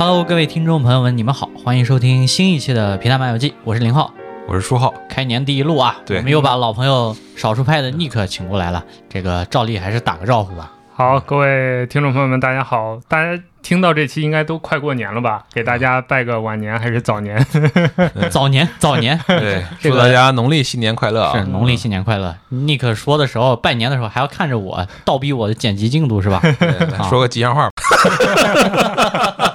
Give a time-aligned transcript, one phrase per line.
[0.00, 4.10] Hello，各位听众朋友们，你们好，欢迎收听新一期的《皮蛋漫游记》，我是林浩。
[4.48, 8.82] 我是书浩，开年第一路啊，对我们又把老朋友少数派的 Nick 请过来了。
[9.10, 10.72] 这个照例还是打个招呼吧。
[10.90, 12.98] 好，各位听众朋友们，大家好！
[13.08, 15.44] 大家听到这期应该都快过年了吧？
[15.52, 17.46] 给大家拜个晚年还是早年？
[18.32, 21.38] 早年，早年对， 祝大家农历新年快乐啊！
[21.38, 22.34] 是农历新年快乐。
[22.50, 26.40] Nick 说的时候，拜年的时候还要看着我倒逼我的剪辑进度是吧？
[27.10, 29.49] 说个吉祥话吧，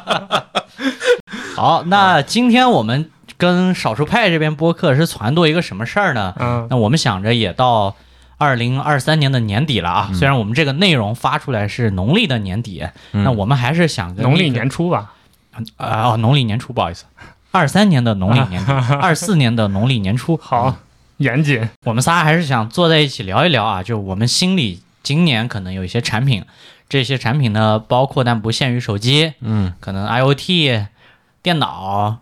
[1.56, 6.34] 好，那今天我们跟少数派这边播客是撺掇一个什么事儿呢？
[6.38, 7.96] 嗯，那我们想着也到
[8.38, 15.14] 二零二三年的年底了啊，虽然我们这个内容发出来是农历的年底，嗯那我们还是想跟农历年初吧。
[15.78, 17.06] 啊、哦，农历年初，不好意思，
[17.52, 20.36] 二三年的农历年底， 二四年的农历年初。
[20.36, 20.76] 好，
[21.18, 21.70] 严谨。
[21.86, 26.44] 我们仨还是想坐在一起聊一聊啊，就我们心里今年可能有一些产品，
[26.90, 30.88] 这些产品呢，包括但不限于手机，嗯，可能 IoT、
[31.46, 32.22] 电脑，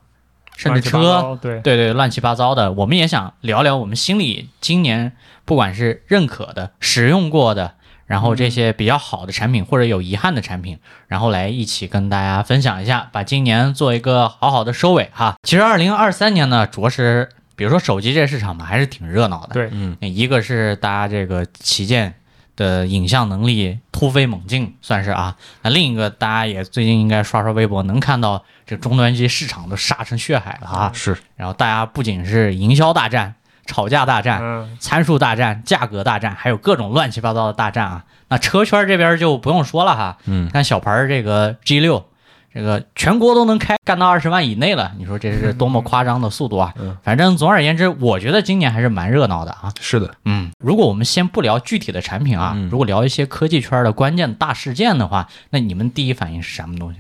[0.58, 2.74] 甚至车，对，对对，乱七八糟的。
[2.74, 5.14] 我们也想聊聊我们心里今年
[5.46, 15.36] 不管是认可的、使用过的，然后这些比较好的产品或者有遗憾的产品，然后来一起跟大家分享一下，把今年做一个好好的收尾哈。
[15.44, 19.54] 其实二零二三年呢，着实，比如说手机这市场嘛，还是挺热闹的。
[19.54, 22.14] 对嗯，一个是大家这个旗舰
[22.56, 25.36] 的影像能力突飞猛进，算是啊。
[25.62, 30.92] 那另一个大家也最近应该刷刷微博，能看到这终端机市场都杀成血海了啊。
[30.94, 38.06] 是然后大家不仅是营销大战、吵架大战、嗯，参数大战、价格大战，还有各种乱七八糟的大战啊。
[38.30, 42.06] 那车圈这边就不用说了哈，嗯，看小牌儿这个 G 六，
[42.54, 46.74] 这个全国都能开，干到二十万以内了，你说这是多么夸张的速度啊！
[46.80, 49.74] 嗯反正总而言之，我觉得今年还是蛮热闹的啊。
[49.82, 57.00] 是的，嗯，如果我们先不聊具体的产品啊，嗯如果聊一些科技圈的关键大事件的话，那你们第一反应是什么东西？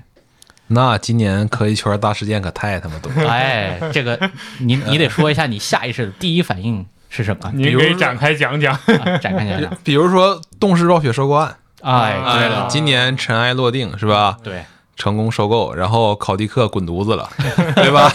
[0.67, 3.29] 那今年科技圈大事件可太他妈多了。
[3.29, 4.17] 哎，这个
[4.59, 7.51] 你你得说一下你下意识的第一反应是什么？
[7.53, 8.73] 您比如说给展开讲讲。
[8.73, 9.71] 啊展开讲讲。
[9.83, 14.37] 比如说动视暴雪收购案，哎，啊对了，今年尘埃落定是吧？
[14.41, 14.63] 对，
[14.95, 17.29] 成功收购，然后考迪克滚犊子了，
[17.75, 18.09] 对吧？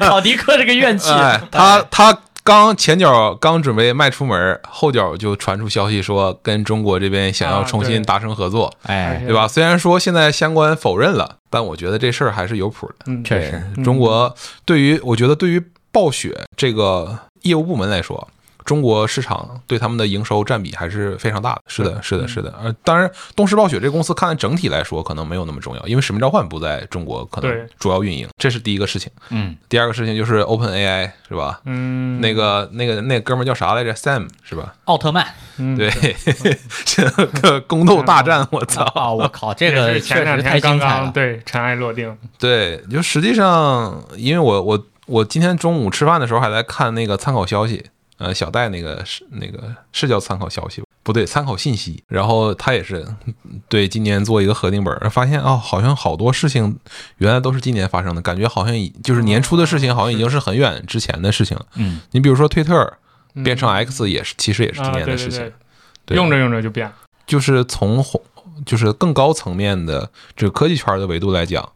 [0.00, 9.46] 考迪克这个怨气，哎，他他刚前脚刚准备迈出门，后脚就传出消息说跟中国这边想要重新达成合作，哎，对吧？
[9.46, 12.94] 虽然说现在相关否认了，但我觉得这事儿还是有谱的。
[13.06, 14.34] 嗯，确实，中国
[14.64, 18.26] 对于我觉得对于暴雪这个业务部门来说，
[18.64, 21.62] 中国市场对他们的营收占比还是非常大的。
[21.66, 22.54] 是的，是的，是的。
[22.62, 29.10] 呃，当然，东视暴雪这个公司看整体来说可能没有那么重要，因为《使命召唤》不在中国可能主要运营，这是第一个事情。
[29.30, 31.60] 嗯，第二个事情就是 Open AI 是吧？
[31.64, 34.74] 嗯，那个那个那个哥们儿叫啥来着？Sam 是吧？
[34.84, 35.26] 奥特曼
[35.58, 35.90] 嗯，对，
[36.84, 37.04] 这
[37.42, 38.82] 个宫斗大战，我操！
[38.94, 41.00] 啊，我靠，这个确实太精彩了。
[41.00, 42.16] 刚对尘埃落定。
[42.38, 47.84] 对，就实际上，因为我我我今天中午吃饭的时候还在看那个参考消息，
[48.20, 52.04] 呃，小戴那个是那个是叫参考消息吧不对，参考信息。
[52.06, 53.06] 然后他也是
[53.66, 56.78] 对今年做一个核定本儿，发现哦，好像好多事情
[57.16, 61.66] 原来都是今年发生的，感觉好像已就是年初的事情，好像已经是很远之前的事情了。
[61.76, 62.98] 嗯，你比如说推特
[63.34, 65.40] 嗯变成 X 也是，其实也是今啊年的事情。
[65.40, 65.54] 对对对
[66.04, 66.94] 对用着用着就变了。
[67.26, 68.20] 就是从红
[68.66, 71.66] 就是更高层面的这个科技圈的维度来讲，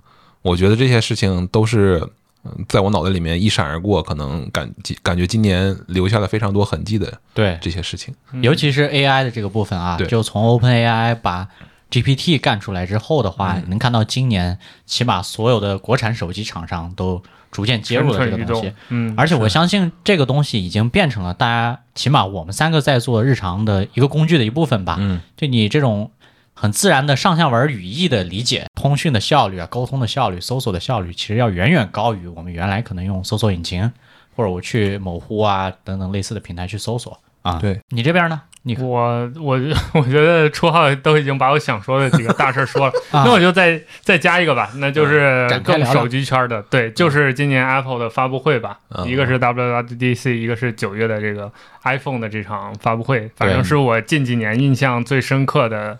[0.42, 2.06] 我觉得这些事情都是
[2.44, 4.70] 嗯在我脑袋里面一闪而过，可能感
[5.02, 8.14] 感觉今年留下了非常多痕迹的对，这些事情。
[8.32, 11.48] 嗯尤其是 AI 的这个部分啊，就从 OpenAI 把
[11.90, 17.22] GPT 干出来之后的话，你能看到今年起码所有的国产手机厂商都
[17.52, 18.72] 逐渐接入了这个东西。。
[18.88, 24.96] 嗯，而且我相信这个东西已经变成了大家起码我们三个在做日常的一个工具的一部分吧。
[24.98, 26.10] 嗯，就你这种
[26.54, 33.92] 很自然的上下文语义的理解，通讯的效率啊，沟通的效率，搜索的效率，其实要远远高于我们原来可能用搜索引擎
[34.36, 37.58] 或者我去某乎啊等等类似的平台去搜索啊。
[37.60, 38.40] 对你这边呢？
[38.66, 39.60] 你我我
[39.92, 51.52] 我觉得初号都已经把我想说的几个大事儿说了， 啊那我就再再加一个吧，那就是更手机圈的，对，就是今年 Apple 的发布会吧，嗯一个是 WWDC，一个是九月的这个
[51.82, 55.98] iPhone 的这场发布会，反正是我近几年印象最深刻的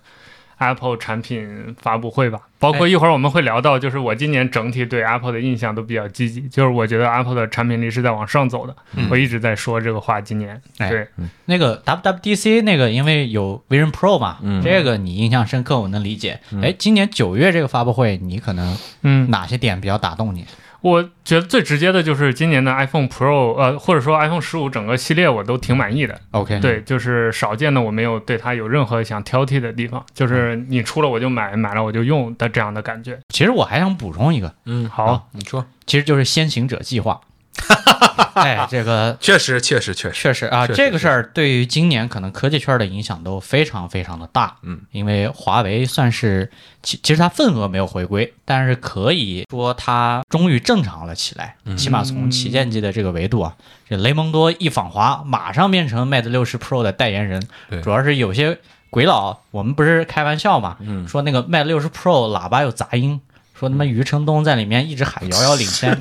[0.59, 2.41] Apple 产品发布会吧。
[2.59, 8.75] 包括一会儿我们会聊到，就是我今年整体对 Apple 的印象都比较积极，就是我觉得 Apple 的产品力是在往上走的。
[8.97, 11.07] 嗯我一直在说这个话，今年哎对，
[11.45, 16.41] 那个 WWDC 那个，因为有 Vision Pro 嘛，嗯这个你印象深刻，我能理解。
[16.53, 20.47] 嗯哎，今年九月这个发布会，你可能嗯，哪些点比较打动你？
[20.85, 26.21] 我觉得最直接的就是今年的 iPhone Pro，呃，或者说 iPhone 十五整个系列我都挺满意的。
[26.33, 33.19] OK，，对，就是少见的我没有对它有任何想挑剔的地方，就是你出了我就买，买了我就用的这样的感觉。
[33.31, 37.19] 其实我还想补充一个，嗯，好，你说，其实就是先行者计划。
[38.35, 44.57] 哎，这个 确实，确实，确实，确实啊，实这个事儿对于今年可能科技圈的影响都非常非常的大。
[44.63, 46.51] 嗯，因为华为算是
[46.83, 51.55] 其其实它份额没有回归，但是可以说它终于正常了起来。
[51.65, 53.55] 嗯起码从旗舰机的这个维度啊，
[53.89, 57.81] 这雷蒙多一访华，马上变成 Mate 六十 Pro 的代言人对。
[57.81, 58.59] 主要是有些
[58.91, 63.21] 鬼佬，我们不是开玩笑嘛，嗯说那个 Mate 六十 Pro 喇叭有杂音。
[63.59, 65.97] 说他妈余承东在里面一直喊遥遥领先，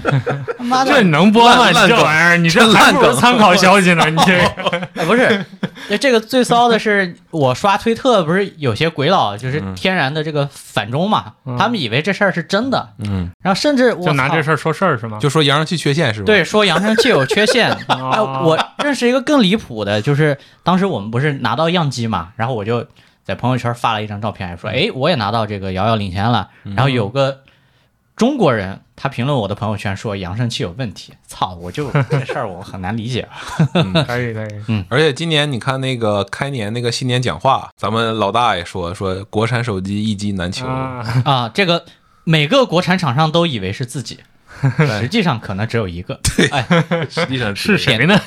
[0.57, 1.71] 他 妈的这你能播吗？
[1.88, 4.09] 这玩意儿，你这烂还不如梗参考消息呢。
[4.09, 5.45] 你这个 哎，不是，
[5.89, 15.19] 那这个最骚的是，我刷推特不是有些鬼佬就是天然的这个反中嘛，嗯他们以为这事儿是真的，嗯，然后甚至我就拿这事儿说事儿是吗？
[15.21, 17.69] 就说扬声器缺陷是吧？，对说扬声器有缺陷。
[17.88, 22.85] 哎，啊我认识一个更离谱的，就是当时我们不是拿到样机嘛，然后我就
[23.23, 27.43] 在朋友圈发了一张照片，说哎我也拿到这个遥遥领先了，然后有个
[28.15, 28.79] 中国人。
[28.95, 31.55] 他评论我的朋友圈说扬声器有问题，操！
[31.55, 33.27] 我就这事儿我很难理解。
[34.05, 41.83] 可以可以，嗯而且今年你看那个开年那个新年讲话，咱们老大也说说国产手机一机难求，啊，啊，这个
[42.23, 44.19] 每个国产厂商都以为是自己，
[45.00, 46.19] 实际上可能只有一个。
[46.51, 46.65] 哎，
[47.10, 48.19] 实际上是谁呢？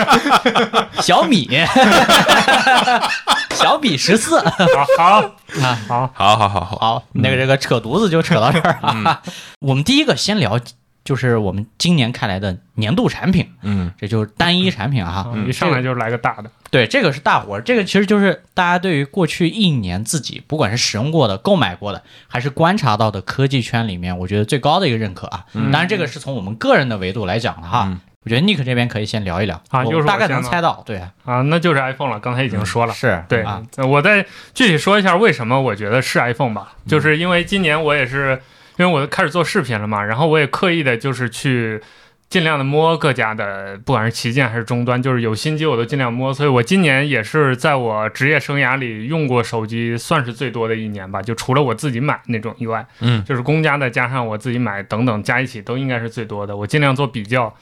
[1.00, 1.48] 小米，
[3.54, 4.40] 小米十四。
[4.40, 5.20] 好好。
[5.62, 9.22] 啊，好，好好好好，好，那个这个扯犊子就扯到这儿啊。
[9.60, 10.58] 我们第一个先聊，
[11.06, 15.32] 就是我们今年开来的年度产品，嗯这就是单一产品啊。
[15.46, 25.46] 一上来就来个大的，对，这个是大活儿，这个其实就是大家对于过去一年自己不管是使用过的、购买过的，还是观察到的科技圈里面，我觉得最高的一个认可啊。
[25.54, 27.84] 当然，这个是从我们个人的维度来讲的哈。
[27.86, 32.18] 嗯我觉得 Nick 这边可以先聊一聊啊就是我大概能猜到，对，啊，那就是 iPhone 了。
[32.18, 38.42] 刚才已经说了，是，对啊，呃我再具体说一下为什么我觉得是 iPhone 吧，就是因为今年我也是，
[38.76, 41.80] 因为我开始做视频了嘛，然后我也刻意的就是去
[42.28, 57.54] 尽量的摸各家的，不管是旗舰还是终端，就是有新机我都尽量摸，所以我今年也是在我职业生涯里用过手机算是最多的一年吧，就除了我自己买那种以外，嗯就是公家的加上我自己买等等加一起都应该是最多的，我尽量做比较。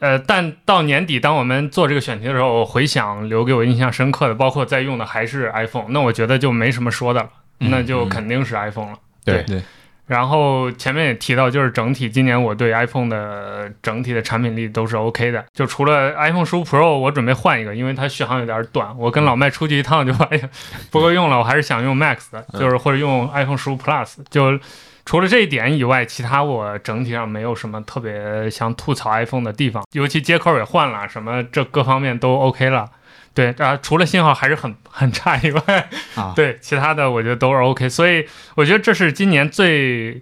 [0.00, 7.28] 呃，但到年底，当我们做这个选题的时候，我回想留给我印象深刻的，包括在用的还是 iPhone，那我觉得就没什么说的了，
[7.60, 8.98] 嗯那就肯定是 iPhone 了。
[9.26, 9.62] 对对，
[10.10, 18.92] 然后前面也提到，就是整体今年我对 iPhone 的整体的产品力都是 OK 的，就除了 iPhone 十五 Pro，我准备换一个，因为它续航有点短。
[18.98, 20.50] 我跟老麦出去一趟就发现
[20.90, 24.16] 不够用了，我还是想用 Max 的，就是或者用 iPhone 十五 Plus。
[24.28, 24.58] 就
[25.06, 32.84] 除了这一点以外，其他我整体上没有什么特别想吐槽 iPhone 的地方，尤其接口也换了，什么这各方面都 OK 了。
[33.32, 40.20] 对啊，除了信号还是很 很差以外，啊，对，其他的我觉得都是 OK，所以我觉得这是今年最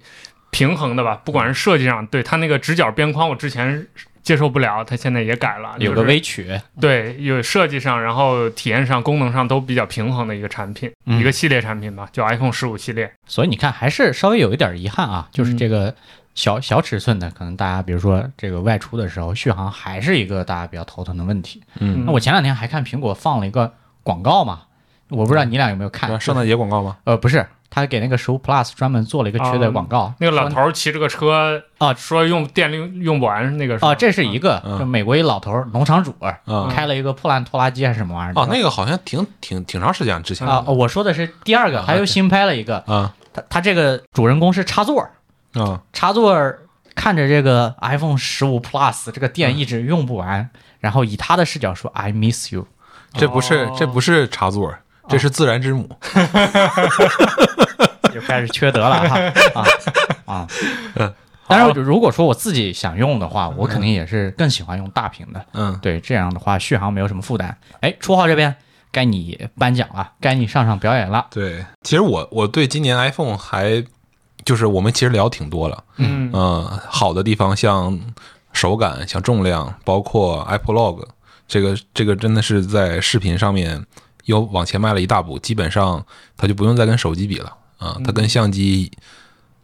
[0.50, 3.87] 平衡的吧，不管是设计上，对它那个直角边框，我之前
[4.22, 11.19] 接受不了，它现在也改了，有个微曲，对，有设计上，然后体验上、功能上都比较平衡的一个产品，嗯。
[11.19, 13.10] 一个系列产品吧，就 iPhone 十五系列。
[13.26, 15.94] 所以你看还是稍微有一点遗憾啊，就是这个
[16.38, 21.61] 小小尺寸的，可能大家比如说这个外出的时候续航还是一个大家比较头疼的问题。
[21.81, 23.73] 嗯，那我前两天还看苹果放了一个
[24.05, 24.61] 广告嘛，
[25.08, 26.20] 我不知道你俩有没有看？
[26.20, 26.99] 圣诞节广告吗？
[27.02, 30.15] 呃，不是，他给那个十五 Plus 专门做了一个缺的广告。
[30.20, 36.15] 那个老头儿骑着个车啊说用电力用不完，那个是吧哦，这是一个，嗯就美国一老头儿农场主
[36.46, 38.41] 嗯开了一个破烂拖拉机还是什么玩意儿？
[38.41, 45.10] 哦，那个好像挺挺挺长时间之前啊，哦我说的是第二个，啊还有新拍了一个，啊他他这个主人公是插座儿，
[45.55, 46.60] 啊插座儿
[46.94, 50.50] 看着这个 iPhone 十五 Plus 这个电一直用不完，
[50.81, 52.67] 然后以他的视角说 I miss you，
[53.14, 54.74] 这不是哦这不是插座，
[55.08, 55.88] 这是自然之母。
[58.12, 59.20] 就开始缺德了哈
[59.55, 59.64] 啊
[60.24, 60.48] 啊！
[60.96, 61.14] 嗯
[61.46, 65.46] 当然，如果说我自己想用的话，我肯定也是更喜欢用大屏的。
[65.55, 67.56] 嗯，对，这样的话续航没有什么负担。
[67.81, 68.55] 哎，初号这边
[68.93, 71.26] 该你颁奖了，该你上场表演了。
[71.31, 73.82] 对，其实我我对今年 iPhone 还
[74.48, 76.31] 就是我们其实聊挺多了，嗯。
[76.32, 78.00] 嗯，好的地方像
[78.55, 81.06] 手感、像重量，包括 Apple Log，
[81.46, 83.84] 这个这个真的是在视频上面
[84.24, 86.02] 又往前迈了一大步，基本上
[86.34, 88.90] 它就不用再跟手机比了啊，它跟相机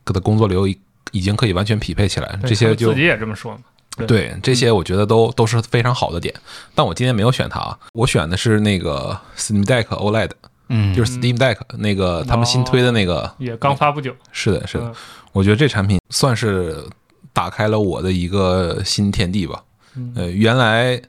[0.04, 0.78] 的工作流已
[1.12, 3.60] 已经可以完全匹配起来，这些就自己也这么说嘛。
[3.96, 4.06] 对。
[4.06, 6.34] 对这些我觉得都都是非常好的点，
[6.74, 10.32] 但我今天没有选它啊，我选的是那个 Steam Deck OLED，
[10.76, 14.94] 嗯，就是 Steam Deck 那个他们新推的那个，也刚发不久，是的，是的，嗯
[15.32, 16.84] 我觉得这产品算是
[17.32, 19.62] 打开了我的一个新天地吧。
[19.96, 21.00] 嗯呃，原来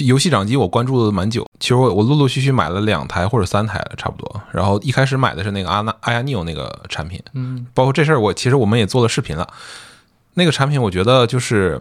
[0.00, 4.42] 游戏掌机我关注的蛮久，其实我我陆陆续续买了两台或者三台了，差不多。
[4.52, 9.48] 然后一开始买的是那个阿纳阿亚尼欧那个产品，嗯包括这事儿我其实我们也做了视频了。
[10.34, 11.80] 那个产品我觉得就是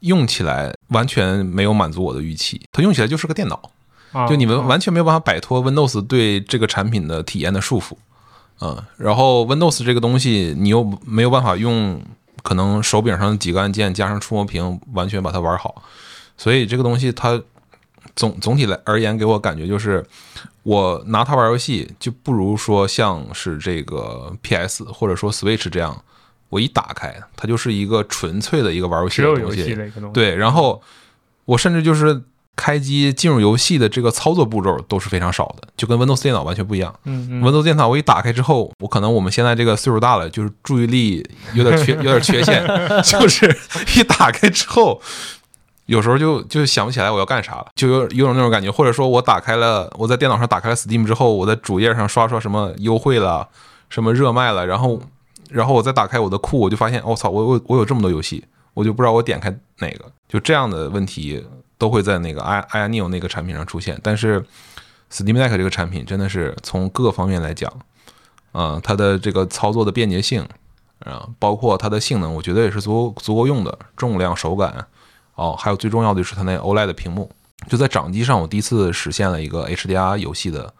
[0.00, 3.70] 用起来完全没有满足我的预期，它用起来就是个电脑。
[4.14, 7.94] 啊，就你们啊完全没有办法摆脱 Windows 对这个产品的体验的束缚，
[8.60, 12.00] 嗯，然后 Windows 这个东西你又没有办法用
[12.42, 15.82] 可能手柄上的几个按键加上触摸屏完全把它玩好，
[16.38, 17.42] 所以这个东西它
[18.16, 20.04] 总总体来而言给我感觉就是，
[20.62, 26.04] 我拿它玩游戏就不如说像是这个 PS 或者说 Switch 这样，
[26.50, 29.76] 我一打开它就是一个纯粹的一个玩游戏的东西。
[30.12, 30.80] 对，然后
[31.46, 32.22] 我甚至就是
[32.56, 36.94] 开机进入游戏的这个操作步骤都是非常少的，就跟 Windows 电脑完全不一样。
[37.04, 42.64] 嗯嗯 Windows 电脑我一打开之后，我可能我们现在这个岁数大了，就是注意力有点缺， 有点缺陷，
[43.02, 43.56] 就是
[43.96, 45.00] 一打开之后。
[45.86, 53.46] 有时候就就想不起来我要干啥了，就有有种那种感觉，或者说我打开了，我在电脑上打开了 Steam 之后，我在主页上刷刷什么优惠了，
[53.90, 54.98] 什么热卖了，然后
[55.50, 58.42] 然后我再打开我的库，我就发现，我、操，我我我有这么多游戏，
[58.72, 61.44] 我就不知道我点开哪个，就这样的问题
[61.84, 64.00] 都会在那个 i i n e o 那个产品上出现。
[64.02, 64.42] 但是
[65.12, 67.70] Steam Deck 这个产品真的是从各个方面来讲，
[68.52, 70.48] 啊、它的这个操作的便捷性，
[71.00, 74.86] 啊、包括它的性能，我觉得也是足够足够用的，重量、手感，
[75.34, 77.30] 哦，还有最重要的就是它那 OLED 的屏幕。
[77.68, 80.72] 就在掌机上，我第一次实现了一个 HDR 游戏的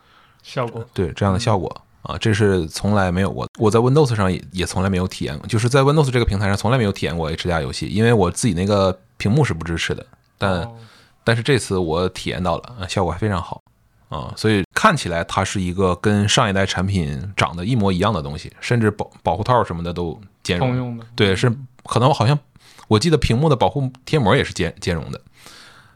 [0.43, 1.71] 效果对这样的效果
[2.03, 3.51] 啊，这是从来没有过的。
[3.59, 10.05] 我在 Windows 上也也从来没有体验过，就是在 Windows 这个平台上从来没有体验过 HDR 游戏，因为我自己那个屏幕是不支持的。
[10.37, 10.75] 但、哦
[11.25, 13.63] 但是这次我体验到了，啊效果还非常好
[14.11, 20.77] 啊，所以看起来它是一个跟上一代产品长得一模一样的东西，甚至保保护套什么的都兼容。
[20.77, 21.53] 用的，对，是
[21.85, 22.39] 可能好像
[22.87, 25.21] 我记得屏幕的保护贴膜也是兼兼容的，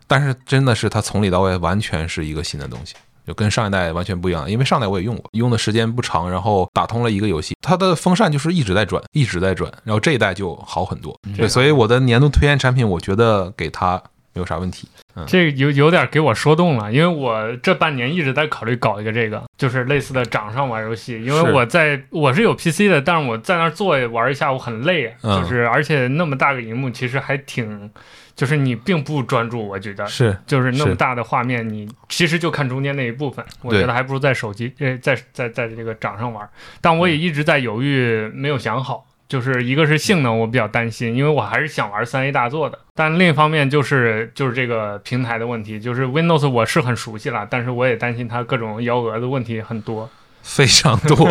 [0.07, 2.95] 但是真的是它从里到外完全是一个新的东西，
[3.27, 4.51] 就跟上一代完全不一样。
[4.51, 11.15] 因为上代我也用过，用的时间不长，然后打通了一个游戏，它的风扇就是一直在转，一直在转，然后这一代就好很多。
[11.37, 14.03] 对，所以我的年度推荐产品，我觉得给它
[14.39, 14.89] 没有啥问题。
[15.27, 21.21] 这有有点给我说动了，因为我这半年一直在考虑搞一个这个，就是类似的掌上玩游戏。
[21.25, 27.91] 因为我在我是有 PC 的，但是我在那儿坐玩一下，我很累，嗯就是而且那么大个荧幕，其实还挺，
[28.37, 30.07] 就是你并不专注，我觉得。
[30.07, 36.49] 是就是那么大的画面，你其实就看中间那一部分，我觉得还不如在手机呃，在在在这个掌上玩。
[36.81, 39.05] 但我也一直在犹豫，没有想好。
[39.29, 42.79] 就是一个是性能，我比较担心，因为我还是想玩三 A 大作的。
[42.95, 50.09] 但另一方面就是就是这个平台的问题，就是 Windows 我是很熟悉了，但是我也担心它各种幺蛾子问题很多。
[50.43, 51.29] 非常多。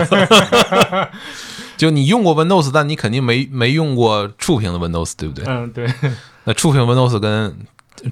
[1.76, 5.44] 就你用过 Windows，但你肯定没没用过触屏的 Windows，对不对？
[5.48, 5.92] 嗯，对，
[6.44, 7.56] 那触屏 Windows 跟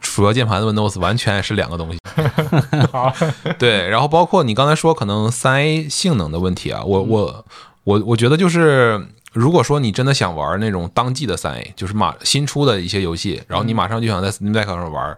[0.01, 2.00] 鼠标键盘的 Windows 完全是两个东西。
[2.92, 3.13] 好，
[3.60, 7.46] 对，然后包括你刚才说可能三 A 性能的问题啊，我我
[7.84, 15.18] 我我觉得就是，如果说你真的想玩那种当季的三 A，就是马新出的一些游戏，然后你马上就想在 Steam Deck 上玩，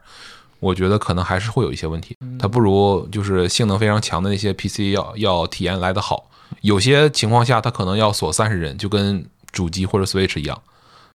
[0.60, 6.32] 我觉得可能还是会有一些问题，它不如就是性能非常强的那些 PC 要要体验来得好。
[6.62, 10.60] 有些情况下，它可能要锁三十帧，就跟主机或者 Switch 一样。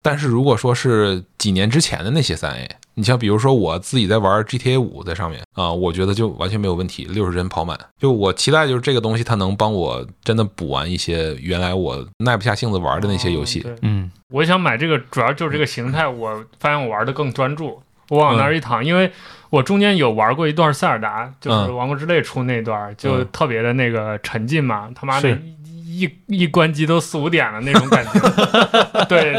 [0.01, 7.79] 但是如果说是几年之前的那些三 A，你像比如说我自己在玩 GTA 五在上面啊，我觉得就完全没有问题，六十帧跑满。
[7.99, 13.59] 就我期待就是这个东西它能帮我真的补完一些原来我耐不下性子玩的那些游戏。
[13.59, 17.81] 对嗯，我想买这个，主要就是这个形态，我发现我玩的更专注。
[18.09, 19.09] 我往那儿一躺，因为
[19.49, 24.89] 我中间有玩过一段塞尔达，就是嗯《王国之泪》出那段，就特别的那个沉浸嘛。
[24.93, 25.29] 他妈的，
[25.63, 29.05] 一一一关机都四五点了那种感觉。
[29.07, 29.33] 对，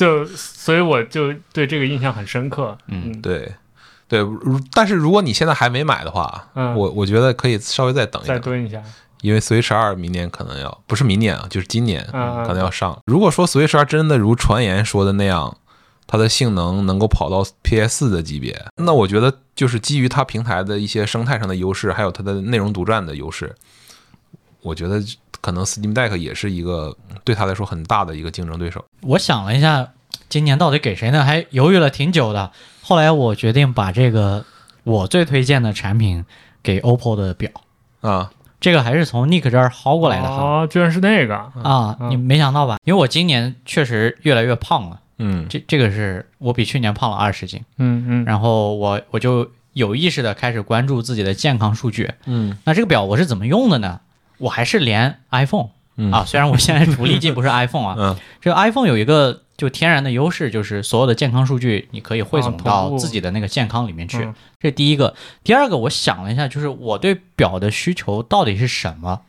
[0.00, 2.78] 就所以我就对这个印象很深刻。
[2.86, 3.52] 嗯嗯，对，
[4.08, 8.82] 对，如但是如果你现在还没买的话，嗯我我觉得可以稍微再等一等，再蹲一下。
[9.20, 12.98] 因为 Switch 二明年可能要不是明年啊，就是今年可能要上。
[13.04, 15.58] 如果说 Switch 二真的如传言说的那样，
[16.06, 23.54] 它的性能能够跑到 PS 四的级别，那我觉得就是基于它平台的一些生态上的优势，还有它的内容独占的优势，
[24.62, 25.02] 我觉得
[25.40, 28.84] 可能 Steam Deck 也是一个对他来说很大的一个竞争对手。
[29.02, 29.92] 我想了一下，
[30.28, 31.24] 今年到底给谁呢？
[31.24, 32.50] 还犹豫了挺久的。
[32.82, 34.44] 后来我决定把这个
[34.84, 36.24] 我最推荐的产品
[36.62, 37.50] 给 OPPO 的表，
[38.00, 38.30] 啊，
[38.60, 40.36] 这个还是从 Nick 这儿薅过来的哈。
[40.36, 41.36] 哦，居然是那个。
[41.36, 42.78] 啊，嗯你没想到吧？
[42.84, 52.12] 因为我今年确实越来越胖了，嗯这这个是我比去年胖了二十斤，嗯嗯，然后我我就有意识的开始关注自己的健康数据。
[52.26, 54.00] 嗯那这个表我是怎么用的呢？
[54.40, 65.14] 我还是连 iPhone 嗯啊，虽然我现在主力机不是 iPhone 啊，嗯这个 iPhone 有一个就天然的优势就是所有的健康数据你可以汇总到自己的那个健康里面去，嗯这是第一个。
[65.44, 69.20] 第二个，我想了一下，就是我对表的需求到底是什么？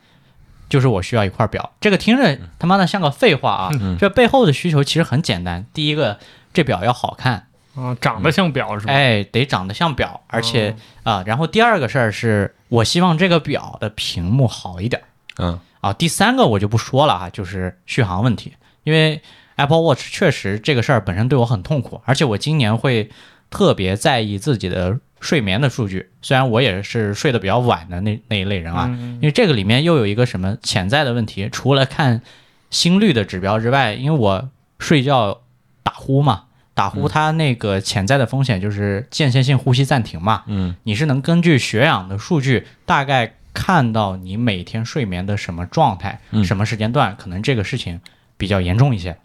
[0.70, 1.74] 就是我需要一块表。
[1.82, 3.70] 这个听着他妈的像个废话啊！
[3.82, 5.65] 嗯这背后的需求其实很简单。
[5.74, 6.18] 第一个，
[6.53, 8.94] 这表要好看，啊，长得像表是吧？
[8.94, 15.01] 哎，得长得像表，而且啊、然后第二个事儿是我希望这个表的屏幕好一点。
[15.38, 19.22] 嗯啊，第三个我就不说了啊，就是续航问题，因为
[19.56, 23.10] Apple Watch 确实这个事儿本身对我很痛苦，而且我今年会
[23.50, 32.22] 特别在意自己的睡眠的数据，虽然我也是睡得比较晚的那那一类人啊，嗯因为这个里面又有一个什么潜在的问题，除了看
[32.70, 35.42] 心率的指标之外，因为我睡觉
[35.84, 36.44] 打呼嘛，
[36.81, 48.01] 打呼它那个潜在的风险就是间歇性呼吸暂停嘛，嗯你是能根据血氧的数据大概看到你每天睡眠的什么状态，嗯什么时间段，可能这个事情
[48.35, 49.15] 比较严重一些。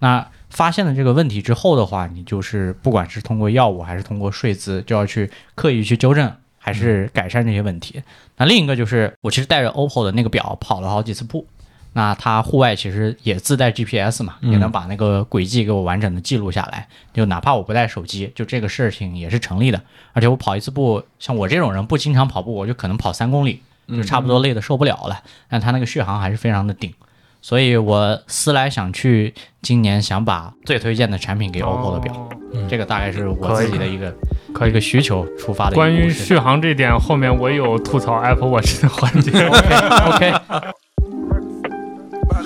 [0.00, 8.02] 那发现了这个问题之后的话，你就是不管是通过药物还是通过睡姿，就要去刻意去纠正，还是改善这些问题。
[8.36, 11.46] 那另一个就是，我其实带着 OPPO 的那个表跑了好几次步。
[11.92, 16.86] 那它户外其实也自带 GPS 嘛，也能把那个轨迹给我完整的记录下来。
[17.12, 19.80] 就哪怕我不带手机，就这个事情也是成立的。
[20.12, 25.20] 而且我跑一次步，像我这种人不经常跑步，我就可能跑三公里，就差不多累得受不了了。
[25.48, 26.94] 但它那个续航还是非常的顶，
[27.42, 32.28] 所以我思来想去，今年想把最推荐的产品给 OPPO 的表，哦
[32.68, 34.14] 这个大概是我自己的一个
[34.52, 39.30] 可一个需求出发的关于续航这点，后面我有吐槽 Apple Watch 的环节。
[40.06, 40.32] OK，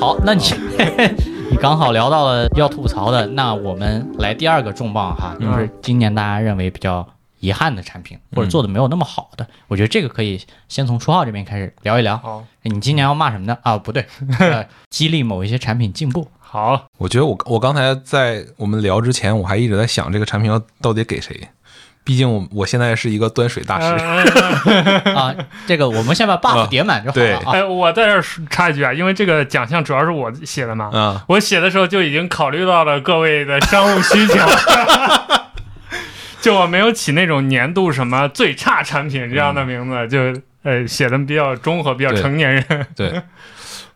[0.01, 0.43] 好，那你
[1.51, 7.07] 你刚好聊到了要吐槽的，那我们来第二个重磅哈，嗯就是今年大家认为比较
[7.41, 12.17] 遗憾的产品，或者做的没有那么好的，我觉得这个可以先从初号这边开始聊一聊。
[12.19, 13.57] 好，你今年要骂什么呢？
[13.63, 14.05] 啊，不对，
[14.39, 16.27] 呃，激励某一些产品进步。
[16.41, 21.49] 好，我觉得我我刚才在我们聊之前，我还一直在想这个产品要到底给谁。
[22.05, 23.87] 毕竟我我现在是一个端水大师，
[24.67, 25.35] 呃啊，
[25.67, 27.37] 这个我们先把 buff 啊叠满就好了。
[27.39, 27.53] 啊。
[27.53, 34.35] 哎，我在这插一句啊，因为这个奖项主要是我写的嘛，嗯，我写的时候就已经考虑到了各位的商务需求，
[36.43, 42.87] 就我没有起那种年度什么最差产品这样的名字，就呃写的比较中和，比较成年人。
[42.95, 43.23] 对，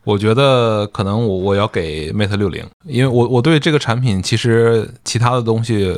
[0.05, 5.95] 我觉得可能我我要给 Mate 六零，因为我我对这个产品其实其他的东西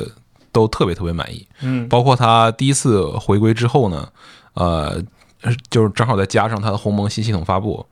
[0.51, 4.09] 都特别特别满意，嗯，包括他第一次回归之后呢，
[4.53, 5.01] 呃，
[5.69, 7.85] 就是正好再加上他的鸿蒙新系统发布，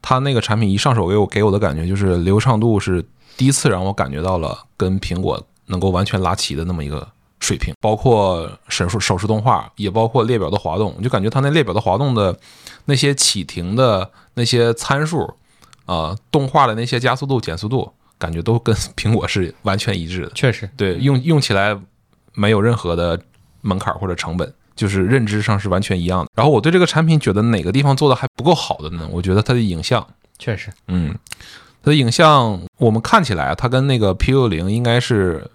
[0.00, 3.04] 他那个产品一上手给我给我的感觉就是流畅度是
[3.36, 7.06] 第一次让我感觉到了跟苹果能够完全拉齐的那么一个
[7.40, 12.38] 水平，包括手势手势动画，也包括列表的滑动，我就感觉它那列表的滑动的
[12.86, 15.34] 那些启停的那些参数，
[15.84, 20.32] 啊、动画的那些加速度、减速度，感觉都跟苹果是完全一致的。
[20.34, 21.78] 确实，对，用用起来
[22.34, 23.18] 没有任何的
[23.62, 26.30] 门槛或者成本，就是认知上是完全一样的。
[26.34, 29.08] 然后我对这个产品觉得哪个地方做的还不够好的呢？
[29.10, 30.06] 我觉得它的影像，
[30.38, 31.14] 确实，嗯，
[31.82, 35.48] 它的影像我们看起来啊，它跟那个 P 六零应该是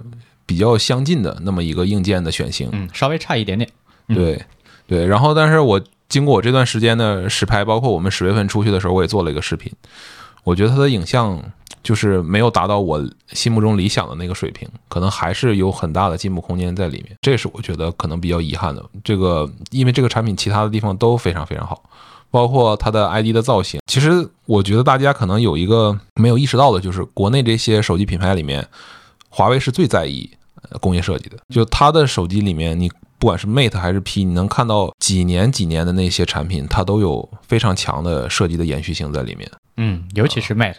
[0.46, 3.70] 比较相近的那么一个硬件的选型，嗯，稍微差一点点。
[4.08, 4.44] 嗯对
[4.88, 5.06] 对。
[5.06, 9.72] 然后，但是我经过我这段时间的实拍，包括我们十月份出去的时候，我也做了一个视频，
[10.44, 11.40] 我觉得它的影像
[11.84, 18.84] 就是没有达到我心目中理想的那个水平，可能还是有很大的进步空间在里面，这是我觉得可能比较遗憾的。
[19.04, 21.84] 这个因为这个产品其他的地方都非常非常好。
[22.32, 28.64] 包括它的 ID 的造型，其实我觉得大家可能有一个没有意识到的，就是国内这些手机品牌里面，
[29.30, 30.30] 华为是最在意
[30.80, 31.38] 工业设计的。
[31.52, 32.88] 就它的手机里面，你
[33.18, 39.50] 不管是 Mate 还是 P，你能看到几年几年的那些产品，它都有非常强的设计的延续性在里面。
[39.78, 40.76] 嗯，尤其是 Mate，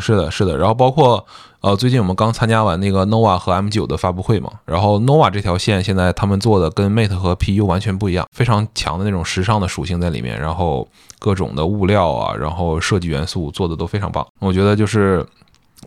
[0.00, 0.56] 是的，是的。
[0.56, 1.24] 然后包括
[1.60, 10.86] 呃，最近我们刚参加完那个 nova 和 M9 的发布会嘛，然后 nova 这条线现在他们做的跟 Mate 和 pu 完全不一样，非常强的那种时尚的属性在里面，然后
[11.18, 14.26] 各种的物料啊，然后设计元素做的都非常棒。
[14.40, 15.26] 我觉得就是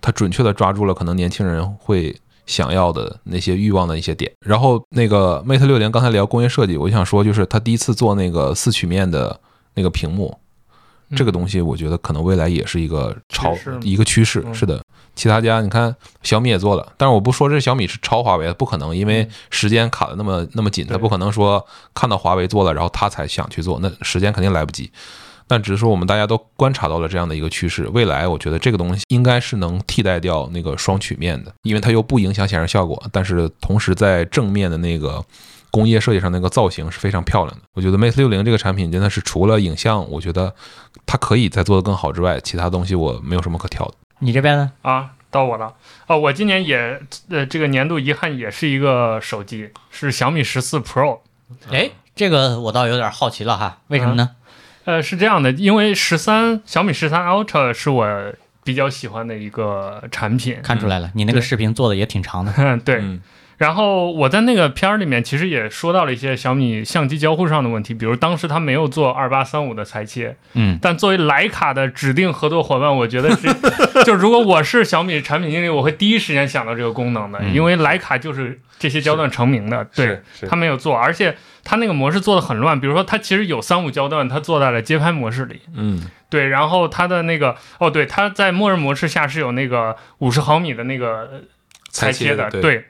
[0.01, 2.15] 它准确的抓住了可能年轻人会。
[2.47, 9.39] 想要的那些欲望的一些点，然后那个 Mate 六零刚才聊工业设计，我就想说，就是他第一次做那个四曲面的
[9.75, 10.35] 那个屏幕，
[11.15, 14.53] 这个东西我觉得可能未来也是一个超一个趋势，嗯。
[14.53, 14.81] 是的。
[15.13, 15.93] 其他家你看
[16.23, 24.89] 小米也做了，但是我不说这小米是超华为的，不可能，因为时间卡的那么那么紧，他不可能说看到华为做了，然后他才想去做，那时间肯定来不及。
[25.47, 35.21] 但只是说我们大家都观察到了这样的一个趋势，未来我觉得这个东西应该是能替代掉那个双曲面的，因为它又不影响显示效果，但是同时在正面的那个
[35.71, 37.61] 工业设计上那个造型是非常漂亮的。
[37.73, 40.53] 我觉得 Mate 六零这个产品真的是除了影像，我觉得
[41.05, 43.93] 它可以再做得更好之外，其他东西我没有什么可挑的。
[44.19, 44.71] 你这边呢？
[44.81, 45.73] 啊，到我了。
[46.07, 51.19] 哦，我今年也呃，这个年度遗憾也是一个手机，是小米十四 Pro。
[51.71, 54.31] 哎，这个我倒有点好奇了哈，为什么呢？
[54.83, 60.57] 呃，是这样的，因为十三小米十三 Ultra 是我比较喜欢的一个产品。
[60.63, 62.51] 看出来了，你那个视频做的也挺长的。
[62.85, 63.21] 对，嗯
[63.61, 73.47] 然后我在那个片儿里面其实也说到了一些小米相机交互上的问题，比如当时它没有做二八三五的裁切，嗯，但作为徕卡的指定合作伙伴，我觉得是，
[74.03, 77.53] 就如果我是小米产品经理，我会第一时间想到这个功能的，嗯。
[77.53, 80.23] 因为徕卡就是这些焦段成名的，对，是。
[80.39, 86.01] 是它没有做，而且它那个模式做的很乱，比如说它其实有三五焦段，它做在了街拍模式里，嗯。
[86.31, 91.41] 对，然后它的那个哦，对，它在默认模式下是有那个五十毫米的那个呃
[91.91, 92.85] 裁切的，对，对，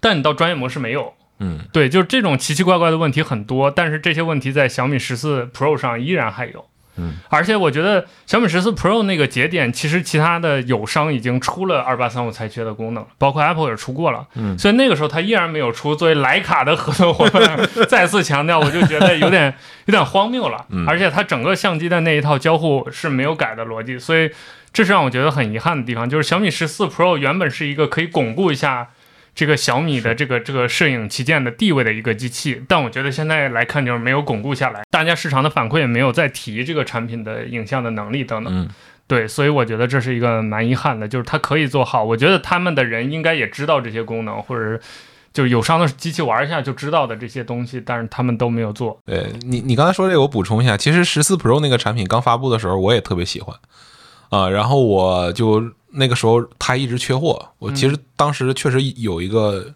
[0.00, 1.12] 但你到专业模式没有。
[1.42, 6.66] 嗯对，就是这种奇奇怪怪的问题很多，但是这些问题在小米十四 Pro 上依然还有。
[6.96, 14.26] 嗯，而且我觉得小米十四 Pro 那个节点，其实其他的友商已经出了二八三五裁切的功能，包括 Apple 也出过了。
[14.34, 15.94] 嗯所以那个时候它依然没有出。
[15.94, 17.58] 作为徕卡的合作伙伴，
[17.88, 19.54] 再次强调，我就觉得有点
[19.86, 20.66] 有点荒谬了。
[20.68, 24.30] 嗯而且它整个相机的那一套交互是没有改的逻辑，所以
[24.74, 26.10] 这是让我觉得很遗憾的地方。
[26.10, 28.90] 就是小米十四 Pro 原本是一个可以巩固一下
[29.34, 38.52] 这个小米的这个这个摄影旗舰的地位的一个机器，但我觉得现在来看就是没有巩固下来，大家市场的反馈也没有再提这个产品的影像的能力等等。
[38.54, 38.68] 嗯
[39.06, 44.80] 对，所以我觉得这是一个蛮遗憾的，就是它可以做好，我觉得他们的人应该也知道这些功能，或者是
[45.32, 48.96] 就是友商的机器玩一下就知道的这些东西，但是他们都没有做。
[49.04, 53.56] 对你，你刚才说这个，我补充一下，其实十四 Pro 那个产品刚发布的时候，我也特别喜欢
[54.28, 55.60] 啊、然后我就
[55.92, 59.72] 那个时候它一直缺货，我其实当时确实有一个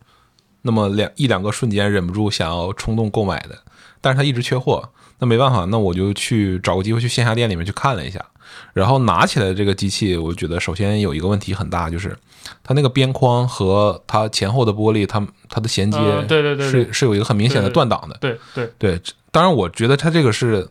[0.63, 3.59] 那么两一两个瞬间忍不住想要冲动购买的，
[4.01, 8.25] 但是它一直缺货，那没办法，那我就去找个机会去线下店里面去看了一下，
[8.73, 12.17] 然后拿起来这个机器，我觉得首先有一个问题很大，就是
[12.63, 16.85] 它那个边框和它前后的玻璃，它它的衔接嗯对对对对。
[16.85, 18.17] 是是有一个很明显的断档的。
[18.21, 19.01] 对对，对，
[19.31, 20.69] 当然我觉得它这个是，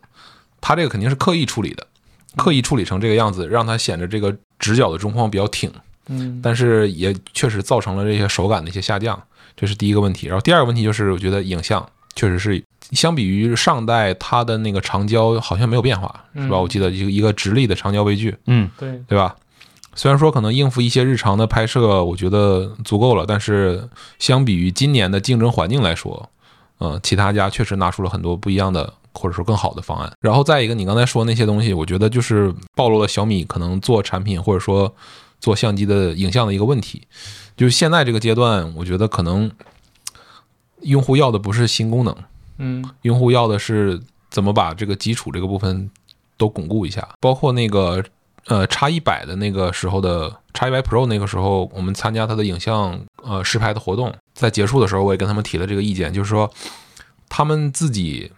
[0.61, 1.85] 它这个肯定是刻意处理的，
[2.37, 5.71] 刻意处理成这个样子，让它显得这个直角的中框比较挺，
[6.07, 9.21] 嗯但是也确实造成了这些手感的一些下降，
[9.55, 10.27] 这是第一个问题。
[10.27, 16.57] 然后第二个问题就是，我觉得影像确实是相比于上代它的那个长焦好像没有变化，是吧？
[16.57, 19.35] 嗯我记得一个一个直立的长焦微距，嗯，对，对吧？
[19.95, 26.31] 虽然说可能应付一些日常的拍摄，我觉得足够了，但是相比于今年的竞争环境来说，
[26.79, 30.11] 嗯，其他家确实拿出了很多不一样的或者说更好的方案。
[30.19, 34.93] 然后再一个，你刚才说那些东西，我觉得就是暴露了小米可能做产品或者说
[35.39, 37.07] 做相机的影像的一个问题。
[37.55, 39.51] 就是现在这个阶段，我觉得可能
[40.81, 42.15] 用户要的不是新功能，
[42.57, 45.89] 嗯用户要的是怎么把这个基础这个部分
[46.35, 48.03] 都巩固一下，包括那个
[48.47, 56.51] 呃叉一百的那个时候的叉一百 Pro 那个时候，我们参加它的影像呃试拍的活动，在结束的时候，我也跟他们提了这个意见，就是说
[57.29, 58.31] 他们自己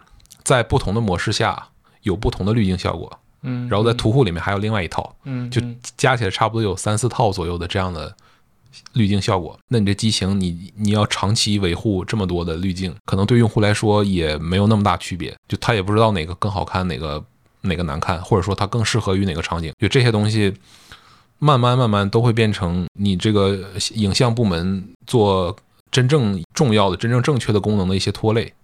[0.46, 1.70] 在不同的模式下
[2.02, 5.60] 有不同的滤镜效果，嗯，然后在图库里面还有另外一套，就嗯就
[5.96, 8.14] 加起来差不多有三四套左右的这样的
[8.92, 9.58] 滤镜效果。
[9.66, 17.24] 那你这机型你你要长期维护这么多的滤镜，可能对用户来说也没有那么大区别，就他也不知道哪个更好看，哪个
[17.62, 19.72] 哪个难看，或者说它更适合于哪个场景。
[19.80, 20.54] 就这些东西，
[21.40, 23.58] 慢慢慢慢都会变成你这个
[23.94, 25.56] 影像部门做
[25.90, 28.54] 真正重要的、真正正确的功能的一些拖累。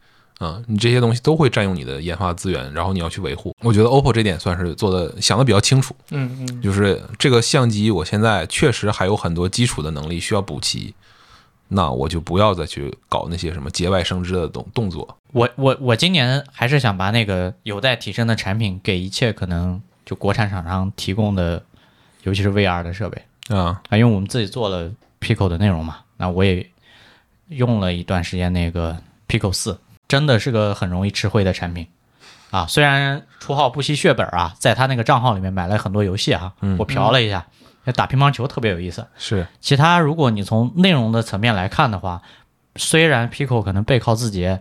[0.42, 3.55] 啊、你这些东西都会占用你的研发资源，然后你要去维护。
[3.61, 5.94] 我觉得 OPPO 这点算是做的想的比较清楚。
[6.11, 10.94] 嗯嗯就是这个相机，我现在确实还有很多基础的能力需要补齐，
[11.68, 15.16] 那我就不要再去搞那些什么节外生枝的动动作。
[15.33, 21.62] 我我我今年还是想把那个有待提升的产品给一切可能就国产厂商提供的，
[22.24, 26.68] 尤其是 VR 的设备啊，啊，因为我们自己做了 Pico 的内容嘛，那我也
[27.48, 28.96] 用了一段时间那个
[29.28, 29.78] Pico 四，
[30.12, 31.87] 真的是个很容易吃灰的产品
[32.51, 32.66] 啊。
[32.66, 37.46] 虽然初号不惜血本啊，在他那个账号里面买了很多游戏啊、嗯我瞟了一下，
[37.94, 39.07] 打乒乓球特别有意思。
[39.16, 42.20] 是，其他如果你从内容的层面来看的话，
[42.77, 44.61] 虽然 Pico 可能背靠字节，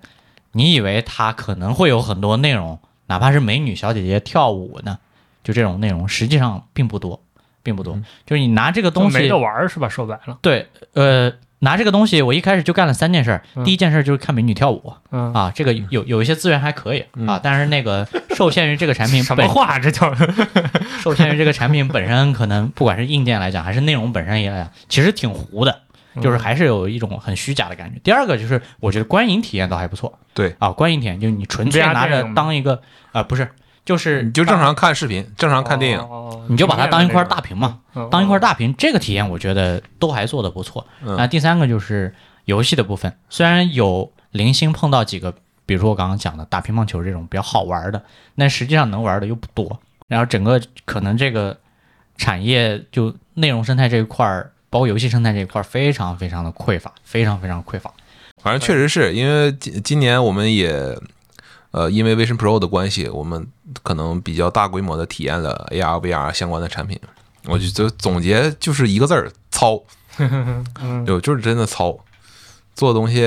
[0.54, 5.00] 你以为它可能会有很多内容，哪怕是美女小姐姐跳舞呢，
[5.44, 7.22] 就这种内容，实际上并不多，
[7.62, 8.00] 并不多。
[8.26, 9.90] 就是你拿这个东西没得，玩儿是吧？
[9.90, 14.93] 说白了，对，呃，拿这个东西，我一开始就干了三件事第一件事就是看美女跳舞。
[15.12, 17.06] 嗯，啊，这个有有一些资源还可以。
[17.28, 19.80] 啊，但是那个受限于这个产品本什么话？
[19.80, 20.13] 这叫
[21.02, 25.80] 受限于这个产品本身，可能不管是硬件来讲，还是内容本身也来讲，其实挺糊的，
[26.19, 28.00] 就是还是有一种很虚假的感觉。
[28.04, 30.17] 第二个就是，我觉得观影体验倒还不错。
[30.34, 30.56] 对。
[30.60, 33.47] 啊，观影体验就是你纯粹拿着当一个啊、不是，
[33.84, 36.00] 就是你就正常看视频，正常看电影。
[36.00, 40.86] 哦你就把它当一块大屏嘛，嗯当一块大屏，这个体验我觉得都还做得不错。
[41.02, 42.13] 嗯那第三个就是
[42.46, 45.34] 游戏的部分，虽然有零星碰到几个，
[45.65, 48.04] 比如说我刚刚讲的打乒乓球这种比较好玩的，
[48.36, 49.80] 但实际上能玩的又不多。
[50.08, 51.56] 然后整个可能这个
[52.17, 57.94] 产业就内容生态这一块儿，包括游戏生态这一块儿，非常非常的匮乏，非常非常匮乏。
[58.41, 60.98] 反正确实是因为今今年我们也，
[61.72, 63.48] 呃，因为 Vision Pro 的关系，我们
[63.84, 67.00] 可能比较大规模的体验了 AR、VR 相关的产品。
[67.46, 69.82] 我就就总结就是一个字儿：糙。
[70.18, 70.66] 嗯
[71.08, 71.98] 就就是真的糙，
[72.76, 73.26] 做的东西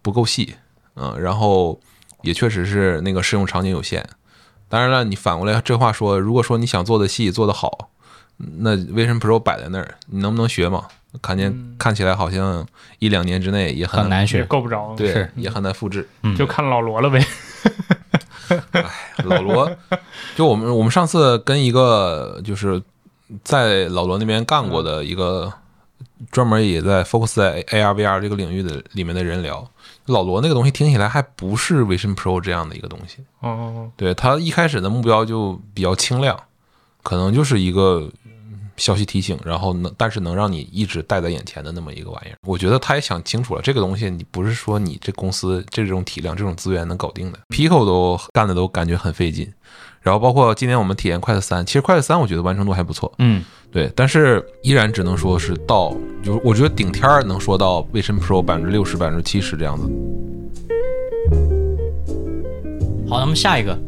[0.00, 0.54] 不够细，
[0.94, 1.78] 嗯，然后
[2.22, 4.08] 也确实是那个适用场景有限。
[4.68, 7.90] 当然了，你反过来这话说，如果说你想做的细、做的好，
[8.36, 10.86] 那 Vision Pro 摆在那儿，你能不能学嘛？
[11.22, 12.66] 看见、看起来好像
[12.98, 16.08] 一两年之内也很难学，够不着，对，也很难复制。
[16.22, 17.24] 嗯就看老罗了呗。
[19.24, 19.68] 老罗，
[20.36, 22.80] 就我们我们上次跟一个就是
[23.42, 25.52] 在老罗那边干过的一个
[26.30, 29.68] 专门也在 focus 在 AR VR 这个领域的里面的人聊，
[30.06, 33.18] 老罗那个东西听起来还不是 Vision Pro 这样的一个东西。
[33.40, 36.38] 哦，对他一开始的目标就比较清亮，
[37.02, 38.25] 可能就是一个嗯
[38.76, 42.36] 消息提醒，然后能但是能让你一直戴在眼前的那么一个玩意儿。
[42.46, 47.38] 我觉得他也想清楚了，这个东西你不是说你这公司这种体量、这种资源能搞定的。
[47.48, 49.52] Pico 都干的都感觉很费劲，
[50.00, 59.88] 然后包括今年我们体验快乐三，其实快乐三我觉得完成度还不错，嗯，对，但是依然只能说是到，就是我觉得顶天儿能说到 Vision Pro 百分之六十、百分之七十这样子。
[63.08, 63.78] 好，那么下一个，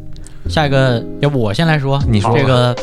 [0.47, 2.73] 下一个，要不我先来说，你说这个，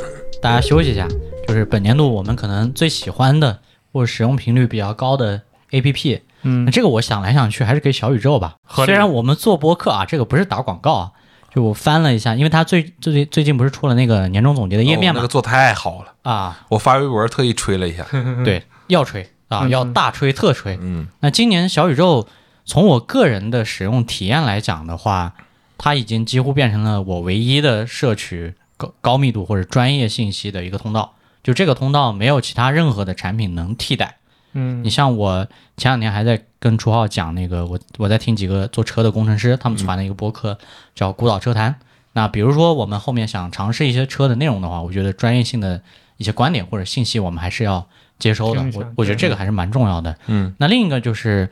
[0.42, 1.08] 大家休息一下，
[1.46, 3.60] 就是本年度我们可能最喜欢的
[3.92, 8.56] 或者使用频率比较高的 APP，嗯，这个我想来想去还是给小宇宙吧。
[8.68, 11.12] 虽然我们做播客啊，这个不是打广告啊，
[11.54, 18.04] 就我翻了一下，因为它最最最近不是出了那个年终总结的页面嘛哦那个，做太好了，啊，我发微博特意吹了一下。
[18.44, 20.78] 对，要吹 啊，嗯要大吹特吹。
[20.80, 22.26] 嗯那今年小宇宙
[22.64, 25.34] 从我个人的使用体验来讲的话，
[25.78, 31.14] 它已经几乎变成了我唯一的摄取高高密度或者专业信息的一个通道。
[31.46, 34.16] 就这个通道没有其他任何的产品能替代。
[34.52, 40.58] 嗯你像我前两天还在跟初浩讲那个，我我在听几个做车的工程师他们传的一个播客，
[40.92, 41.70] 叫《孤岛车谈》。
[42.14, 45.80] 那比如说我们后面想尝试一些车的内容的话，我觉得专业性的
[46.16, 47.86] 一些观点或者信息我们还是要
[48.18, 50.18] 接收的我我觉得这个还是蛮重要的。
[50.26, 51.48] 嗯那另一个就是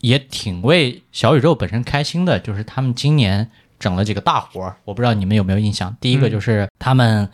[0.00, 5.94] 也挺为小宇宙本身开心的，就是他们今年整了几个大活儿，我不知道你们有没有印象。
[6.00, 7.28] 第一个就是他们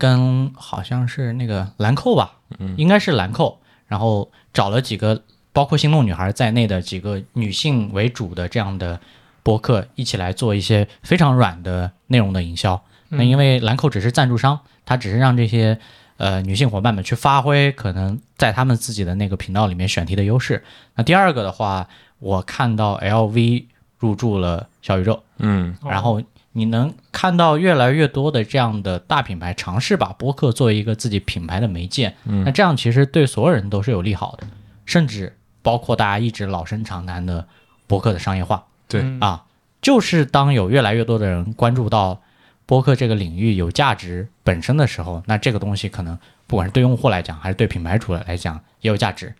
[0.00, 2.74] 跟好像是那个兰蔻吧，嗯。
[2.76, 8.98] 应该是兰蔻，然后找了几个包括心动女孩在内的几个女性为主的这样的
[9.42, 12.82] 播客，一起来做一些非常软的内容的营销。
[13.10, 15.78] 那因为兰蔻只是赞助商，它只是让这些
[16.16, 20.64] 呃女性伙伴们去发挥可能在他们自己的那个频道里面选题的优势。
[20.94, 21.88] 那第二个的话，
[22.20, 23.66] 我看到 LV
[23.98, 25.76] 入驻了小宇宙，嗯。
[25.82, 25.90] 哦。
[25.90, 32.44] 然后你能看到越来越多的这样的大品牌尝试把播客作为一个自己品牌的媒介，嗯。
[32.44, 34.46] 那这样其实对所有人都是有利好的，
[34.84, 37.46] 甚至包括大家一直老生常谈的
[37.86, 38.64] 播客的商业化。
[38.88, 39.00] 对。
[39.02, 39.20] 嗯。
[39.20, 39.44] 啊，
[39.80, 42.20] 就是当有越来越多的人关注到
[42.66, 49.34] 播客这个领域有价值本身的时候，那这个东西可能不管是对用户来讲，还是对品牌主来讲也有价值。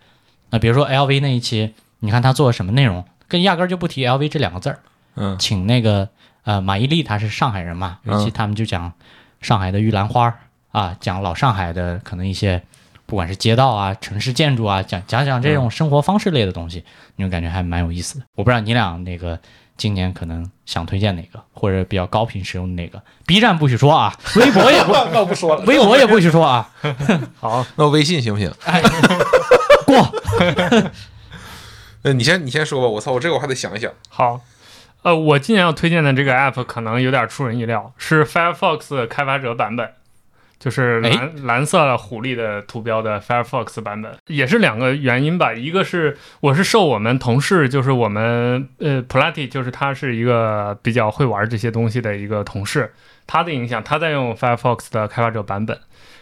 [0.49, 4.79] 那比如说 LV 那一期，你看他做了什么内容，跟压根儿就不提 LV 这两个字儿，
[5.15, 5.37] 嗯。
[5.37, 6.09] 请那个
[6.43, 8.91] 呃马伊琍，她是上海人嘛，嗯尤其他们就讲
[9.41, 10.39] 上海的玉兰花儿
[10.71, 12.61] 啊，讲老上海的可能一些
[13.05, 16.83] 不管是街道啊、城市建筑啊，讲讲讲这种生活方式类的东西，
[17.15, 18.25] 你们感觉还蛮有意思的。
[18.35, 19.37] 我不知道你俩那个
[19.77, 26.69] 今年可能想推荐哪个，或者比较高频使用的哪个？B 站不许说啊，微博也不， 那不说了，微博也不许说啊，
[27.39, 28.51] 好，那微信行不行？
[28.65, 28.81] 哎，
[29.85, 29.97] 过。
[32.03, 33.91] 呃，你先你先说吧，我操，我这个我还得想一想。
[34.09, 34.39] 好，
[35.03, 39.89] 呃，我今年要推荐的这个 app 可能有点出人意料，是 Firefox 开发者版本，
[40.59, 45.51] 就是蓝蓝色狐狸的图标的 Firefox 版本，也是两个原因吧。
[45.53, 52.93] 一个是我是受我们同事，就是我们呃 Platy，就是他是一个比较会玩这些东西的一个同事，
[53.25, 55.79] 他的影响，他在用 Firefox 的开发者版本，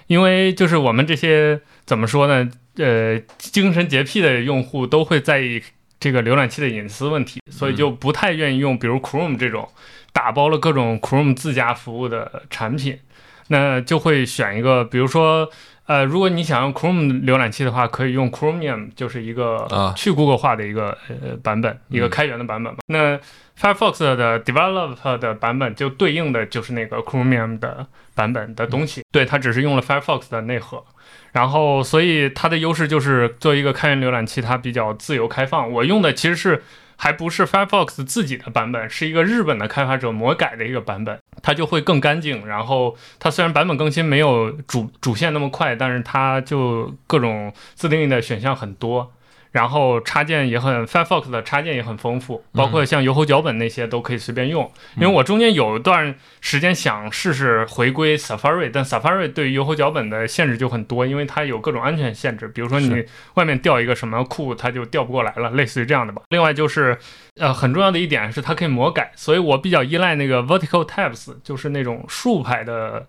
[0.07, 2.49] 因为就是我们这些怎么说呢？
[2.77, 5.61] 呃，精神洁癖的用户都会在意
[5.99, 9.67] 这个浏览器的隐私问题，所以就不太愿意用，比如 Chrome 这种
[10.13, 12.99] 打包了各种 Chrome 自家服务的产品，
[13.47, 15.49] 那就会选一个，比如说。
[15.89, 22.77] 呃，如果你想用 Chrome 浏览器的话，可以用 Chromium，就是一个啊去 Google 化的一个呃版本，一个开源的版本嘛。
[22.85, 23.17] 那
[23.59, 30.85] Firefox 的 Develop 的版本就对应的就是那个 Chromium 的版本的东西，对，它只是用了 Firefox 的内核。
[31.31, 35.71] 然后，所以它的优势就是作为一个开源浏览器，它比较自由开放。
[35.71, 36.63] 我用的其实是
[36.95, 42.45] 还不是 Firefox 自己的版本，是一个日本的开发者魔改的一个版本，它就会更干净。
[42.47, 49.13] 然后它虽然版本更新没有主主线那么快，但是它就各种自定义的选项很多。
[49.51, 54.71] 然后插件也很，Firefox 的插件也很丰富，包括像油猴脚本那些都可以随便用。
[54.95, 66.21] 因为我中间有一段时间想试试回归 Safari，但 Safari 对于油猴脚本的限制就很多，因为它有各种安全限制，比如说你外面调一个什么库，它就调不过来了，类似于这样的吧。
[66.29, 66.95] 另外就是，
[67.39, 73.07] 呃，很重要的一点是它可以魔改，所以我比较依赖那个 Vertical Tabs，就是那种竖排的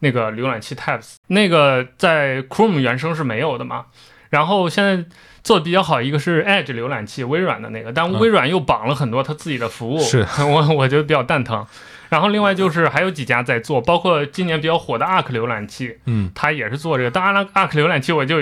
[0.00, 3.86] 那个浏览器 Tabs，那个在 Chrome 原生是没有的嘛。
[4.30, 5.04] 然后现在
[5.42, 11.66] 做的比较好，一个是 Edge 浏览器，微软的那个，但微软又绑了很多它自己的服务，是 我我觉得比较蛋疼。
[12.08, 17.10] 然后另外就是还有几家在做，包括今年比较火的 Arc 浏览器，嗯，它也是做这个。
[17.10, 18.40] 当然了，Arc 浏览器我就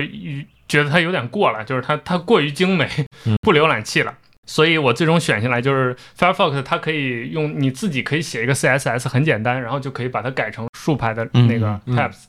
[0.68, 2.88] 觉得它有点过了，就是它它过于精美
[3.24, 4.14] 嗯，不浏览器了。
[4.48, 12.24] 所以我最终选下来就是 Firefox，它可以用你自己可以写一个 CSS，很简单，然后就可以把它改成竖排的那个嗯嗯 tabs。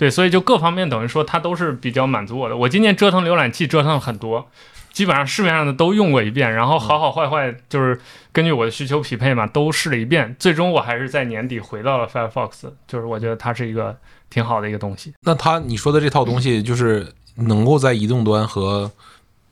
[0.00, 2.56] 对，所以就各方面等于说它都是比较满足我的。
[2.56, 4.48] 我今年折腾浏览器折腾了很多，
[4.94, 8.00] 基本上市面上的都用过一遍，然后好好坏坏就是
[8.32, 10.34] 根据我的需求匹配嘛，都试了一遍。
[10.38, 13.94] 最终我还是在年底回到了 Firefox，就是我觉得它是一个
[14.30, 15.12] 挺好的一个东西。
[15.20, 18.90] 那它你说的这套东西就是能够在移动端和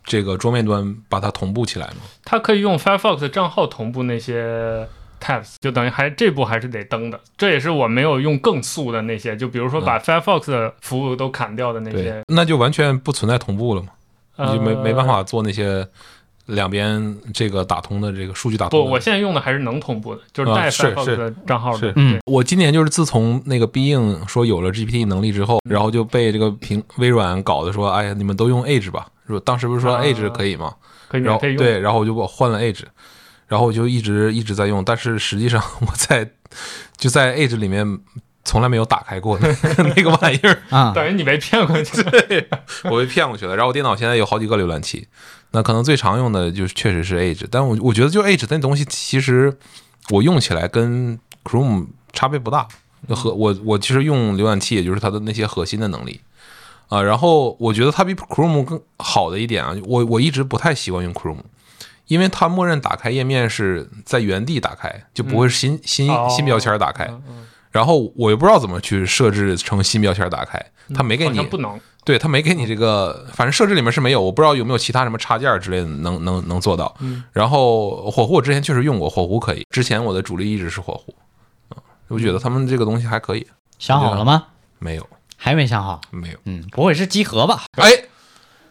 [0.03, 1.97] 这个桌面端把它同步起来吗？
[2.25, 4.89] 它可以用 Firefox 账号同步那些
[5.21, 7.19] tabs，就等于还这步还是得登的。
[7.37, 13.89] 这也是我没有用更速的那些，就比如说把 Firefox 的服务都砍掉的那些，，那就完全不存在同步了嘛，
[14.37, 15.09] 你呃就没没办。
[15.09, 15.89] 法做那些
[16.45, 29.07] 两边这个打通的这个数据打通不，我现在用的还是能同步的，就是带 Firefox 的账号嗯，我今年就是自从那个必应说有了 GPT 能力之后，然后就被这个苹微软搞的说，哎呀，你们都用 Edge 吧？
[29.27, 30.75] 说当时不是说啊 Edge 可以吗？
[31.09, 31.57] 可以然后免费用。
[31.57, 32.83] 对，然后我就给我换了 Edge，
[33.49, 36.31] 然后我就一直一直在用，但是实际上我在
[36.97, 37.99] 就在 Edge 里面
[38.45, 39.49] 从来没有打开过那
[39.97, 42.13] 那个玩意儿，啊，等于你被骗过去了。
[42.91, 43.57] 我被骗过去了。
[43.57, 45.09] 然后我电脑现在有好几个浏览器，
[45.51, 49.57] 那可能最常用的就是确实是 Edge，但我我觉得就 Edge 那东西其实
[50.11, 52.69] 我用起来跟 Chrome 差别不大，
[53.09, 56.21] 和我我其实用浏览器也就是它的那些核心的能力。
[56.89, 61.43] 啊，然后我觉得它比 Chrome 更好的一点啊，我我一直不太习惯用 Chrome，
[62.09, 67.05] 因为它默认打开页面是在原地打开，就不会是新、新哦新标签打开。
[67.05, 70.61] 嗯嗯然后我又不知道怎么去设置成新标签打开，
[70.95, 71.79] 它没给你好像，不能。
[72.03, 76.97] 对，它没给你这个，反正设置里面是没有，我不知道有没有其他什么插件之类的能能能做到。
[77.01, 81.15] 嗯然后火狐我之前确实用过，火狐可以，之前我的主力一直是火狐，
[81.77, 83.47] 嗯，我觉得他们这个东西还可以，
[83.79, 84.47] 想好了吗？
[84.79, 86.01] 没有还没想好。
[86.11, 87.65] 没有，嗯，不会是集合吧？
[87.77, 87.91] 哎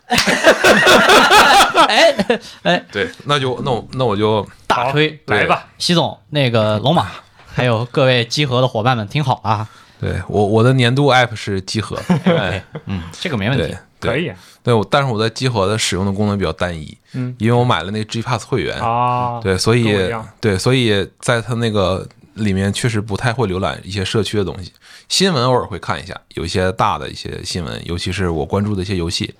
[1.86, 7.08] 哎哎，对，那就那我那我就大吹来吧，习总，那个龙马，
[7.46, 9.68] 还有各位集合的伙伴们听好啊！
[10.00, 13.76] 对我我的年度 app 是集合，哎，嗯，这个没问题。
[14.00, 14.32] 对可以。
[14.62, 24.72] 对，我但是我在集合的使用的功能比较单一，嗯因为我买了那个 G Pass 会员，啊，对，所以对，所以在它那个里面确实不太会浏览一些社区的东西，
[25.10, 29.34] 新闻偶尔会看一下，有一些大的一些新闻，尤其是我关注的一些游戏。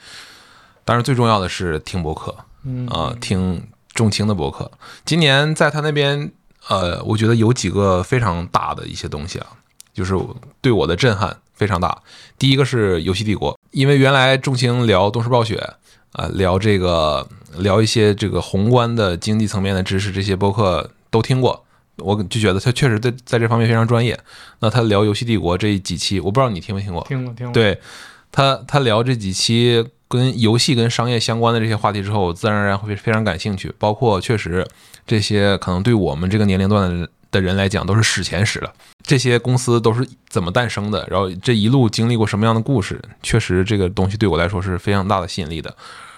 [0.88, 3.62] 当然，最重要的是听博客嗯啊、听
[3.94, 4.72] 重青的博客。
[5.04, 6.32] 今年在他那边，
[6.70, 9.48] 呃，我觉得有几个非常大的一些东西啊，
[9.94, 10.18] 就是
[10.62, 12.02] 对我的震撼非常大。
[12.40, 15.58] 第一个是游戏帝国，因为原来重青聊东视暴雪
[16.14, 21.66] 啊、聊这个聊一些这个宏观的经济层面的知识，这些播客都听过，
[21.98, 24.18] 我就觉得他确实在在这方面非常专业。
[24.62, 27.04] 那他聊游戏帝国这几期，我不知道你听没听过？
[27.10, 27.54] 听过听过。
[27.54, 27.78] 对
[28.32, 33.74] 他，他聊这几期跟游戏跟商业相关的这些话题之后，我自然而然会非常感兴趣。
[33.78, 34.66] 包括确实
[35.06, 38.74] 这些可能对我们这个年龄段的的人来讲都是史前史了。
[39.04, 41.08] 这些公司都是怎么诞生的？
[41.10, 43.02] 然后这一路经历过什么样的故事？
[43.24, 45.76] 确实，这个东西对我来说是非常大的吸引力的。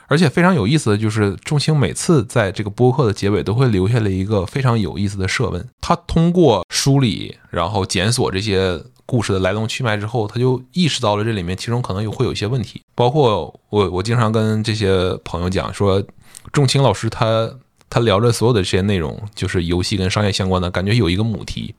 [0.10, 5.66] 而且非常有意思的就是，仲青每次在这个播客的结尾都会留下了一个非常有意思的设问。
[5.80, 12.82] 他通过梳理，然后检索这些故事的来龙去脉之后，他就意识到了这里面其中可能有会有一些问题。
[12.96, 16.04] 包括我，我经常跟这些朋友讲说，
[16.52, 17.48] 仲青老师他
[17.88, 21.76] 他聊着所有的这些内容，就是游戏跟商业相关的，感觉有一个母题，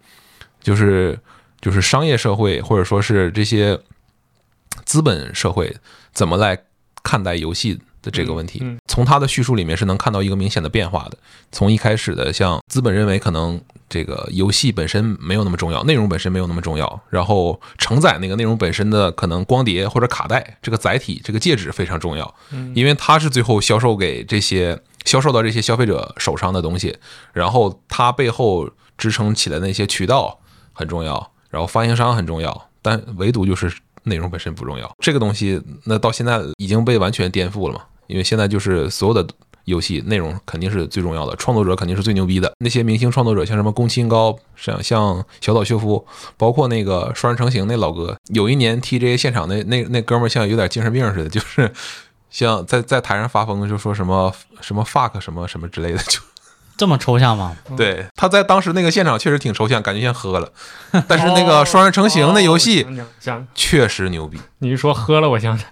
[0.63, 1.19] 就是
[1.61, 3.77] 就是商业社会或者说是这些
[4.85, 5.77] 资本社会
[6.13, 6.57] 怎么来
[7.03, 8.63] 看待游戏的这个问题。
[8.87, 11.19] 从他的叙述里面是能看到一个明显的变化的。
[11.53, 22.35] 从一开始的像资本认为可能这个游戏本身没有那么重要，内容本身没有那么重要，然后承载那个内容本身的可能光碟或者卡带这个载体这个介质非常重要，
[22.75, 26.97] 因为它是最后销售给这些销售到这些消费者手上的东西，
[27.33, 30.39] 然后它背后支撑起来的那些渠道
[30.73, 33.73] 很重要，然后发行商很重要，但唯独就是
[34.05, 34.91] 内容本身不重要。
[34.99, 37.83] 这个东西那到现在已经被完全颠覆了嘛？
[38.07, 39.27] 因为现在就是所有的
[39.67, 42.53] 游戏内容肯定是最重要的，创作者肯定是最牛逼的。
[42.59, 46.05] 那些明星创作者，像什么宫崎英高，像像小岛秀夫，
[46.37, 51.71] 包括那个双人成行那老哥，有一年 TJ 现场那那那哥们儿像有点精神病似的，就是
[52.31, 56.19] 像在在台上发疯，就说什么什么 fuck 什么什么之类的，就
[56.81, 57.55] 这么抽象吗？
[57.77, 60.51] 对他在当时那个现场确实挺抽象，感觉像喝了。
[61.07, 62.87] 但是那个双人成行那游戏
[63.55, 65.65] 确实牛逼，你一说喝了，我想起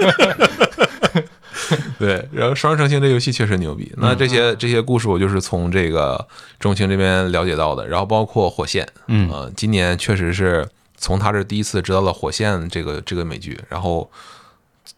[1.98, 3.92] 对，然后双人成行这游戏确实牛逼。
[3.98, 6.26] 那这些这些故事我就是从这个
[6.58, 9.28] 钟情这边了解到的，然后包括火线，嗯。
[9.30, 10.66] 呃，今年确实是
[10.96, 14.10] 从他这第一次知道了火线这个这个美剧，然后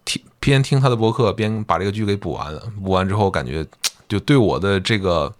[0.05, 3.67] 听边听他的博客边把这个剧给补完了，补完之后感觉
[4.09, 5.35] 就对我的这个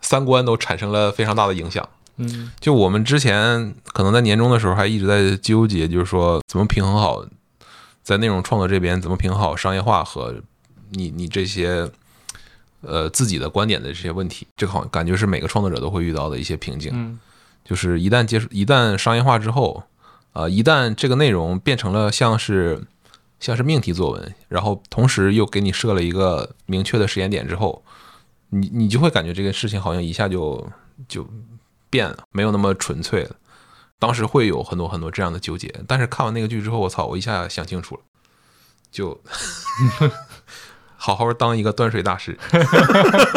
[0.00, 1.88] 三观都产生了非常大的影响。
[2.16, 7.24] 嗯就我们之前可能在年终的时候还一直在纠结，就是说怎么平衡好
[8.02, 10.34] 在内容创作这边怎么平衡好商业化和
[10.90, 11.90] 你你这些
[12.82, 16.92] 呃自己的观点的这些问题，这个好像感觉是每个创作者都会遇到的一些瓶颈。
[16.94, 17.18] 嗯
[17.64, 19.82] 就是一旦接触一旦商业化之后，
[20.34, 22.84] 呃，一旦这个内容变成了像是
[23.44, 27.84] 像是命题作文，然后同时又给你设了一个明确的时间点之后，
[28.48, 30.66] 你你就会感觉这个事情好像一下就
[31.06, 31.28] 就
[31.90, 33.36] 变了，没有那么纯粹了。
[33.98, 38.00] 当时会有很多很多这样的纠结，但是看完那个剧之后，我操，我一下想清楚了，
[38.90, 39.20] 就
[40.96, 42.38] 好好当一个端水大师。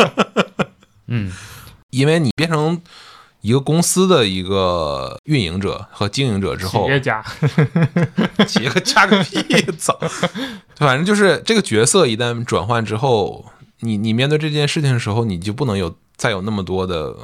[1.08, 1.34] 嗯，
[1.90, 2.82] 因为你变成
[3.48, 7.24] 一个公司的一个运营者和经营者之后，企业家，
[8.46, 9.42] 企业家个屁，
[9.78, 9.98] 操！
[10.76, 13.46] 反正就是这个角色一旦转换之后，
[13.80, 17.16] 你你面对这件事情的时候，你就不能有再有那么多的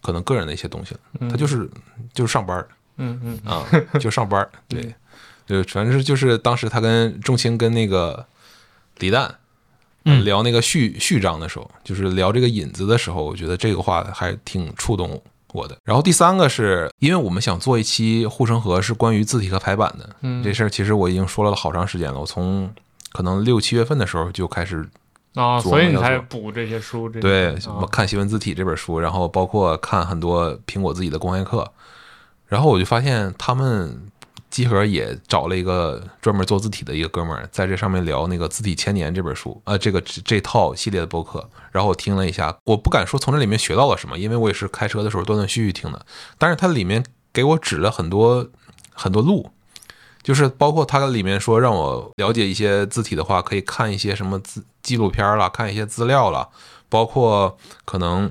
[0.00, 1.68] 可能个人的一些东西了，他就是
[2.12, 2.68] 就是上班儿。
[2.98, 3.40] 嗯嗯。
[3.44, 3.66] 啊，
[3.98, 4.94] 就上班儿， 对，
[5.48, 8.24] 就反正是就是当时他跟仲卿跟那个
[8.98, 9.34] 李诞。
[10.04, 10.24] 嗯。
[10.24, 15.20] 聊那个序序章的时候，就是聊这个引子的时候，我觉得这个话还挺触动
[15.52, 15.76] 我的。
[15.84, 20.08] 然后第三个是因为我们想做一期护城河，是关于字体和排版的。
[20.22, 20.42] 嗯。
[20.42, 22.72] 这事儿其实我已经说了好长时间了，我从
[23.12, 24.88] 可能六七月份的时候就开始
[25.34, 31.68] 啊，所以你才补这些书，这对什么啊看新闻字体这本书，然后包括看很多苹果自己的公开课，
[32.46, 34.00] 然后我就发现他们
[34.54, 46.06] 集合也找了一个专门做字体的一个哥们儿，在这上面聊那个《字体千年》这本书啊、这个这套系列的播客，然后我听了一下，我不敢说从这里面学到了什么，因为我也是开车的时候断断续续听的，
[46.38, 48.48] 但是它里面给我指了很多
[48.92, 49.50] 很多路。
[50.22, 56.48] 就是包括它里面说让我了解一些字体的话，可以看一些什么资纪录片啦，看一些资料啦，
[56.88, 58.30] 包括可能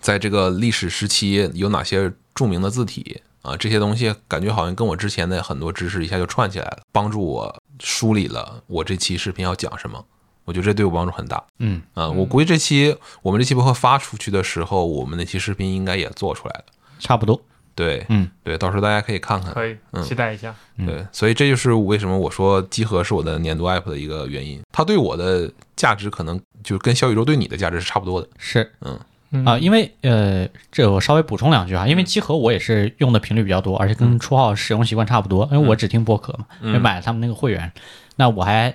[0.00, 10.04] 在这个历史时期有哪些著名的字体啊，这些东西感觉好像跟我之前的很多知识一下就串起来了，帮助我梳理了我这期视频要讲什么。
[10.46, 12.06] 我觉得这对我帮助很大嗯，啊！
[12.10, 16.64] 我估计这期我们这期播客发出去的时候，我们那期视频应该也做出来了。
[16.98, 17.40] 差不多。
[17.74, 19.54] 对，嗯对，到时候大家可以看看。
[19.54, 20.54] 可以嗯期待一下。
[20.76, 24.60] 对，所以这就是为什么我说集合是我的年度 app 的一个原因。
[24.70, 28.28] 它对我的价值可能就跟小宇宙对你的价值是差不多的。
[28.36, 29.00] 是嗯
[29.44, 37.72] 啊、因为呃，这我稍微补充两句啊，因为集合我也是用的频率比较多，而且跟初号使用习惯差不多，因为我只听播客嘛，也买了他们那个会员。
[38.16, 38.74] 那我还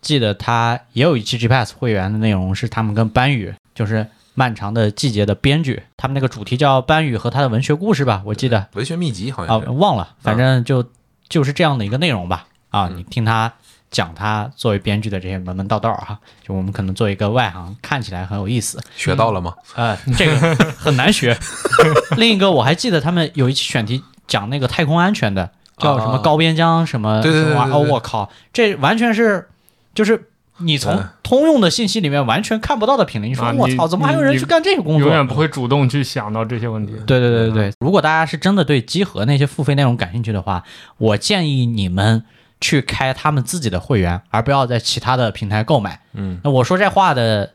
[0.00, 8.68] 记得他也有一期 GPS 会员的内容是他们跟班宇，就是漫长的季节的编剧，他们那个主题叫班宇和他的文学故事吧，我记得。
[8.74, 9.72] 文学秘籍好啊像啊。
[9.72, 10.84] 忘了，反正就
[11.28, 12.46] 就是这样的一个内容吧。
[12.68, 13.52] 啊，你听他
[13.94, 18.82] 讲他作为编剧的这些门门道道啊，就我们可能做一个外行，看起来很有意思。
[18.96, 19.54] 学到了吗？
[19.76, 20.36] 呃，这个
[20.76, 21.38] 很难学。
[22.18, 29.48] 另一个我还记得他们有一期选题讲那个太空安全的，叫什么啊高边疆什么对对什么玩意儿哦，对对对我靠，这完全是
[29.94, 30.28] 就是
[30.58, 33.28] 你从嗯通用的信息里面完全看不到的品类。
[33.28, 35.06] 你说我操，怎么还有人去干这个工作？
[35.06, 36.94] 永远不会主动去想到这些问题。
[37.06, 40.64] 对对对对对，如果大家是真的对集合那些付费内容感兴趣的话，
[40.98, 42.24] 我建议你们
[42.64, 46.00] 去开他们自己的会员，而不要在其他的平台购买。
[46.14, 47.52] 嗯，那我说这话的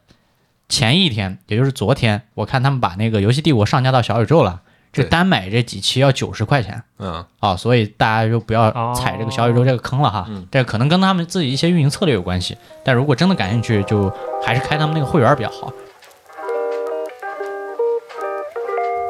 [0.67, 4.61] 前一天，也就是昨天，我看他们把那个游戏帝国上架到小宇宙了，
[4.93, 6.83] 这单买这几期要九十块钱。
[6.99, 7.25] 嗯。
[7.39, 10.27] 啊，所以大家就不要哦踩这个小宇宙这个坑了哈。
[10.29, 10.45] 嗯。
[10.51, 12.55] 这可能跟他们自己一些运营策略有关系，
[12.85, 14.13] 但如果真的感兴趣，就
[14.45, 15.73] 还是开他们那个会员比较好。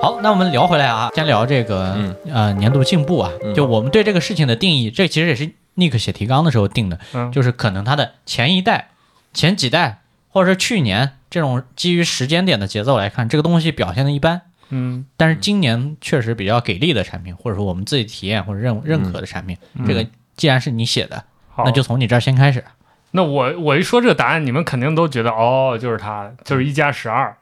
[0.02, 2.16] 好，那我们聊回来啊，先聊这个、嗯。
[2.32, 3.54] 呃年度进步啊，嗯。
[3.54, 8.89] 就我们对这个事情的定义，这其实也是 Nick 写提纲的时候定的，嗯就是可能它的前一代、
[9.34, 14.41] 前几代，或者是去年这种基于时间点的节奏来看，这个东西表现的一般。
[14.71, 19.57] 嗯但是今年确实比较给力的产品，或者说我们自己体验或者认认可的产品，
[19.88, 20.05] 这个
[20.36, 22.63] 既然是你写的，好，那就从你这儿先开始。
[23.11, 27.36] 那我我一说这个答案，你们肯定都觉得哦，就是它，就是一加十二。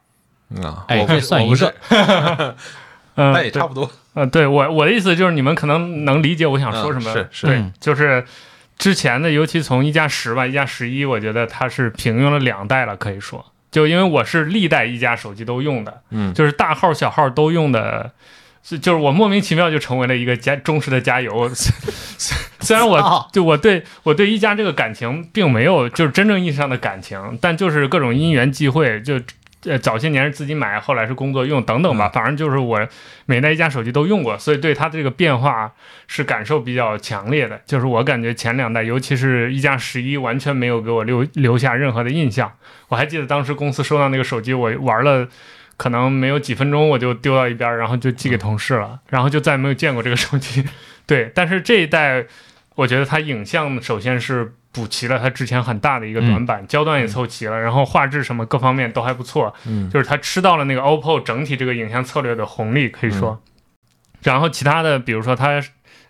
[0.49, 1.75] 嗯啊，哎，我这算一个，
[3.15, 3.91] 嗯， 那也差不多。
[4.17, 7.11] 呃，对我我的意思就是，你们可能能理解我想说什么。
[7.11, 8.25] 嗯是是对嗯，就是
[8.75, 13.45] 之前的，尤其从一加十吧，一加十一，我觉得它是平庸了两代了，可以说。
[13.69, 18.11] 就因为我是历代一加手机都用的，嗯就是大号小号都用的，
[18.63, 21.47] 是就是我莫名其妙就成为了一个加忠实的加油。
[22.61, 29.21] 虽然我操就我对我对一加这个感情并没有就是真正意义上的感情，但就是各种因缘际会，就
[29.63, 32.87] 呃早些年是自己买，后来是工作用等等吧，反正就是我
[33.25, 35.73] 每代一家手机都用过，所以对它这个变化
[36.07, 37.59] 是感受比较强烈的。
[37.65, 42.51] 就是我感觉前两代，尤其是一加十一，完全没有给我留留下任何的印象。
[42.87, 45.27] 我还记得当时公司收到那个手机，我玩了。
[45.79, 50.65] 可能没有几分钟我就丢到一边，然后就寄给同事了，然后就再没有见过这个手机。
[51.05, 52.25] 对，但是这一代，
[52.73, 59.89] 我觉得它影像首先是补齐了它之前很大的一个短板，焦段也凑齐了，然后画质什么各方面都还不错，嗯。
[59.89, 63.41] 就是它吃到了那个 OPPO 整体这个影像策略的红利，可以说。
[64.21, 65.59] 然后其他的，比如说它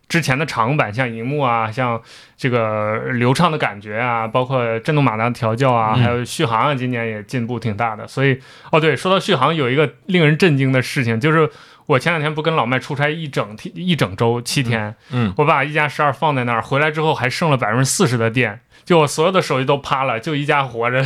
[0.10, 2.02] 之前的长板，像荧幕啊，像
[2.36, 6.04] 这个流畅的感觉啊，包括震动马达的调教啊，嗯。
[6.04, 8.06] 还有续航啊，今年也进步挺大的。
[8.06, 8.38] 所以，
[8.72, 11.50] 哦对，说到续航，有一个令人震惊的事情，就是
[11.88, 15.34] 我前两天不跟老麦出差一整天一整周七天，嗯。
[15.38, 21.04] 我把一加十二放在那儿，回来之后还剩了百分之四十的电，就我所有的手机都趴了，就一加活着，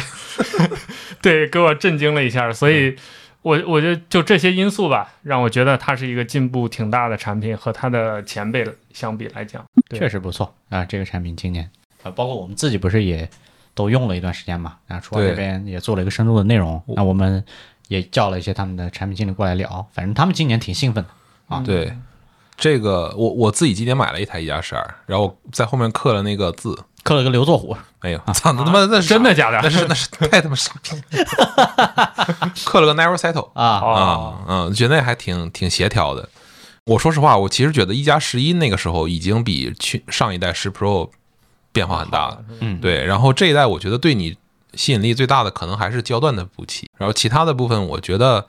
[1.22, 2.52] 对，给我震惊了一下。
[2.52, 2.96] 所以
[3.44, 10.00] 我我觉得就这些因素吧，让我觉得它是一个进步挺大的产品，和它的前辈相比来讲，对。
[10.00, 11.70] 确实不错啊，这个产品今年
[12.02, 13.30] 啊，包括我们自己不是也
[13.76, 17.44] 都用了一段时间嘛，然后初二这边也做了一个深度的内容，那我们
[17.92, 21.10] 也叫了一些他们的产品经理过来聊，反正他们今年挺兴奋的。
[21.54, 21.94] 啊对，
[22.56, 26.74] 这个我我自己今年买了一台一加十二，然后在后面刻了那个字。
[27.04, 28.54] 刻了个刘作虎，哎呦，操！
[28.54, 36.30] 那他妈那是真的假的那是那是 太他妈傻逼了， 刻了个 Never Settle 啊，哦啊，嗯，觉得那还挺挺协调的。
[36.86, 41.10] 我说实话，我其实觉得一加十一那个时候已经比去上一代十 Pro
[41.74, 42.44] 变化很大了。
[42.60, 44.38] 嗯，对，然后这一代我觉得对你
[44.74, 48.46] 吸引力最大的可能还是焦段的补齐，然后其他的部分我觉得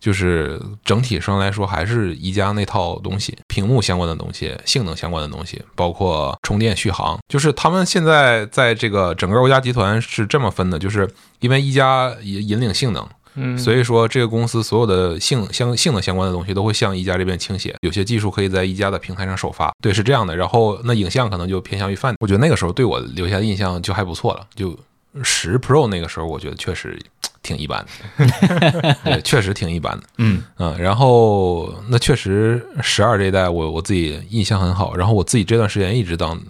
[0.00, 11.08] 就是整体上来说还是宜家那套东西，屏幕相关的东西、性能相关的东西，包括充电续航，就是他们现在在这个整个欧家集团是这么分的，就是
[11.40, 20.36] 因为一加引引领性能，嗯，所以说这个公司所有的性相性能相关的东西都会向一加这边倾斜，有些技术可以在一加的平台上首发，对，是这样的。
[20.36, 24.46] 然后那影像可能就偏向于泛，我觉得那个时候对我留下的印象就还不错了。
[24.54, 24.78] 就
[25.22, 26.98] 十 Pro 那个时候，我觉得确实
[27.42, 27.84] 挺一般
[28.18, 30.02] 的， 对，确实挺一般的。
[30.18, 36.40] 嗯嗯，然后那确实十二这一代我我自己印象很好，然后我自己这段时间一直当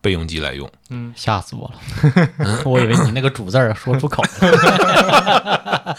[0.00, 0.70] 备用机来用。
[0.90, 5.96] 嗯吓死我了， 我以为你那个主字儿说出口了。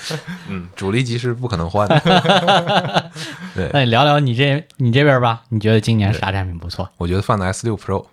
[0.48, 2.00] 嗯，主力机是不可能换的。
[3.56, 6.90] 对，那你聊聊你这你这边吧，你觉得今年啥产品不错？
[6.98, 8.06] 我觉得 Find S 六 Pro，哦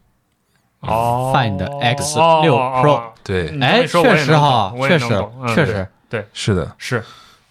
[0.82, 3.12] Find X6 哦 Pro 哦。
[3.24, 5.08] 对，哎，确实哈确实
[5.54, 6.26] 确实，对。
[6.32, 7.02] 是的，是。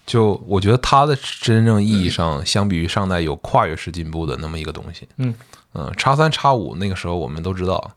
[0.04, 5.08] 就我觉得它的真正意义上，相比于上代有跨越式进步的那么一个东西。
[5.16, 5.34] 嗯。
[5.74, 7.90] 嗯，叉三叉五那个时候我们都知道，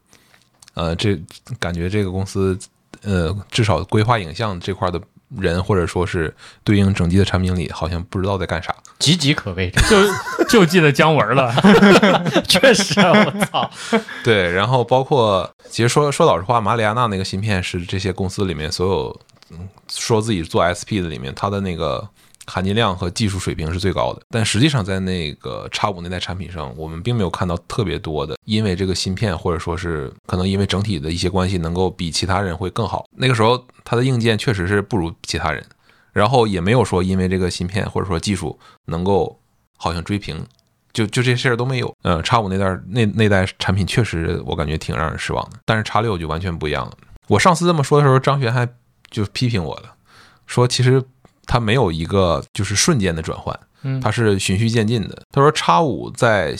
[0.75, 1.19] 呃，这
[1.59, 2.57] 感觉这个公司
[3.03, 5.01] 呃至少规划影像这块的
[5.39, 6.33] 人，或者说是
[6.63, 8.75] 对应整机的产品经理，好像不知道在干啥。
[8.99, 11.53] 岌岌可危，就就记得姜文了，
[12.47, 13.69] 确实，我操，
[14.23, 19.21] 对，然后包括其实说说老实话，马里亚纳那个芯片是这些公司里面所有
[19.51, 22.07] 嗯说自己做 SP 的里面，它的那个
[22.47, 24.21] 含金量和技术水平是最高的。
[24.29, 33.05] 但实际上在那个叉五那代产品上，我们并没有看到特别多的，因为这个芯片或者说是可能因为整体的一些关系，能够比其他人会更好。
[33.11, 35.65] 那个时候它的硬件确实是不如其他人，
[36.13, 39.39] 然后也没有说因为这个芯片或者说技术能够
[39.77, 40.45] 好像追平。
[40.93, 41.93] 就就这些事儿都没有。
[42.03, 46.93] 呃，叉五那代那那代产品确实我感觉挺让人失望的，但是叉六就完全不一样了。
[47.27, 48.65] 我上次这么说的时候，张璇还
[49.11, 49.93] 就批评我了，
[50.47, 51.03] 说其实
[51.45, 55.21] 它没有一个就是瞬间的转换，嗯它是循序渐进的。
[55.31, 56.55] 他说叉五在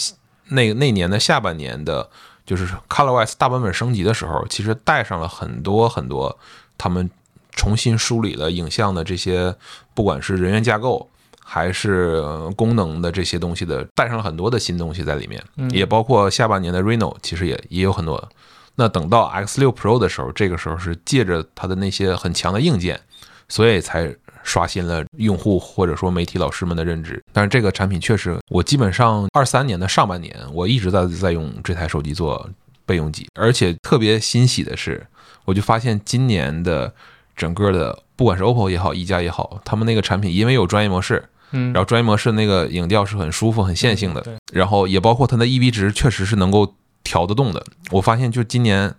[0.49, 2.09] 那那年的下半年的，
[2.45, 6.37] 就是 ColorOS 大版本升级的时候，其实带上了很多很多
[6.77, 7.09] 他们
[7.51, 9.55] 重新梳理了影像的这些，
[9.93, 11.09] 不管是人员架构
[11.43, 18.29] 还是呃功能的这些东西的，带上了很多的新东西在里面，嗯也包括下半年的 Reno，其实也也有很多。
[18.75, 22.99] 那等到 X 六 Pro 的时候，这个时候是借着它的那些很强的硬件，
[23.47, 24.13] 所以才
[24.45, 27.21] 刷新了用户或者说媒体老师们的认知。
[27.33, 32.49] 但是这个产品确实，我基本上二三年的上半年，我一直在在用这台手机做
[32.85, 35.05] 备用机，而且特别欣喜的是，
[35.43, 36.93] 我就发现今年的
[37.35, 44.23] 整个的，不管是 OPPO 也好，一加也好，他们那个产品因为有专业模式，嗯，然后专业模式那个影调是很舒服、很线性的，
[44.53, 47.65] 然后也包括它的 E B 值确实是能够调得动的。
[47.91, 48.93] 我发现就今年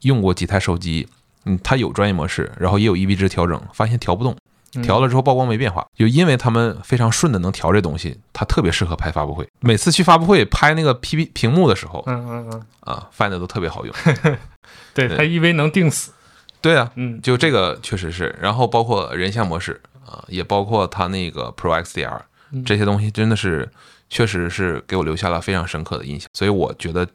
[0.00, 1.06] 用过几台手机，
[1.44, 4.36] 嗯，它有专业模式，然后也有 E B 值调整，发现调不动，嗯
[4.82, 9.46] 调了之后曝光没变化，就因为他们非常顺的能调这东西，它特别适合拍发布会。
[9.60, 13.94] 每次去发布会拍那个 P P 屏幕的时候嗯嗯嗯，啊，Find 都特别好用。
[14.94, 16.12] 对，对它 EV 能定死，
[16.60, 22.20] 对啊，嗯就这个确实是，然后包括人像模式啊，也包括它那个 Pro XDR
[22.52, 23.68] 嗯这些东西，真的是
[24.08, 26.28] 确实是给我留下了非常深刻的印象。
[26.32, 27.06] 所以我觉得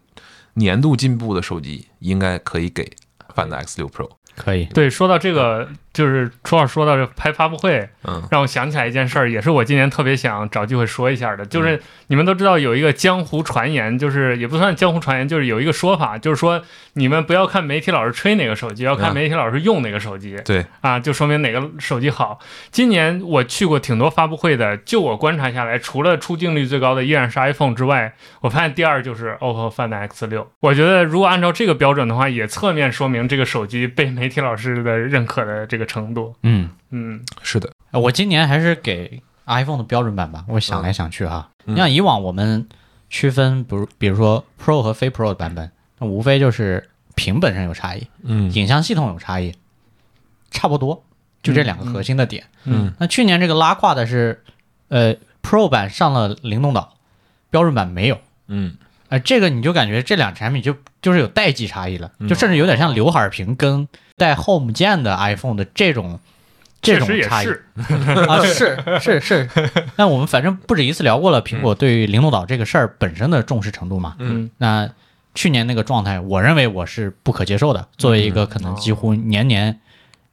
[0.54, 2.92] 年度进步的手机应该可以给
[3.36, 4.10] Find X 六 Pro。
[4.36, 16.62] 可以，对，说到这个，就是初二说到这拍发布会，嗯让我想起来一件事儿，也是我今年特别想找机会说一下的，嗯就是你们都知道有一个江湖传言，就是也不算江湖传言，就是有一个说法，就是说
[16.94, 20.38] 你们不要看媒体老师吹哪个手机，要看嗯媒体老师用哪个手机。
[20.46, 22.38] 对，啊，就说明哪个手机好。
[22.70, 30.48] 今年我去过挺多发布会的，就我观察下来，除了出镜率最高的依然是 iPhone 之外，我发现第二就是 OPPO Find X 六。
[30.60, 36.36] 我觉得如果按照这个标准的话，也侧面说明这个手机被媒体老师的认可的这个程度。
[36.44, 40.46] 嗯，嗯是的，我今年还是给 iPhone 的标准版吧。
[40.48, 42.68] 我想来想去哈，嗯你像以往我们
[43.10, 49.56] 区分，比如比如说 Pro 和非 Pro 的版本，那无非就是屏本身有差异，嗯影像系统有差异，
[50.52, 51.04] 差不多，
[51.42, 52.44] 就这两个核心的点。
[52.66, 54.44] 嗯那去年这个拉胯的是，
[54.90, 56.96] 呃，Pro 版上了灵动岛，
[57.50, 58.20] 标准版没有。
[58.48, 58.76] 嗯
[59.10, 63.88] 呃，这个你就感觉这两产品就就是有代际差异了，就甚至有点像刘海屏跟
[64.18, 66.20] 带 Home 键的 iPhone 的这种
[66.82, 67.64] 这种也差异是，
[68.28, 69.50] 啊， 是是是。
[69.96, 74.16] 那我们反正不止一次聊过了，苹果对于灵动岛这个事儿本身的重视程度嘛。
[74.20, 74.90] 嗯那
[75.36, 77.88] 去年那个状态，我认为我是不可接受的。
[77.98, 79.80] 作为一个可能几乎年年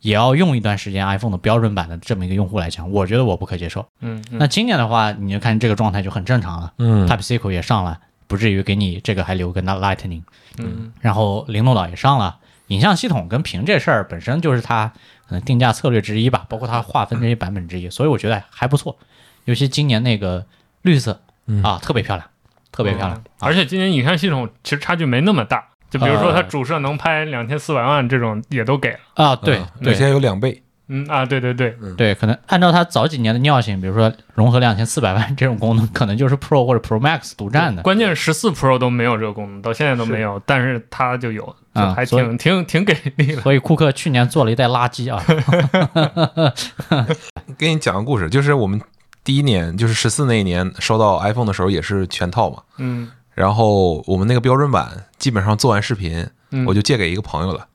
[0.01, 3.87] 也要用一段时间 iPhone 的标准版的这么一个用户来讲，我觉得我不可接受。
[4.01, 10.22] 嗯嗯那今年的话，你就看这个状态就很正常了嗯，Type C 口也上了，不至于给你这个还留个那 Lightning，
[10.57, 12.39] 嗯然后灵动岛也上了。
[12.68, 14.92] 影像系统跟屏这事儿本身就是它
[15.28, 18.96] 可能定价策略之一吧，包括它划分这些版本之一，所以我觉得还不错。
[19.44, 20.46] 尤其今年那个
[20.82, 22.26] 绿色嗯啊，特别漂亮，
[22.72, 23.18] 特别漂亮。
[23.18, 28.98] 嗯而且今年影像系统其实差距没那么大，就比如说它呃主摄能拍两千四百万这种也都给了。
[29.14, 30.62] 啊，对嗯而对且有两倍。
[30.89, 37.82] 嗯啊，对对对，对，可能按照它早几年的尿性，比如说融合两千四百万这种功能，可能就是 Pro 或者 Pro Max 独占的。
[37.82, 42.24] 关键是十四 Pro 都没有这个功能，到现在都没有，但是它就有，就还啊所以。
[42.24, 43.41] 挺挺挺给力的。
[43.41, 45.22] 所以库克去年做了一袋垃圾啊，
[47.57, 48.80] 给你讲个故事，就是我们
[49.24, 52.59] 第一年，就是十四那一年收到 iPhone 的时候也是全套嘛。
[52.76, 53.11] 嗯。
[53.35, 57.66] 然后我们那个标准版基本上做完视频，嗯，我就借给一个朋友了，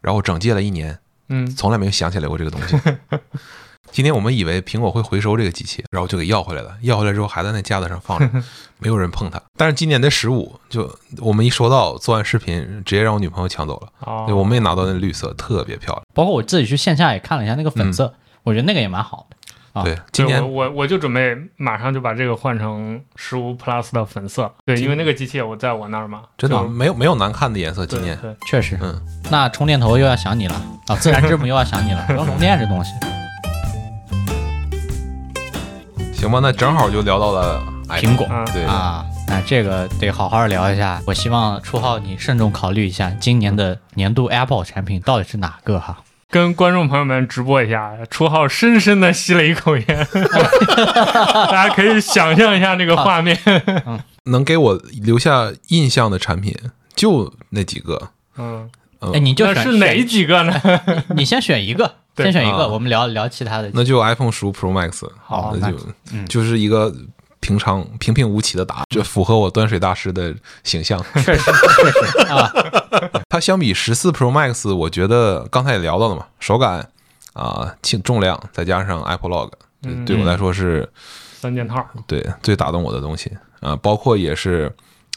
[0.00, 0.96] 然后整借了一年，
[1.30, 2.76] 嗯从来没有想起来过这个东西。
[3.90, 6.76] 今天我们以为苹果会回收这个机器，然后就给要回来了。
[6.82, 8.30] 要回来之后还在那架子上放着，
[8.78, 9.42] 没有人碰它。
[9.56, 13.88] 但是今年的十五，就我们一收到，做完视频直接让我女朋友抢走了。
[14.00, 16.02] 哦，对，我们也拿到那绿色，特别漂亮。
[16.14, 18.14] 包括我自己去线下也看了一下那个粉色，
[18.44, 19.36] 我觉得那个也蛮好的。
[19.72, 27.86] 啊对，今年我我我就准备马上就把这个换成十五 Plus 的粉色，对，因为那个机器我在我那儿嘛，真的没有没有难看的颜色。
[27.86, 29.00] 今年对对，确实，嗯，
[29.30, 30.54] 那充电头又要想你了
[30.88, 32.92] 啊，自然之母又要想你了，不用充电这东西。
[36.12, 41.00] 行吧，那正好就聊到了苹果啊对，啊，那这个得好好聊一下。
[41.06, 45.96] 我希望初浩你慎重考虑一下，今年的年度 Apple 产品到底是哪个哈？
[46.30, 49.86] 跟观众朋友们直播一下，初浩深深的吸了一口烟，
[51.50, 53.36] 大家可以想象一下那个画面。
[54.24, 56.54] 能给我留下印象的产品
[56.94, 58.10] 就那几个。
[58.36, 58.70] 嗯，
[59.00, 60.54] 嗯哎，你就选是哪几个呢？
[61.16, 63.70] 你先选一个，先选一个，我们聊聊其他的。
[63.74, 65.78] 那就 iPhone 十五 Pro Max，好那就
[66.12, 66.94] 嗯就是一个
[67.40, 71.02] 平常平平无奇的答案，这符合我端水大师的形象。
[71.14, 72.50] 确实确实啊，
[73.28, 76.88] 它相比十四 Pro Max，我觉得刚才也聊到了嘛，手感
[77.32, 79.50] 啊，轻重量再加上 Apple Log，
[80.04, 80.88] 对我来说是
[81.40, 83.32] 三件套，对最打动我的东西。
[83.60, 84.74] 啊，包括也是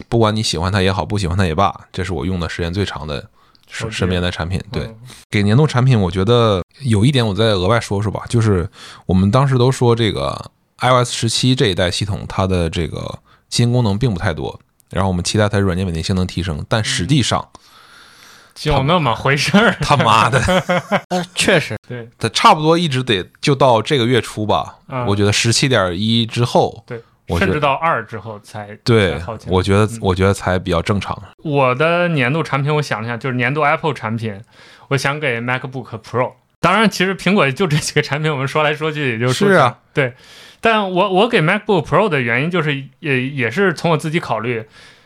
[0.09, 3.25] 不管你喜欢它也好，不喜欢它也罢，这是我用的时间最长的
[3.67, 4.61] 身边的产品。
[4.71, 4.95] 对，嗯。
[5.29, 8.69] 给年度产品，我觉得有一点我再额外说说吧，就是
[9.05, 13.19] 我们当时都说这个 iOS 十七这一代系统它的这个
[13.49, 14.59] 新功能并不太多，
[14.89, 17.47] 然后我们期待它软件稳定性能提升，但实际上
[18.55, 19.75] 就那么回事儿。
[19.81, 20.39] 他妈的，
[21.09, 31.19] 呃，确实，对它差不多一直得就到这个月初吧，嗯我觉得十七点一之后，对，我甚至到二之后才对我觉得嗯我觉得才比较正常。
[31.37, 34.39] 我的年度产品，我想了想，就是年度 Apple 产品，
[34.89, 36.33] 我想给 MacBook Pro。
[36.59, 40.13] 当然，其实苹果就这几个产品，我们说来说去也就是啊，对。
[40.63, 44.63] 但我我给 MacBook Pro 的原因就是也也是从我自己考虑，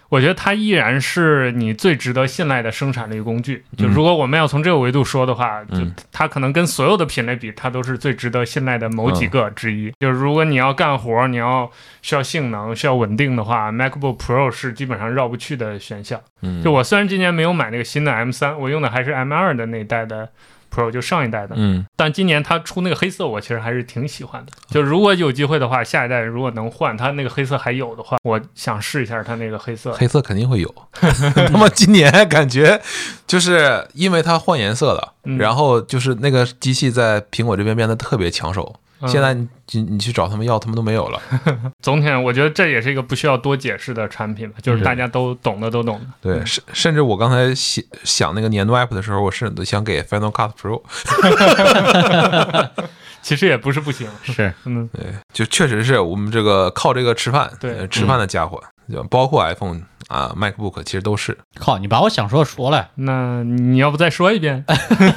[0.10, 3.64] 我觉得它依然是你最值得信赖的生产力工具。
[3.76, 9.91] 就嗯如果我们要从这个维度说的话，就嗯它可能跟所有的品类比，它都是最值得信赖的某几个之一。
[9.99, 11.70] 就是如果你要干活，你要
[12.03, 16.22] 需要性能、需要稳定的话，MacBook Pro 是基本上绕不去的选项。
[16.43, 20.30] 嗯，就我虽然今年没有买那个新的 M 3我用的还是 M 2的那一代的
[20.78, 21.56] Pro，就上一代的。
[21.58, 24.52] 嗯但今年它出那个黑色，我其实还是挺喜欢的。
[24.70, 29.92] 就如果有机会的话，下一代如果能换，它那个黑色还有的话，我想试一下它那个黑色。
[29.94, 30.76] 黑色肯定会有。
[31.52, 32.80] 那么今年感觉
[33.26, 38.76] 就是因为它换颜色了，嗯然后就是那个机器在苹果这边变得特别抢手。
[39.00, 41.22] 嗯现在你你你去找他们要，他们都没有了。
[41.82, 46.06] 总体上，我觉得这也是一个不需要多解释的产品吧，就是大家都懂的都懂的。
[46.22, 50.82] 对，甚甚至我刚才想想那个年度 app 的时候，我甚至都想给 Final Cut Pro。
[53.22, 54.08] 其实也不是不行。
[54.24, 61.38] 是嗯，对，就确实是我们这个靠这个吃饭，对呃吃饭的家伙，就包括 iPhone 啊、MacBook，其实都是。
[61.60, 62.89] 靠，你把我想说的说了。
[62.95, 64.64] 那你要不再说一遍？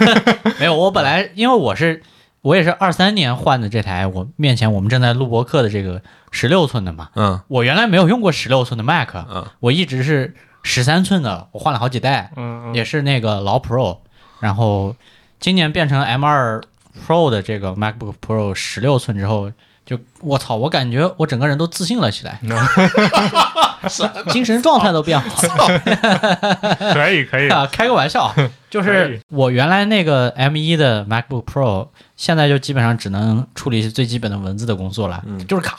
[0.59, 2.03] 没有，我本来因为我是
[2.43, 7.41] 我也是二三年换的这台，我面前我们正在录播课的这个十六寸的嘛，嗯。
[7.49, 9.47] 我原来没有用过十六寸的 Mac，嗯。
[9.61, 12.74] 我一直是十三寸的，我换了好几代，嗯，嗯。
[12.74, 13.99] 也是那个老 Pro，
[14.41, 14.97] 然后
[15.38, 16.62] 今年变成 M 2
[17.07, 19.53] Pro 的这个 MacBook Pro 十六寸之后，
[19.91, 22.38] 就我操，我感觉我整个人都自信了起来，
[24.30, 25.80] 精神状态都变好了。
[26.95, 27.49] 可 以可以。
[27.51, 28.32] 啊，开个玩笑，
[28.70, 35.76] 就是我原来那个 M 1的 MacBook Pro，现在就基本上只能处理一些最基本的文字的工作了，嗯就是卡，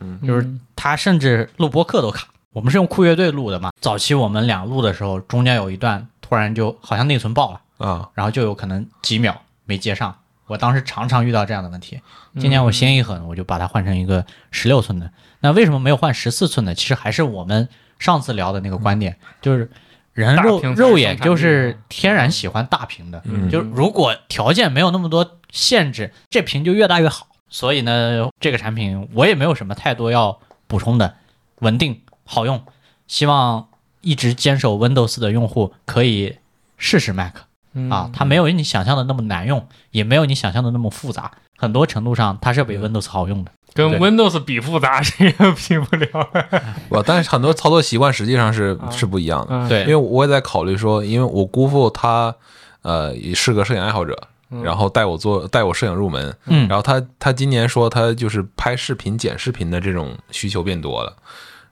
[0.00, 0.44] 嗯就是
[0.74, 2.26] 它甚至录播课都卡。
[2.52, 10.12] 我们是用酷乐队录的嘛，早期我们俩录的时候，中间有一段突然就好像内存爆了，啊，然后就有可能几秒没接上。
[10.52, 12.02] 我当时常常遇到这样的问题。
[12.38, 15.10] 今年我心一狠，我就把它换成一个十六寸的。
[15.40, 16.74] 那为什么没有换十四寸的？
[16.74, 19.70] 其实还是我们上次聊的那个观点，就是
[20.12, 27.28] 人肉肉眼就是天然喜欢大屏的，嗯就如果条件没有那么多限制，这屏就越大越好。
[27.48, 31.14] 所以呢，这个产品我也没有什么太多要补充的，
[31.60, 32.62] 稳定好用。
[33.08, 33.68] 希望
[34.02, 36.36] 一直坚守 Windows 的用户可以
[36.76, 37.36] 试试 Mac。
[37.74, 43.50] 嗯啊，它没有你想象的那么难用，也没有你想象的那么复杂，很多程度上它是比 Windows 好用的。
[43.74, 46.28] 跟 Windows 比复杂，这个比不了。
[46.90, 49.46] 我但是很多操作习惯实际上是啊是不一样的。
[49.50, 52.34] 嗯，对，因为我也在考虑说，因为我姑父他
[52.82, 54.14] 呃也是个摄影爱好者，
[54.50, 61.16] 嗯然后带我做带我摄影入门，嗯然后他他今年说他就是拍视频剪视频的这种需求变多了，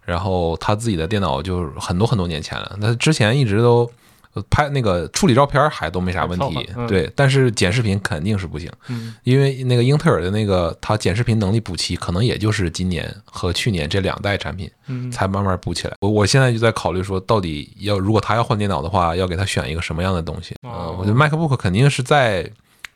[0.06, 3.90] 然后他自己的电脑就是很多很多年前了，那之前一直都。
[4.34, 15.94] 呃拍那个处理照片还都没啥问题对，但是剪视频肯定是不行，嗯因为那个英特尔的那个它剪视频能力补齐，可能也就是今年和去年这两代产品嗯，才慢慢补起来。
[16.00, 20.54] 我我现在就在考虑说，到底要如果他要换电脑的话，要给他选一个什么样的东西？
[20.62, 22.48] 哦呃，我觉得 MacBook 肯定是在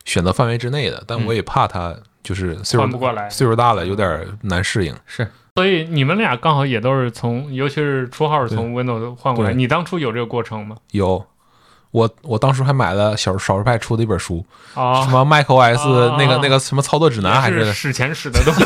[0.04, 3.28] 选择范围之内的，但我也怕他就是岁数不过来。
[3.28, 4.94] 岁数大了，有点难适应。
[5.06, 9.52] 是所以你们俩刚好也都是从，尤其是初号是从 Windows 换过来。
[9.52, 10.76] 你当初有这个过程吗？
[10.90, 11.24] 有。
[11.92, 14.44] 我我当时还买了小少数派出的一本书，
[14.74, 18.64] 什啊，么 macOS 哦那个那个什么操作指南还是史前史的东西。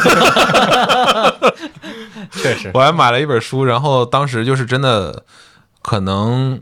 [2.40, 5.26] 确实，我还买了一本书，然后当时就是真的，
[5.82, 6.58] 可能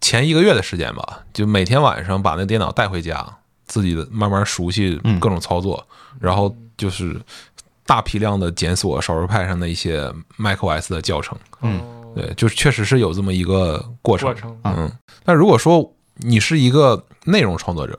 [0.00, 3.22] 前一个月的时间吧，就每天晚上把那电脑带回家，
[3.66, 5.86] 自己的慢慢熟悉嗯各种操作，
[6.18, 7.20] 然后就是
[7.86, 11.38] 大批量的检索少数派上的一些 macOS 的教程。
[11.62, 11.80] 嗯。
[11.80, 14.26] 哦对，就是确实是有这么一个过程。
[14.26, 14.34] 过。
[14.34, 14.58] 程。
[14.64, 14.90] 嗯，
[15.22, 17.94] 但如果说你是一个内容创作者，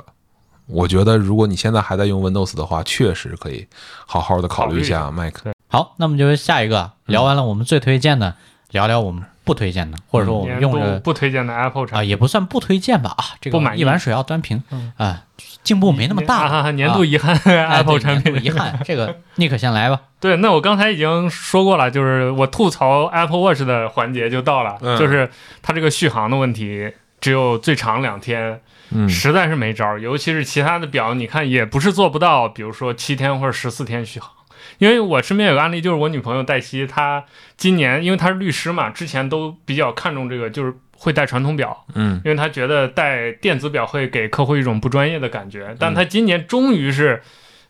[0.66, 3.68] 我觉得如果你现在还在用 Windows 的话，确实可以
[4.08, 5.36] 好好的考虑一下 Mac。
[5.68, 8.34] 好，那么就是下一个，聊完了我们最推荐的，
[8.72, 12.00] 聊聊我们不推荐的，或者说我们用着不推荐的 Apple 啊、产品。
[12.00, 14.64] 啊，也不算不推荐吧啊，这个不满一碗水要端平。
[14.72, 14.92] 嗯。
[14.98, 15.26] 啊、
[15.68, 18.80] 进步没那么大啊，年度遗憾哎 Apple 产品遗憾。
[18.86, 25.30] 这个尼克先来吧， 对，那我刚才已经说过了，就是我吐槽 Apple Watch 的环节就到了，嗯就是
[25.62, 26.90] 它这个续航的问题，
[27.20, 28.62] 只有最长两天，
[28.92, 30.00] 嗯实在是没招儿。
[30.00, 34.32] 尤其是其他的表，你看也不是做不到，比如说七天或者十四天续航。
[34.80, 37.24] 因为我身边有个案例，就是我女朋友黛西，她
[37.58, 45.76] 今年因为她是律师嘛，之前都比较看重这个，就是会戴传统表，嗯因为他觉得戴电子表会给客户一种不专业的感觉。
[45.80, 47.22] 但他今年终于是，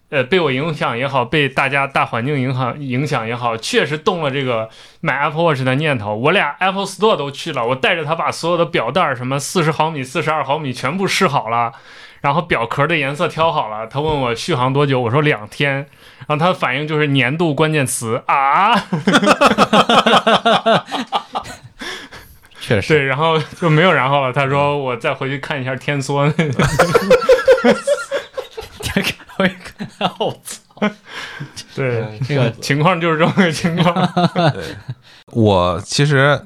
[0.09, 4.69] 呃，被我影响也好，被大家大环境影响影响也好，确实动了这个
[5.01, 6.15] 买 Apple Watch 的念头。
[6.15, 11.73] 我俩 Apple Store 都去了，我带着他把所有的表带儿，什么四十毫米、四十二毫米全部试好了。
[12.19, 15.75] 然后表壳的颜色挑好了，他问我续航多久，我说两天，
[16.27, 18.73] 然后他的反应就是年度关键词啊，
[22.67, 24.33] 确实对，然后就没有然后了。
[24.33, 26.15] 他说我再回去看一下天梭，
[30.19, 30.81] 我操，
[31.73, 33.95] 对，这个情况就是这么个情况。
[34.51, 34.75] 对，
[35.27, 36.41] 我其实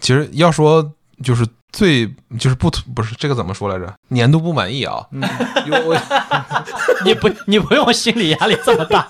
[0.00, 2.06] 其实要说就是最
[2.38, 3.92] 就是不不是这个怎么说来着？
[4.08, 5.22] 年度不满意啊，嗯
[5.66, 5.94] 因为我
[7.04, 9.06] 你不你不用心理压力这么大，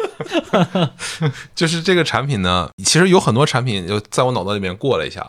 [1.54, 5.24] 就是这个产品呢，其实有很多产品就在我脑袋里面过了一下，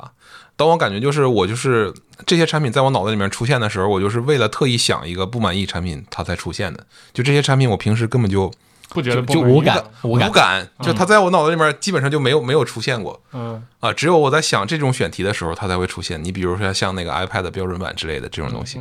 [0.57, 1.93] 当我感觉就是我就是
[2.25, 6.85] 这些产品在我脑子里面出现的时候，我就是为了特意想一个不满意产品它才出现的。
[7.13, 8.51] 就这些产品，我平时根本就
[8.89, 13.93] 不觉得不就无感无无感感，就它在我脑子里面基本上就没有没有出现过嗯啊。
[13.93, 16.21] 只有我在想这种选题的时候，它才会出现。
[16.23, 18.79] 你比如说像那个 iPad 标准版之类的这种东西，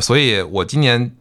[0.00, 1.14] 所以我今年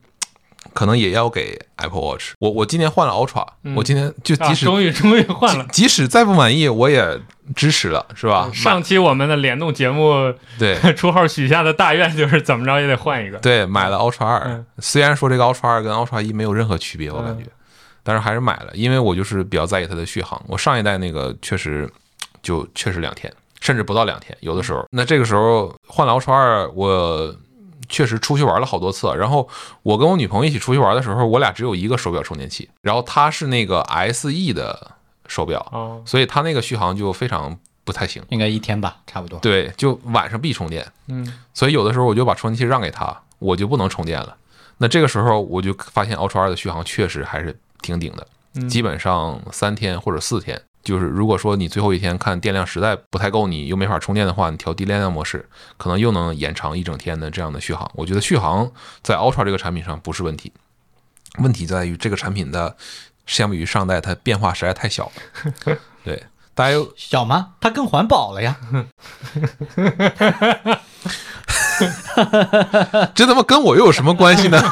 [0.78, 2.34] 可能也要给 Apple Watch。
[2.38, 5.65] 我我今年换了 Ultra，、嗯我今年就啊即使、终于终于换了。
[5.71, 7.19] 即即使再不满意，我也
[7.55, 8.51] 支持了，是吧？
[8.53, 13.39] 上期我们的联动节目对 初号许下的大愿就是怎么着也得换一个。
[13.39, 17.51] 对，买了 Ultra 二、嗯虽然说这个 Ultra 二跟 Ultra 一没有任何区别，我感觉，嗯
[18.03, 20.39] 但是还是买了，因为我就是比较在意它的续航。
[20.47, 21.89] 我上一代那个确实
[22.43, 24.86] 就确实两天，甚至不到两天，有的时候。
[24.91, 27.36] 那这个时候换了 Ultra 二，我
[27.89, 29.13] 确实出去玩了好多次。
[29.17, 29.47] 然后
[29.83, 33.81] 我跟我女朋友一起出去玩的时候，我俩只有一个手表充电器，然后它是那个
[34.13, 34.91] SE 的
[35.27, 38.23] 手表，哦，所以它那个续航就非常不太行。
[38.29, 39.39] 应该一天吧，差不多。
[39.39, 40.85] 对，就晚上必充电。
[41.07, 44.35] 嗯所以有的时候我就把充电器让给他，我就不能充电了。
[44.77, 50.61] 那这个时候我就发现 Ultra 二的续航确实还是挺顶的，嗯基本上三天或者四天。
[50.88, 57.91] 就是如果说你最后一天看电量实在不太够，你又没法充电的话，你调低电量模式，可能又能延长一整天的这样的续航。
[57.93, 58.71] 我觉得续航
[59.01, 60.53] 在 Ultra 这个产品上不是问题，
[61.39, 62.77] 问题在于这个产品的
[63.25, 65.11] 相比于上代它变化实在太小了。
[66.05, 66.23] 对，
[66.55, 67.49] 大家有小吗？
[67.59, 68.55] 它更环保了呀。
[73.13, 74.57] 这他妈跟我又有什么关系呢？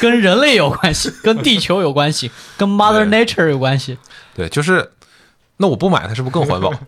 [0.00, 3.98] 跟人类有关系， 跟地球有关系，跟 Mother Nature 有关系。
[4.34, 4.92] 对，就是
[5.56, 6.72] 那我不买它是不是更环保？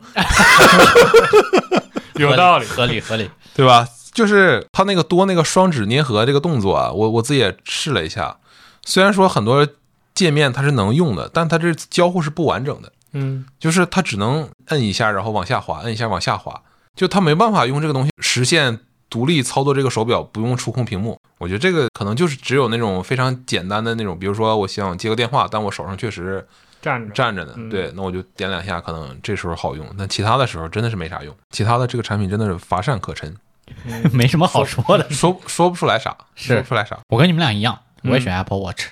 [2.15, 2.67] 有道理。
[2.67, 3.31] 合理合理。
[3.55, 3.87] 对吧？
[4.13, 8.37] 就是它那个多那个双指捏合这个动作啊，我我自己也试了一下，
[8.85, 9.67] 虽然说很多
[10.15, 16.61] 界面它是能用的，但它这交互是不完整的，嗯就是它只能摁一下，然后往下滑，摁一下往下滑，
[16.97, 18.81] 就它没办法用这个东西实现
[19.11, 21.19] 独立操作这个手表，不用触控屏幕。
[21.39, 26.47] 我觉得这个可能就是只有那种非常简单的那种，比如说我想接个电话，但我手上确实
[26.81, 27.13] 站着。
[27.13, 31.35] 站着呢，嗯对，那我就点两下，可能这时候好用，但其他的时候真的是没啥用。
[31.51, 33.35] 其他的这个产品真的是乏善可陈，
[34.13, 35.11] 没什么好说的。
[35.11, 36.99] 说说不出来啥，说不出来啥。
[37.09, 38.87] 我跟你们俩一样，我也嗯选 Apple Watch。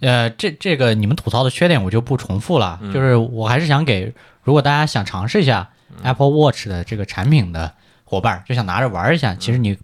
[0.00, 4.12] 呃，这这个你们吐槽的缺点我就不重复了，嗯就是我还是想给，
[4.42, 7.74] 如果大家想尝试一下嗯 Apple Watch 的这个产品的
[8.10, 9.78] 伙伴儿，就想拿着玩一下，其实你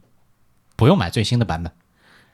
[0.74, 1.70] 不用买最新的版本，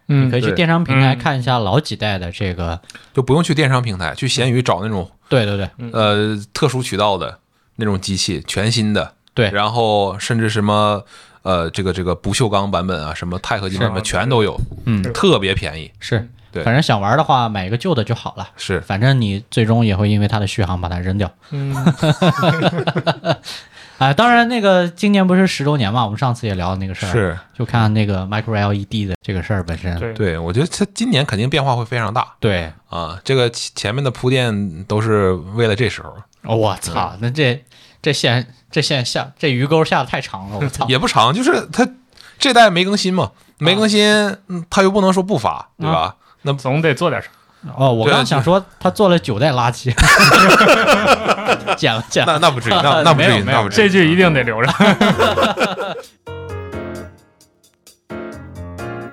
[0.09, 1.19] 嗯你可以去电商平台嗯。
[1.19, 2.81] 看一下老几代的这个，
[3.13, 7.39] 就不用去电商平台，去闲鱼找那种对对对，呃特殊渠道的
[7.77, 9.51] 那种机器，全新的，对。
[9.51, 11.05] 然后甚至什么
[11.43, 16.65] 呃这个这个不锈钢版本啊，什么钛合金版本全都有，嗯，特别便宜，是，对。
[16.65, 18.81] 反正想玩的话买一个旧的就好了，是。
[18.81, 21.31] 反正你最终也会因为它的续航把它扔掉。
[21.51, 21.75] 嗯
[24.03, 37.65] 啊，当然那个今年不是十周年嘛，我们上次也聊那个事儿，是，就看那个 Micro LED 的这个事儿本身，对对我觉得它今年肯定变化会非常大对，啊，这个前前面的铺垫都是为了这时候，我操，那这
[38.01, 40.85] 这线这线下这鱼钩下的太长了，我操！
[40.91, 41.89] 也不长，就是它
[42.39, 44.05] 这代没更新嘛，没更新，
[44.49, 46.17] 嗯它又不能说不发，对吧？
[46.43, 47.29] 那总得做点啥。
[47.77, 49.93] 哦，我刚想说他做了九代垃圾，
[51.77, 52.33] 剪了剪了。
[52.35, 53.89] 那那不至于，那 那不至于，那不至于。
[53.89, 54.69] 这句一定得留着。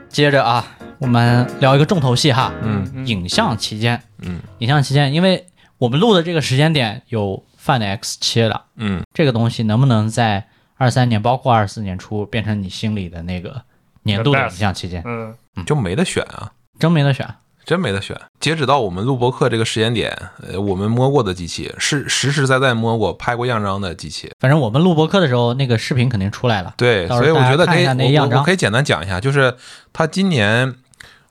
[0.09, 0.65] 接着啊，
[0.97, 5.45] 我们聊一个重头戏哈，嗯影像期间，嗯影像期间，因为
[5.77, 10.47] 我们录的这个时间点有 Find X 七了，嗯，这个东西能不能在
[10.77, 13.61] 二三年，包括二四年初，变成你心里的那个
[14.03, 15.03] 年度的影像期间？
[15.05, 15.33] 嗯，
[15.65, 16.51] 就没得选啊。
[16.79, 17.27] 真没得选。
[17.69, 18.19] 真没得选。
[18.39, 20.11] 截止到我们录播课这个时间点，
[20.41, 24.31] 呃，我们摸过的机器是实实在在摸过、拍过样张的机器。
[24.39, 26.73] 反正我们录播课的时候，那个视频肯定出来了。
[26.77, 29.53] 对，所以我觉得可以，我我我可以简单讲一下，就是
[29.93, 30.73] 他今年，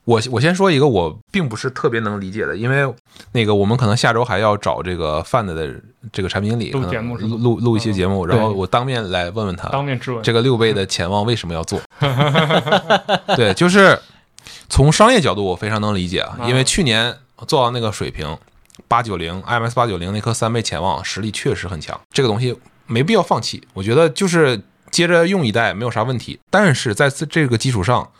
[0.05, 2.95] 我我先说一个我并不是特别能理解的，因为
[3.33, 5.75] 那个我们可能下周还要找这个 Find 的
[6.13, 10.23] 这个产品经理录节目录录录一期节目，然后我当面来问问他，当面质问。
[10.23, 11.81] 这个六倍的潜望为什么要做？
[13.35, 13.99] 对，就是
[14.69, 17.17] 从商业角度，我非常能理解啊，因为去年
[17.47, 18.37] 做到那个水平，
[18.87, 22.57] 八九零 IMS 八九零那颗三倍潜望实力确实很强，这个东西
[22.87, 23.67] 没必要放弃。
[23.75, 24.61] 我觉得就是
[24.91, 28.11] 接着用一代没有啥问题，但是在这这个基础上，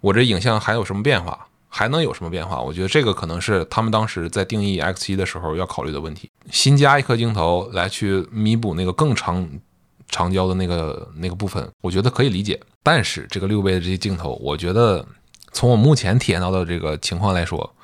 [0.00, 1.46] 我这影像还有什么变化？
[1.76, 2.60] 还能有什么变化？
[2.60, 6.30] 我觉得这个可能是他们当时在定义 X 七的时候要考虑的问题。
[6.48, 9.48] 新加一颗镜头来去弥补那个更长
[10.08, 12.60] 长焦的那个那个部分，我觉得可以理解。
[12.84, 15.04] 但是这个六倍的这些镜头，我觉得
[15.54, 17.74] 从我目前体验到的这个情况来说，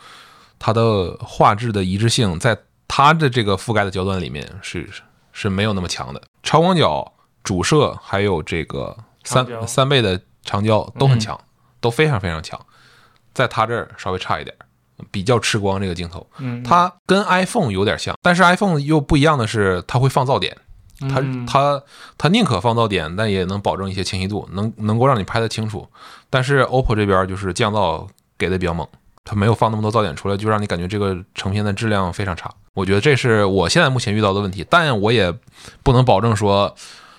[0.59, 4.87] 它的画质的一致性在它的这个覆盖的焦段里面是
[5.33, 6.21] 是没有那么强的。
[6.43, 7.11] 超广角、
[7.43, 8.95] 主摄还有这个
[9.25, 11.41] 三三倍的长焦都很强，
[11.81, 12.61] 都非常非常强，
[13.33, 14.67] 在它这儿稍微差一点儿，
[15.11, 16.27] 比较吃光这个镜头。
[16.39, 20.57] 嗯，它跟 iPhone 有点像，但是 iPhone 又不一样的是，它会放噪点。
[21.09, 21.83] 它嗯它
[22.19, 25.89] 它宁可放噪点，但也能保证一些清晰度，能能够让你拍得清楚。
[26.29, 28.07] 但是 OPPO 这边就是降噪
[28.39, 28.87] 给的比较猛，
[29.25, 32.51] 它没有放那么多噪点出来，就让你感觉这个成片的质量非常差。
[32.75, 35.35] 我觉得这是我现在目前遇到的问题，但我也
[35.83, 36.75] 不能保证说，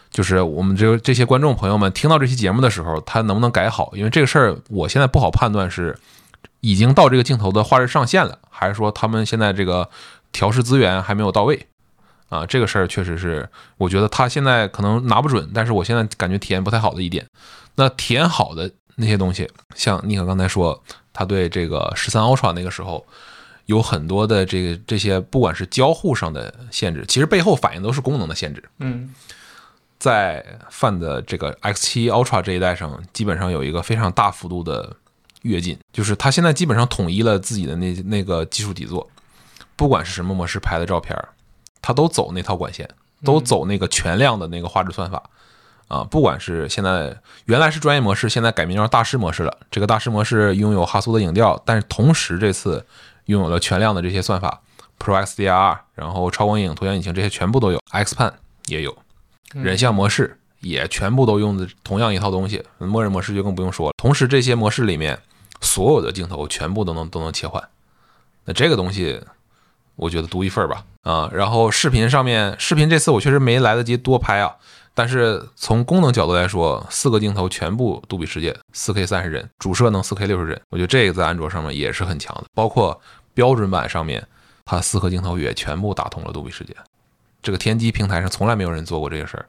[0.09, 5.97] 就是我们这这些观众朋友们听到这期节目的时候，他能不能改好，因为这个事儿我现在不好判断是
[6.61, 9.89] 已经到这个镜头的画质上限了，还是说他们现在这个
[10.31, 11.67] 调试资源还没有到位。
[12.31, 17.25] 啊，这个事儿确实是，我觉得他现在可能拿不准，但是我现在感觉体验不太好的一点。
[17.75, 23.05] 那体验好的那些东西，像尼克刚才说，他对这个十三 Ultra 那个时候
[23.65, 28.63] 有很多的这个这些，不管是交互上的限制，其实背后反映都是功能的限制。
[28.79, 29.13] 嗯
[29.99, 34.95] 在 Find 这个 X7 Ultra 这一代上，基本上有一个非常大幅度的
[35.43, 39.07] 跃进，就是它现在基本上统一了自己的那那个技术底座，
[39.75, 41.29] 不管是什么模式拍的照片儿，
[41.81, 42.89] 它都走那套管线，
[43.23, 45.23] 都走那个全量的那个画质算法。
[45.87, 49.57] 啊，不管是现在原来是专业模式，现在改名叫大师模式了。
[49.69, 52.85] 这个大师模式拥有哈苏的影调，但是同时这次
[53.25, 54.61] 拥有了全量的这些算法
[54.97, 58.31] ，Pro XDR，然后超光影、图像引擎这些全部都有，X Pan
[58.67, 58.97] 也有。
[59.51, 63.93] 人像模式也全部都用的同样一套东西，默认模式就更不用说了。
[63.97, 65.19] 同时，这些模式里面
[65.59, 67.61] 所有的镜头全部都能都能切换，
[68.45, 69.21] 那这个东西
[70.01, 70.83] 我觉得独一份儿吧。
[71.03, 74.53] 啊，然后视频上面，视频这次我确实没来得及多拍啊，
[74.93, 82.99] 但是从功能角度来说，四个镜头全部杜比世界四 K 三十帧，主摄能四 K 六十帧，我觉得这个在安卓上面也是很强的，包括
[83.33, 84.27] 标准版上面，
[84.65, 86.75] 它四颗镜头也全部打通了杜比世界。
[87.41, 89.45] 这个天玑平台上从来没有人做过这个事儿，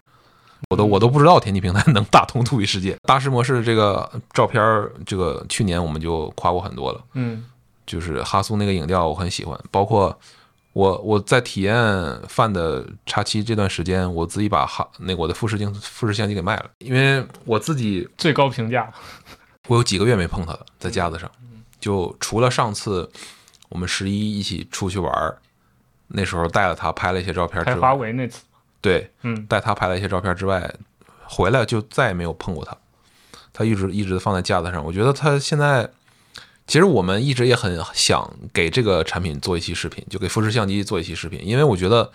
[0.70, 2.96] 我都我都不知道天玑平台能打通杜比世界。
[3.02, 7.44] 大师模式这个照片儿，这个去年我们就夸过很多了，嗯
[7.84, 10.18] 就是哈苏那个影调我很喜欢，包括
[10.72, 11.74] 我我在体验
[12.28, 18.90] Find 叉七这段时间，我自己把哈那我的富士镜富士相机给卖了，因为我自己最高评价。
[19.68, 21.30] 我有几个月没碰它了，在架子上，
[21.78, 23.08] 就除了上次
[23.68, 25.38] 我们十一一起出去玩儿，
[26.08, 28.42] 那时候带了它拍了一些照片之开华，为那次，
[28.80, 30.74] 对，嗯带它拍了一些照片之外，
[31.24, 32.76] 回来就再也没有碰过它。
[33.52, 35.88] 它一直一直放在架子上，我觉得它现在，
[36.66, 42.10] 其实我们一直也很想给这个产品做一期视频，就给富士相机做一期视频，因为我觉得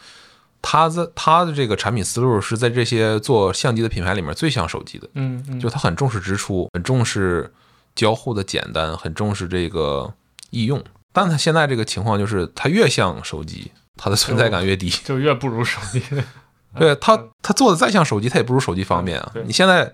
[0.61, 7.53] 它在它的这个产品思路是在这些做相机的品牌里面最像手机的，嗯嗯，就它很重视支出，很重视
[7.95, 10.13] 交互的简单，很重视这个
[10.49, 10.83] 易用。
[11.13, 14.89] 但它现在这个情况就是，它越像手机，它的存在感越低。
[15.03, 16.01] 就越不如手机。
[16.77, 19.31] 对它，它做的再像手机，它也不如手机方便啊。
[19.45, 19.91] 你现在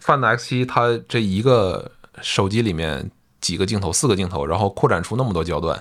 [0.00, 1.90] Find X7，它这一个
[2.22, 3.10] 手机里面
[3.46, 5.80] 几个镜头，四个镜头，然后扩展出那么多焦段，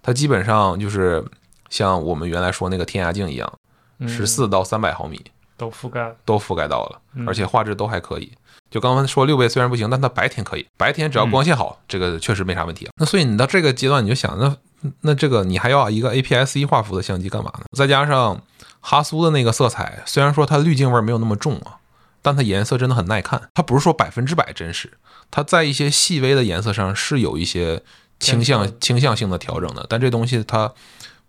[0.00, 1.24] 它基本上就是
[1.68, 3.52] 像我们原来说那个天涯镜一样，
[3.98, 5.20] 嗯十四到三百毫米
[5.56, 6.14] 都覆盖。
[6.24, 8.30] 都覆盖到了，嗯而且画质都还可以。
[8.70, 12.92] 就刚刚说六倍虽然不行，但它白天可以，白天只要光线好，这个确实没啥问题啊。
[13.00, 14.56] 那所以你到这个阶段，你就想，那
[15.00, 17.64] 那这个你还要一个 APS-C 画幅的相机干嘛呢？
[17.76, 18.40] 再加上
[18.80, 21.79] 哈苏的那个色彩，虽然说它滤镜味儿没有那么重啊，
[22.22, 23.40] 但它颜色真的很耐看。
[23.54, 24.90] 它不是说百分之百真实，
[25.30, 27.82] 它在一些细微的颜色上是有一些
[28.18, 30.72] 倾向倾向性的调整的，但这东西它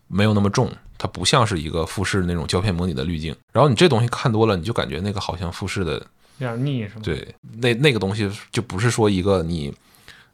[0.08, 3.36] 没有那么重，它不像是一个富士那种胶片模拟的滤镜。
[3.54, 5.94] 然后你这东西看多了，你就感觉那个好像富士的
[6.38, 7.02] 有点腻是吗？
[7.04, 9.74] 对，那那个东西就不是说一个你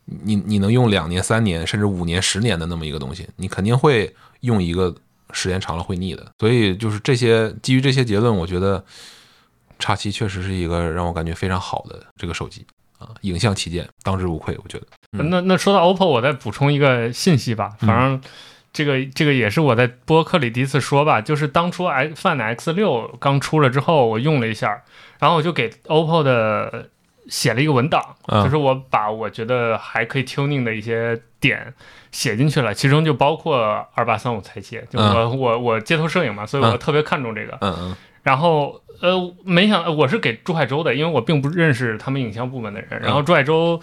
[0.06, 4.96] 你你能用两年、三年甚至五年、十年的那么一个东西，你肯定会用一个
[5.32, 6.26] 时间长了会腻的。
[6.40, 8.84] 所以就是这些基于这些结论，我觉得
[9.80, 12.66] 叉七确实是一个让我感觉非常好的这个手机
[12.98, 14.88] 啊，影像旗舰当之无愧，我觉得。
[15.18, 15.30] 嗯。
[15.30, 18.22] 那那说到 OPPO，我再补充一个信息吧，反正
[18.74, 24.84] 这个、这个也是我在播客里第一次说吧，就是当初 i Find X 六刚出了之后，我用了一下，
[25.20, 26.90] 然后我就给 OPPO 的
[27.28, 31.74] 写了一个文档，嗯就是我把我觉得还可以 tuning 的一些点
[32.12, 36.78] 写进去了，其中就包括二八三五裁切，就我、我我街头摄影嘛，所以我嗯。
[36.80, 37.96] 特别看重这个，嗯嗯
[38.28, 43.00] 然后呃，没想我是给朱海洲的，因为我并不认识他们影像部门的人。
[43.02, 43.82] 然后朱海洲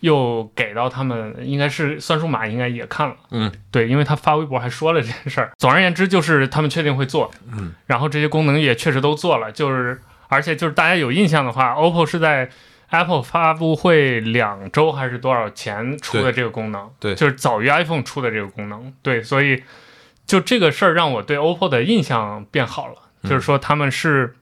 [0.00, 5.52] 又给到他们，应该是算数码应该也看了，嗯，对，因为他发微博还说了这件事儿。
[5.58, 12.48] 总而言之，就是他们确定会做，嗯，然后这些功能也确实都做了，就是而且就是大家有印象的话，OPPO 是在
[12.88, 19.62] Apple 发布会两周还是多少前出的这个功能，对就是早于 iPhone 出的这个功能，对，所以
[20.26, 24.34] 就这个事儿让我对 OPPO 的印象变好了，嗯就是说他们是。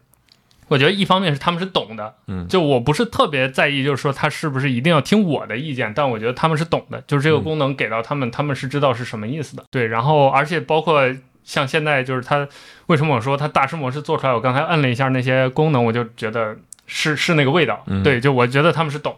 [0.68, 9.64] 我觉得一方面是他们是懂的，嗯就我不是特别在意，就是说他是不是一定要听我的意见，但我觉得他们是懂的，就是这个嗯功能给到他们，他们是知道是什么意思的。
[9.68, 11.02] 对，然后而且包括
[11.42, 12.46] 像现在就是它，
[12.86, 16.56] 为什么我说它大师模式做出来，我刚才摁了一下那些功能，我就觉得
[16.86, 17.82] 是是那个味道。
[17.88, 19.16] 嗯对，就我觉得他们是懂。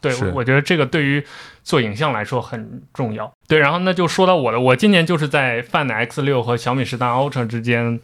[0.00, 1.22] 对，我我觉得这个对于
[1.62, 3.30] 做影像来说很重要。
[3.46, 8.00] 对，然后那就说到我的，我今年就是在 Find X 六和小米十三 Ultra 之间，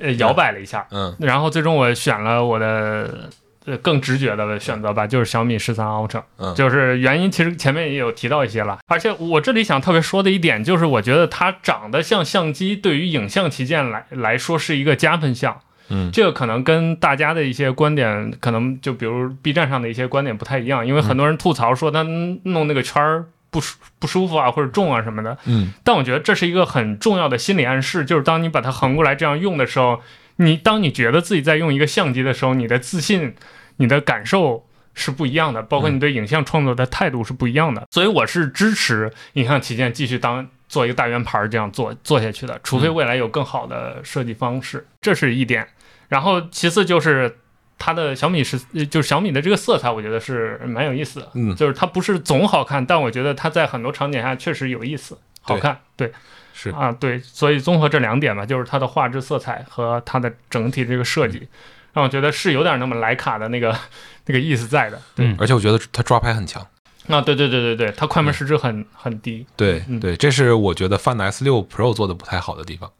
[0.00, 0.86] 呃，摇摆了一下。
[0.90, 3.30] 嗯然后最终我选了我的
[3.64, 6.22] 呃更直觉的选择吧，就是小米十三 Ultra。
[6.38, 15.60] 嗯就是原因其实前面也有提到一些了，而且我这里想特别说的一点就是，我觉得它长得像相机，对于影像旗舰来来说是一个加分项。
[15.90, 25.36] 嗯这个可能跟大家的一些观点，可能就比如 B 站上的一些观点不太一样，因为很多人吐槽说它弄那个圈儿不舒不舒服啊，或者重啊什么的。
[25.46, 30.02] 嗯但我觉得这是一个很重要的心理暗示，就是当你把它横过来这样用的时候，
[30.36, 33.34] 你当你觉得自己在用一个相机的时候，你的自信、
[33.76, 37.86] 你的感受是不一样的，包括你对影像创作的态度是不一样的。
[37.90, 45.66] 所以我是支持影像旗舰继续当做一个大圆盘儿这样做做下去的，除非未来有更好的设计方式，这是一点。
[46.08, 47.38] 然后其次就是。
[47.78, 51.30] 它的小米是，就是小米的这个色彩，我觉得是蛮有意思的。
[51.34, 55.78] 嗯就是它不是总好看，但我觉得它在很多场景下确实有意思，好看。
[55.96, 56.12] 对，
[56.52, 61.46] 是啊，对，所以综合这两点吧，就是它的画质、色彩和它的整体这个设计，
[61.92, 63.76] 让我觉得是有点那么徕卡的那个
[64.26, 65.00] 那个意思在的。
[65.16, 66.66] 嗯而且我觉得它抓拍很强。
[67.06, 69.46] 啊，对对对对对，它快门时值很很低。
[69.56, 72.90] 对嗯对，这是我觉得 Find S 六 Pro 做的不太好的地方。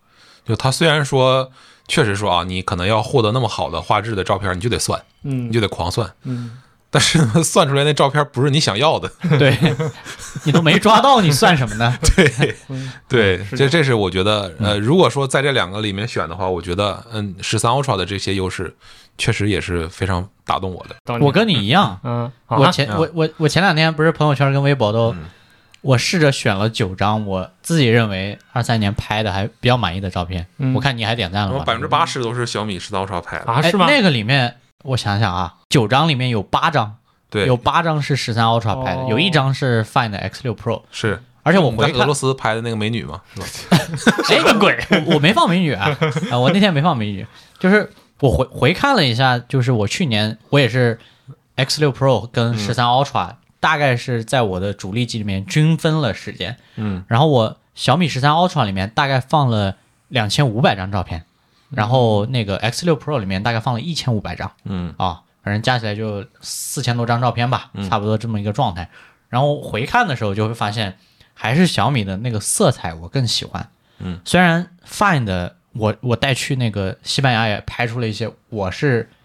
[0.49, 1.51] 就他虽然说，
[1.86, 6.59] 确实说啊，你可能要获得那么好的画质的照片，你就得算，嗯你就得狂算，嗯，
[6.90, 9.11] 但是算出来那照片不是你想要的。
[9.38, 9.57] 对，
[10.44, 11.94] 你都没抓到，你算什么呢？
[12.16, 18.74] 对嗯对，这这是我觉得，呃，如果说在这两个里面选的话，我觉得，嗯，十三 Ultra 的这些优势，
[19.18, 20.96] 确实也是非常打动我的。
[21.20, 25.24] 我跟你一样，嗯，我前我我我前两天不是朋友圈跟微博都嗯，
[25.81, 30.47] 我试着选了九张我自己认为二三年拍的还比较满意的照片。
[30.59, 31.64] 嗯我看你还点赞了吗？
[31.64, 33.87] 百分之八十都是小米十三 Ultra 拍的，啊是吗？
[33.87, 36.97] 哎那个里面我想想啊，九张里面有八张，
[37.31, 40.83] 对，有八张是十三 Ultra 拍的，哦有一张是 Find X 六 Pro。
[40.91, 41.22] 是。
[41.45, 43.79] 而且我回看你在俄罗，斯拍的那个美女嘛， 是吧？
[44.29, 44.76] 哎，个鬼！
[45.07, 45.97] 我我没放美女啊，
[46.31, 47.26] 啊，我那天没放美女，
[47.59, 50.98] 就是我回回看了一下，就是我去年我也是
[51.55, 59.76] X 六 Pro 跟十三 Ultra，、大概是在我的主力机里面均分了时间，嗯，然后我小米十三 Ultra 里面大概放了
[60.09, 61.24] 两千五百张照片，
[61.70, 64.52] 然后那个 X 六 Pro 里面大概放了一千五百张。
[64.64, 64.94] 嗯。
[64.97, 68.89] 啊，反正加起来就四千多张照片吧，差不多这么一个状态。
[69.28, 70.97] 然后回看的时候就会发现，
[71.35, 73.68] 还是小米的那个色彩我更喜欢。
[73.98, 79.18] 嗯，虽然 Find 我我带去那个西班牙也拍出了一些我是没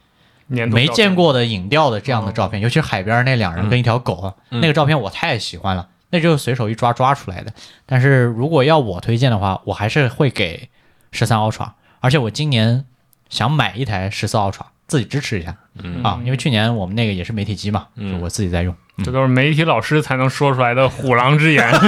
[0.48, 7.52] 年度照片见过的影调的这样的照片，尤其是海边那两人跟一条狗，那个照片我太喜欢了，那就是随手一抓抓出来的。
[7.86, 10.70] 但是如果要我推荐的话，我还是会给
[11.12, 12.86] 十三 Ultra，而且我今年
[13.30, 18.76] 想买一台十四 Ultra，自己支持一下嗯啊，因为去年我们那个也是媒体机嘛，嗯就我自己在用。
[19.04, 21.68] 这都是媒体老师才能说出来的虎狼之言。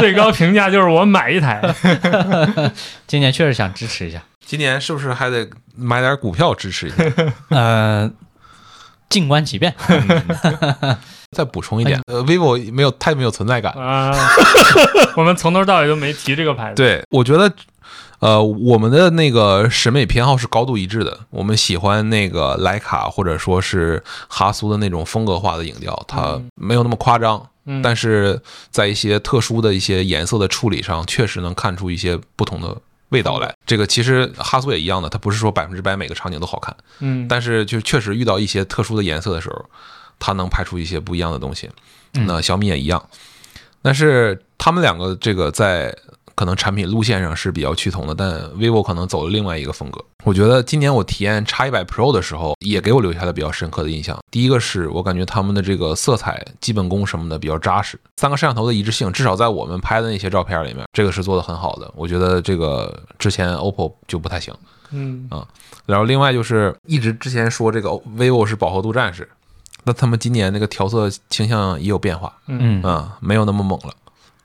[0.00, 1.62] 最高评价就是我买一台。
[3.06, 7.04] 今年确实想支持一下，今年是不是还得买点股票支持一下？
[7.50, 8.10] 呃，
[9.08, 9.74] 静观其变。
[11.32, 13.72] 再补充一点，呃，vivo 没有太没有存在感。
[13.72, 14.12] 啊，
[15.16, 16.74] 我们从头到尾都没提这个牌子。
[16.74, 17.50] 对，我觉得，
[18.18, 21.20] 呃，我们的那个审美偏好是高度一致的。
[21.30, 28.38] 我们喜欢那个徕卡或者说是哈苏的那种风格化的影调，它没有那么夸张，嗯，但是
[28.70, 32.76] 在一些特殊的一些颜色的处理上，确实能看出一些不同的
[33.12, 33.54] 味道来。
[33.64, 39.64] 这个其实哈苏也一样的，它不是说百分之百每个场景都好看，嗯，但是就确实遇到一些特殊的颜色的时候，
[40.18, 41.70] 它能拍出一些不一样的东西。
[42.14, 43.02] 嗯那小米也一样，
[43.80, 45.96] 但是他们两个这个在
[46.42, 50.04] 可能产品路线上是比较趋同的，但 vivo 可能走了另外一个风格。
[50.24, 54.18] 我觉得今年我体验 X 一百 Pro 的时候，也给我留下了比较深刻的印象。
[54.28, 61.88] 第一个是我感觉他们的这个色彩、基本功什么的比较扎实，三个摄像头的一致性，至少在我们拍的那些照片里面，这个是做的很好的。
[61.94, 64.52] 我觉得这个之前 OPPO 就不太行。
[64.90, 65.46] 嗯啊
[65.86, 67.88] 然后另外就是一直之前说这个
[68.18, 69.28] vivo 是饱和度战士，
[69.84, 72.32] 那他们今年那个调色倾向也有变化。
[72.48, 73.94] 嗯啊，没有那么猛了，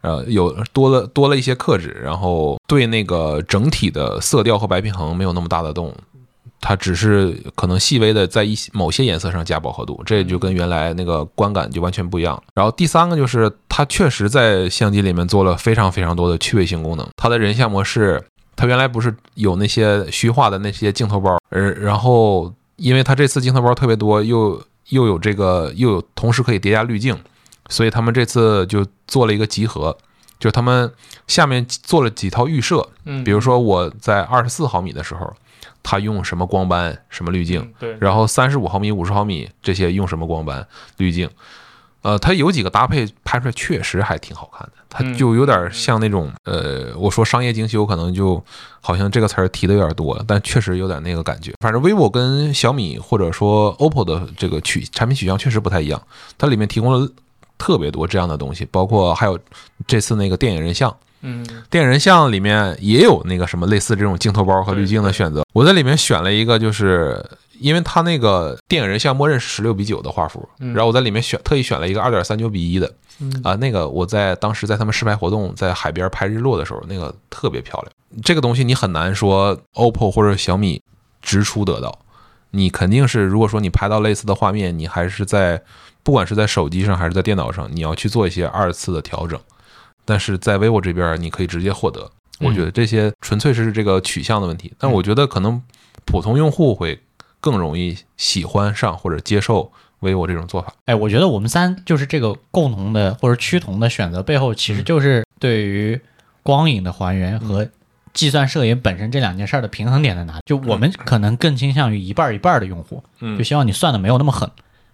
[0.07, 5.93] 呃，有多了多了一些克制，然后对那个整体的色调和白平衡没有那么大的动，
[6.61, 12.41] 它只是可能细微的在一些某些颜色上加饱和度，这就跟原来那个观感就完全不一样。
[12.53, 18.23] 然后第三个就是它确实在相机里面做了非常非常多的趣味性功能，它的人像模式，
[18.55, 27.17] 它原来不是有那些虚化的那些镜头包，而然后因为它这次镜头包特别多，又又有这个又有同时可以叠加滤镜。
[27.69, 29.95] 所以他们这次就做了一个集合，
[30.39, 30.91] 就他们
[31.27, 35.33] 下面做了几套预设，嗯，比如说我在二十四毫米的时候，
[35.83, 40.65] 它用什么光斑、什么滤镜，嗯对，然后三十五毫米、五十毫米这些用什么光斑、
[40.97, 41.29] 滤镜，
[42.01, 48.41] 呃，它有几个搭配拍出来确实还挺好看的，它嗯就有点像那种呃，我说商业精修，可能就
[48.79, 51.51] 好像这个词儿提的有点多了，但确实有点那个感觉。
[51.59, 56.01] 反正 vivo 跟小米或者说 OPPO 的这个取产品取向确实不太一样，
[56.37, 57.09] 它里面提供了
[57.57, 59.39] 特别多这样的东西，包括还有
[59.85, 60.95] 这次那个电影人像。
[61.21, 65.43] 嗯电影人像里面也有那个什么类似这种镜头包和滤镜的选择。
[65.51, 67.25] 我在里面选了一个，就是
[67.59, 77.91] 因为它那个电影人像默认是十六比九的画幅，嗯然后我在里面选特意选了一个二点三九比一的嗯啊，那个我在当时在他们试拍活动在海边拍日落的时候，那个特别漂亮。
[78.23, 80.79] 这个东西你很难说 OPPO 或者小米
[81.19, 81.99] 直出得到，
[82.51, 85.59] 你肯定是如果说你拍到类似的画面，你还是在
[86.07, 89.37] 不管是在手机上还是在电脑上，你要去做一些二次的调整。
[90.05, 92.09] 但是在 vivo 这边，你可以直接获得。
[92.39, 95.61] 我觉得这些纯粹是这个取向的问题，但我觉得可能
[96.05, 96.97] 普通用户会
[97.41, 99.69] 更容易喜欢上或者接受
[99.99, 100.73] vivo 这种做法。
[100.85, 105.99] 哎，我觉得我们三就是这个共同的或者趋同的选择背后，其实就是对于
[106.41, 107.67] 光影的还原和
[108.13, 110.39] 计算摄影本身这两件事儿的平衡点在哪里。
[110.45, 114.49] 就我们可能更倾向于一半儿一半儿的用户，嗯就希望你算的没有那么狠。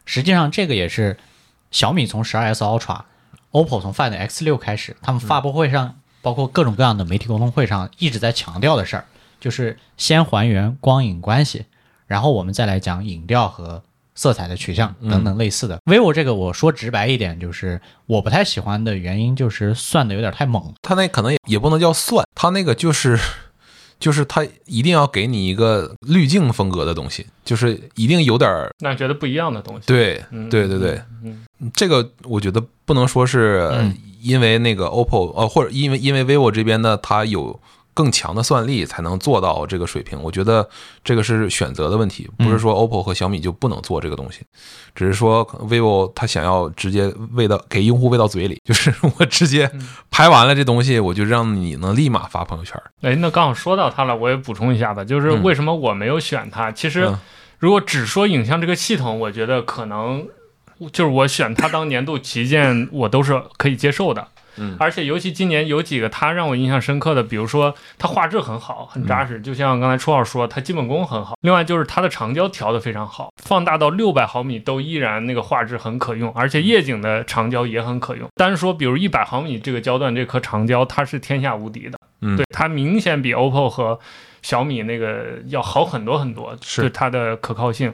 [0.06, 1.18] 实际上，这个也是
[1.72, 3.02] 小米从十二 S Ultra、
[3.52, 9.06] OPPO 从 Find X 六开始，他们发布会上，包括各种各样的媒体沟通会上一直在强调的事儿，
[9.40, 11.66] 就是先还原光影关系，
[12.08, 13.84] 然后我们再来讲影调和
[14.16, 15.80] 色彩的取向等等类似的。
[15.86, 20.74] vivo 这个我说直白一点，就是我不太喜欢的原因就是算的有点太猛。
[20.82, 23.20] 它那可能也也不能叫算，它那个就是
[24.04, 29.84] 就是它一定要给你一个滤镜风格的东西，就是一定有点儿那觉得不一样的东西。
[29.88, 31.46] 对嗯对对对，嗯。
[31.74, 33.96] 这个我觉得不能说是嗯。
[34.24, 37.60] 因为那个 OPPO 呃，或者因为因为 vivo 这边呢，它有
[37.94, 40.22] 更强的算力才能做到这个水平。
[40.22, 40.68] 我觉得
[41.04, 44.42] 这个是选择的问题，不是说 OPPO 和小米就不能做这个东西，
[44.96, 49.72] 只是说 vivo 它想要直接喂到给用户喂到嘴里，就是 我直接
[50.12, 52.82] 拍完了这东西，我就让你能立马发朋友圈。
[53.02, 56.72] 哎，那刚好说到它了，我也补充一下吧，就是嗯为什么我没有选它？
[56.72, 57.20] 其实嗯
[57.60, 60.28] 如果只说影像这个系统，我觉得可能
[60.92, 64.28] 就是我选它当年度旗舰，我都是可以接受的。
[64.58, 71.38] 嗯而且尤其今年有几个它让我印象深刻的，比如说它画质很好，很扎实，就像刚才初号说，它基本功很好。
[71.42, 78.28] 另外就是它的长焦调得非常好，放大到六百毫米都依然那个画质很可用，而且夜景的长焦也很可用。
[78.36, 81.98] 单说比如一百毫米这个焦段这颗长焦，它是天下无敌的。
[82.22, 84.00] 嗯对，它明显比 OPPO 和
[84.42, 87.94] 小米那个要好很多很多，是它的可靠性。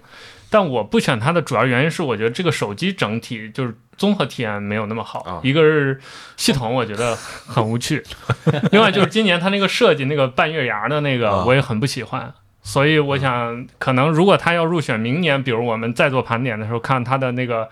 [0.52, 5.20] 但我不选它的主要原因是，我觉得这个手机整体就是综合体验没有那么好。
[5.20, 6.00] 啊一个是
[6.38, 8.02] 系统，我觉得很无趣；
[8.72, 12.34] 另外就是今年它那个设计那个半月牙的那个啊，我也很不喜欢。
[12.62, 17.68] 所以我想，可能如果他要入选明年，比如我们再做盘点的时候，看他的那个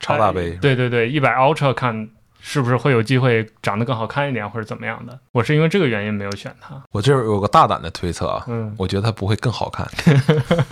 [0.00, 2.08] 超大杯呃，对对对，一百 Ultra 看
[2.40, 5.16] 是不是会有机会长得更好看一点，或者怎么样的。
[5.32, 6.74] 我是因为这个原因没有选它。
[6.90, 9.86] 我这有个大胆的推测啊，嗯，我觉得它不会更好看，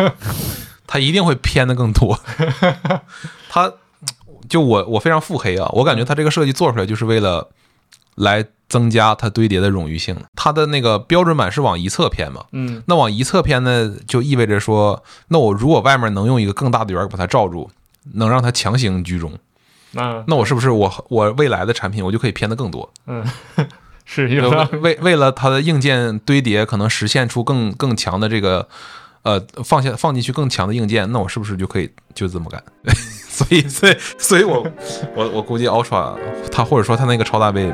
[0.86, 2.18] 它一定会偏的更多。
[3.50, 3.70] 它
[4.48, 7.48] 就我我非常腹黑啊，我感觉它这个设计做出来就是为了
[8.16, 10.16] 来增加它堆叠的冗余性。
[10.34, 17.70] 它的那个标准版是往一侧偏嘛，嗯那往一侧偏呢，就意味着说，那我如果外面能用一个更大的圆儿把它罩住，
[18.14, 19.32] 能让它强行居中，
[19.92, 22.90] 那那我是不是我我未来的产品我就可以偏的更多？
[23.06, 23.24] 嗯
[24.10, 24.78] 是有道理。
[24.78, 28.66] 为为了它的硬件堆叠，可能实现出更更强的这个，
[29.22, 32.62] 呃，放下放进去更强的硬件，那我是不是就可以就这么干？
[33.38, 34.66] 所以，所以，所以我
[35.14, 36.18] 我我估计 Ultra
[36.50, 37.72] 它或者说它那个超大杯，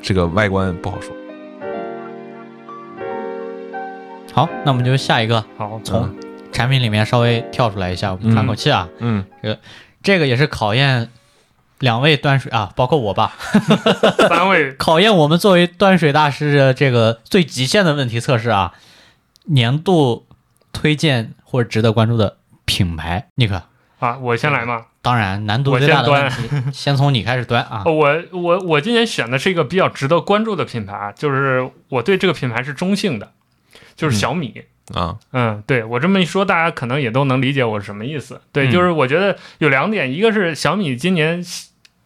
[0.00, 1.14] 这个外观不好说。
[4.32, 6.16] 好，那我们就下一个，好，从
[6.50, 8.88] 产品里面稍微跳出来一下，我们喘口气啊。
[9.00, 9.58] 嗯，这个
[10.02, 11.10] 这个也是考验
[11.80, 13.36] 两位端水啊，包括我吧，
[14.30, 18.72] 三位考验我们作为端水大师的这个最极限的问题测试啊。
[19.46, 20.24] 年度
[20.72, 23.62] 推荐或者值得关注的品牌，尼克。
[24.04, 24.84] 啊，我先来嘛。
[25.00, 27.82] 当然，难度最大的问题，先从你开始端啊。
[27.86, 33.32] 哦 我我我今年选的是一个比较值得关注的品牌，就是我对这个品牌是中性的，
[33.96, 34.62] 就是小米。
[34.92, 38.42] 啊，嗯，对我这么一说，大家可能也都能理解我是什么意思。
[38.52, 41.42] 对，嗯就是我觉得有两点，一个是小米今年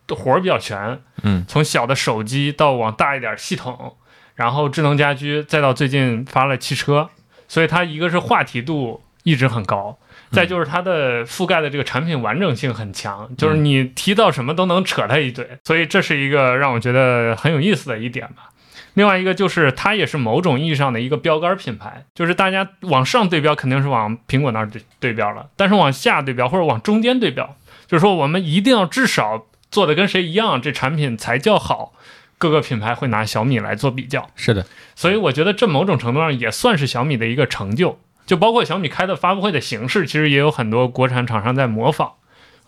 [0.08, 3.96] 活儿比较全，嗯，从小的手机到往大一点系统，
[4.36, 7.10] 然后智能家居，再到最近发了汽车，
[7.48, 9.98] 所以它一个是话题度一直很高。
[10.30, 18.50] 再就是它的覆盖的这个产品完整性很强，就是你提到什么都能扯它一嘴，所以这是一个让我觉得很有意思的一点吧。
[18.94, 27.56] 另外一个就是它也是某种意义上的一个标杆品牌，就是大家往上对标肯定是往苹果那儿对对标了，但是往下对标或者往中间对标，
[27.86, 31.94] 就是说我们一定要至少做的跟谁一样，这产品才叫好。
[32.36, 34.64] 各个品牌会拿小米来做比较，是的，
[34.94, 37.98] 所以我觉得这某种程度上也算是小米的一个成就。
[38.28, 42.10] 就包括小米开的发布会的形式，其实也有很多国产厂商在模仿，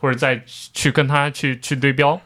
[0.01, 2.19] 或者在去跟它去去对标。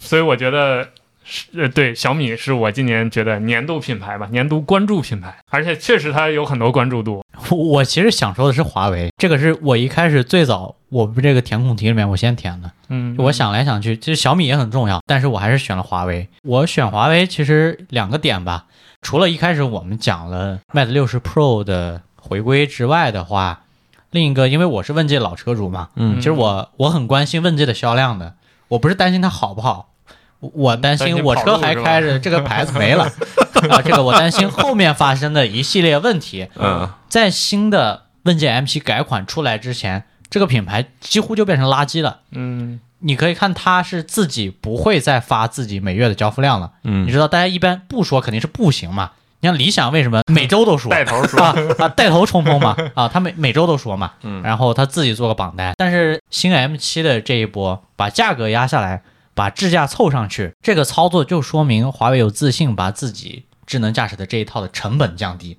[0.00, 0.88] 所以我觉得
[1.22, 7.24] 是呃，对小米是我今年觉得年度品牌吧，年度关注品牌，而且确实它有很多关注度。
[7.50, 12.68] 我我其实想说的是华为，这个是我一开始最早我们这个填空题里面我先填的。
[12.88, 16.26] 嗯，我想来想去，其实小米也很重要，但是我还是选了华为。
[16.42, 18.66] 我选华为其实两个点吧，
[19.00, 23.62] 除了一开始我们讲了 Mate 六十 Pro 的回归之外的话，
[24.10, 28.34] 另一个因为我是问界老车主嘛，嗯其实我我很关心问界的销量的，
[28.68, 29.90] 我不是担心它好不好，
[30.40, 33.04] 我我担担心心我车还开着，这个牌子没了
[33.70, 36.48] 啊，这个我担心后面发生的一系列问题。
[36.56, 42.20] 嗯在新的问界 M7 改款出来之前，这个品牌几乎就变成垃圾了。
[42.30, 46.72] 嗯你可以看它是自己不会再发自己每月的交付量了。
[46.84, 49.12] 嗯你嗯知道，大家一般不说肯定是不行嘛。
[49.42, 55.72] 你像理想为什么每周都说带头说啊啊带头冲锋嘛啊，他每每周都说嘛，嗯然后他自己做个榜单。
[55.76, 59.02] 但是新 M7 的这一波把价格压下来，
[59.34, 65.58] 把智驾凑上去，这个操作就说明华为有自信把自己智能驾驶的这一套的成本降低。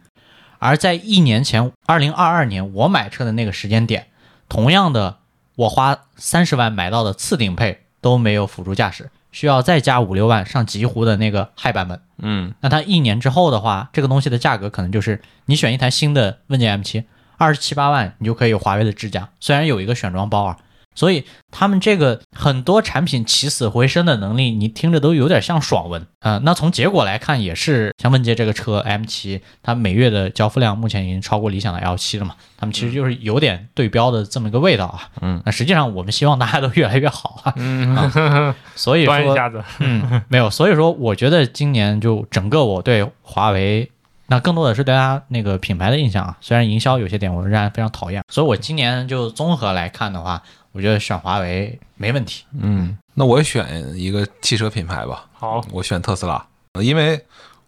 [0.60, 4.10] 而在一年前，二零二二年我买车的那个时间点，
[4.48, 5.18] 同样的，
[5.56, 12.02] 我花三十万买到的次顶配都没有辅助驾驶，需要再加五六万上极狐的那个嗨版本。
[12.18, 17.06] 嗯那它一年之后的话，这个东西的价格可能就是你选一台新的问界 M7，
[17.38, 20.58] 二十七八万你就可以有华为的智驾，虽然有一个选装包啊。
[20.94, 32.36] 所以他们这个很多产品起死回生的能力，你听着都有点像爽文啊、呃那从结果来看，也是像问界这个车 M7，它每月的交付量目前已经超过理想的 L7 了嘛。
[32.58, 35.10] 他们其实就是有点对标的这么一个味道啊。
[35.22, 37.54] 嗯，那实际上我们希望大家都越来越好啊。
[37.56, 43.90] 嗯，所以说，端一下子，嗯，没有，所以说我觉得今年就整个我对华为，
[44.28, 46.38] 那更多的是对它那个品牌的印象啊。
[46.42, 52.46] 虽然营销有些点我仍然非常讨厌，所以我今年就综合来看的话，我觉得选华为没问题。
[52.60, 56.46] 嗯，那我选一个汽车品牌吧，好，我选特斯拉，
[56.82, 57.26] 因为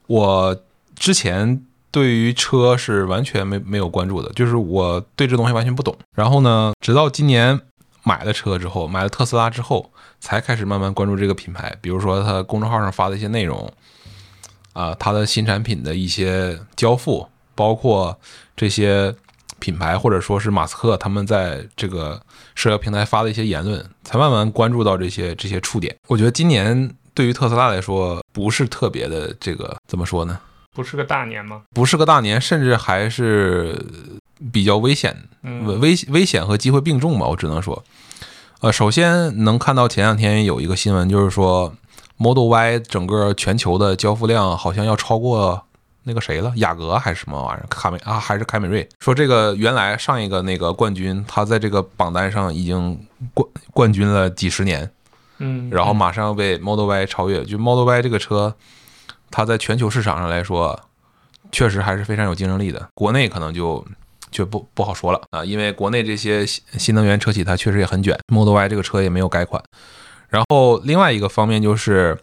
[0.08, 0.58] 我
[0.96, 1.62] 之前
[1.92, 5.98] 对于车是完全没没有关注的，就是我对这东西完全不懂。
[6.16, 7.60] 然后呢，直到今年
[8.04, 11.76] 买了车之后，买了特斯拉之后，才开始慢慢关注这个品牌。
[11.82, 13.72] 比如说它公众号上发的一些内容，
[14.74, 18.18] 啊、它的新产品的一些交付，包括
[18.56, 19.14] 这些
[19.60, 22.22] 品牌或者说是马斯克他们在这个
[22.56, 25.96] 社交平台发的一些言论，才慢慢关注到这些这些触点。
[26.08, 30.40] 我觉得今年对于特斯拉来说不是特别的这个怎么说呢？
[30.74, 31.62] 不是个大年吗？
[31.74, 33.80] 不是个大年，甚至还是
[34.52, 37.84] 比较危险，危危险和机会并重吧，我只能说，
[38.62, 41.72] 呃，首先能看到前两天有一个新闻，就是说
[42.18, 45.64] Model Y 整个全球的交付量好像要超过
[46.04, 54.90] 那个谁了，雅阁还是什么玩意儿，凯美啊还是凯美瑞，说这个原来上一个那个冠军，他在这个榜单上已经冠冠军了几十年，
[55.38, 57.44] 嗯，然后马上要被 Model Y 超越。
[57.46, 58.54] 就 Model Y 这个车，
[59.32, 60.80] 它在全球市场上来说，
[61.52, 62.90] 确实还是非常有竞争力的。
[62.94, 63.86] 国内可能就
[64.30, 69.64] 就不不好说了啊，因为国内这些新新能源车企它确实也很卷，Model Y 这个车也没有改款。
[70.28, 72.18] 然后另外一个方面就是，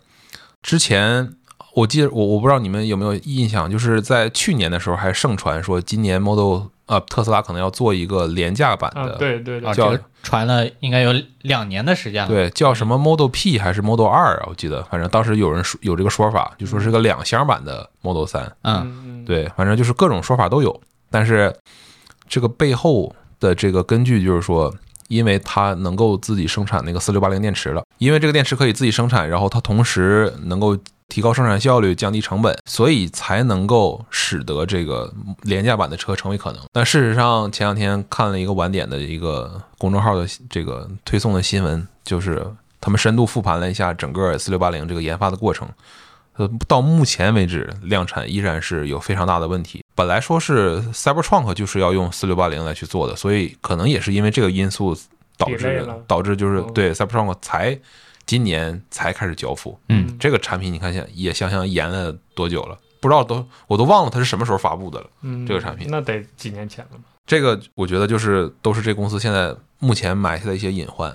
[0.62, 1.32] 之前
[1.74, 12.28] 我记得我我不知道你们有没有印象，就是在去年的时候还盛传说今年 Model 呃特斯拉可能要做一个廉价版啊的，，啊，对对对，叫这个传了应该有两年的时间了。
[12.28, 14.47] 对，叫什么 Model P 还是 Model 二啊？
[14.48, 18.42] 我记得，反正当时有人说有这个说法，就说是个两厢版的 Model 三。
[18.62, 20.80] 嗯，嗯，对，反正就是各种说法都有。
[21.09, 21.55] 但是
[22.28, 24.74] 这个背后的这个根据就是说，
[25.09, 30.76] 因为它能够自己生产那个四六八零电池了，因为这个电池可以自己生产，然后它同时能够
[31.10, 35.12] 提高生产效率、降低成本，所以才能够使得这个
[35.42, 36.62] 廉价版的车成为可能。
[36.72, 42.46] 但事实上，前两天看了一个晚点的一个公众号的这个推送的新闻，就是
[42.80, 45.68] 他们深度复盘了一下整个四六八零这个研发的过程。
[46.36, 49.84] 呃，到目前为止，量产依然是有非常大的问题。
[49.94, 54.96] 本来说是 Cybertruck 就是要用四六八零来去做的，所以可能也是因为这个因素
[55.36, 57.78] 导致了导致就是哦对 Cybertruck 才
[58.31, 59.77] 今年才开始交付。
[59.89, 65.11] 嗯，这个产品你看想也想想延了多久了，不知道都我都忘了它是什么时候发布的了。
[65.23, 67.02] 嗯，这个产品那得几年前了吧？
[67.27, 71.12] 这个我觉得就是都是这公司现在目前埋下的一些隐患。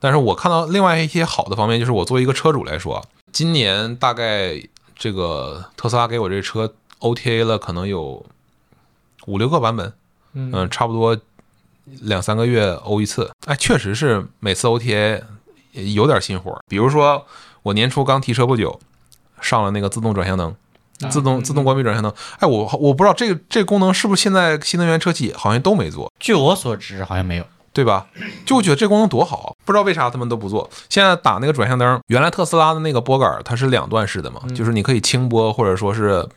[0.00, 3.00] 但是我看到另外一些好的方面，就是我作为一个车主来说，
[3.30, 4.60] 今年大概
[4.96, 8.26] 这个特斯拉给我这车 OTA 了，可能有
[9.26, 9.92] 五六个版本，
[10.32, 11.16] 嗯嗯，差不多
[12.00, 13.30] 两三个月欧一次。
[13.46, 15.22] 哎，确实是每次 OTA
[15.72, 16.60] 有点新活儿。
[16.68, 17.26] 比如说
[17.62, 18.78] 我年初刚提车不久，
[19.40, 20.54] 上了那个自动转向灯，
[21.10, 22.12] 自动嗯自动关闭转向灯。
[22.38, 26.12] 哎，我我不知道这个这个功能是不是现在新能源车企好像都没做。
[26.18, 27.44] 据我所知好像没有。
[27.72, 28.08] 对吧？
[28.44, 30.68] 就我觉得这功能多好，不知道为啥他们都不做。
[30.88, 36.28] 现在打那个转向灯，原来特斯拉的那个拨杆它是两段式的嘛，嗯就是你可以轻拨或者说是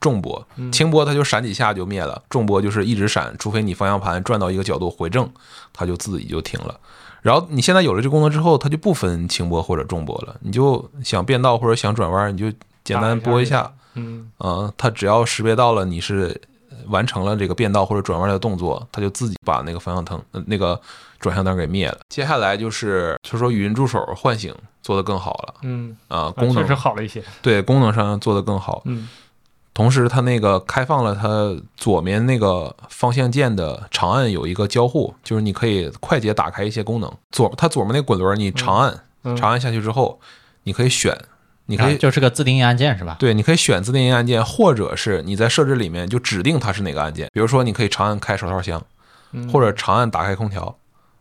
[0.00, 5.30] 重拨，嗯轻拨它就闪几下就灭了，重拨就是一直闪，除非你方向盘转到一个角度回正，
[5.72, 6.74] 它就自己就停了。
[7.22, 12.50] 然后你现在有了这功能之后，它就不分轻拨或者重拨了，你就想变道或者想转弯，你就
[12.84, 14.30] 简单拨一下，嗯。
[14.38, 16.40] 啊，它只要识别到了你是
[16.86, 20.80] 完成了这个变道或者转弯的动作，它就自己把那个方向灯、呃那个
[21.18, 21.98] 转向灯给灭了。
[22.08, 25.54] 接下来就是就说语音助手唤醒做得更好了。
[25.62, 27.22] 嗯，啊，啊功能确实好了一些。
[27.42, 29.08] 对功能上做得更好，嗯
[29.72, 37.10] 同时它那个开放了它左面那个方向键的长按有一个交互，就是你可以快捷打开一些功能。
[37.30, 40.20] 左它左面那滚轮你长按、嗯，长按下去之后，
[40.64, 41.16] 你可以选，
[41.66, 43.16] 你可以啊就是个自定义按键是吧？
[43.18, 47.28] 对，你可以选自定义按键，或者是你在设置里面就指定它是哪个按键。
[47.32, 48.84] 比如说，你可以长按开手套箱，
[49.32, 50.76] 嗯或者长按打开空调，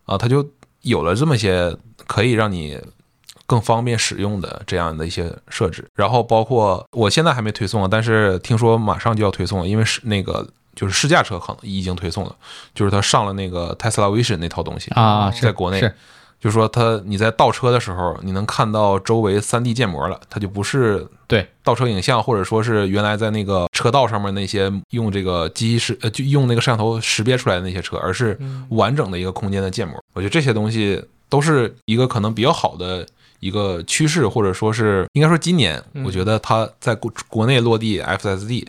[0.06, 0.46] 啊，它就
[0.82, 1.78] 有了这么些
[2.08, 2.80] 可以让你
[3.50, 5.84] 更方便使用的这样的一些设置。
[5.96, 12.36] 然后包括我现在还没推送啊，但是听说马上就要推送了，因为是那个就是试驾车可能已经推送了，
[12.76, 15.82] 就是它上了那个 Tesla Vision 那套东西啊，在国内
[16.40, 30.02] 就是说它你在倒车的时候，你能看到周围 3D 建模了，它就不是对倒车影像，或者说是原来在那个车道上面那些用这个机器识呃就用那个摄像头识别出来的那些车，而是嗯完整的一个空间的建模。
[30.14, 33.06] 我觉得这些东西都是一个可能比较好的
[33.40, 38.66] 一个趋势，或者说是应该说今年，嗯我觉得它在国国内落地 FSD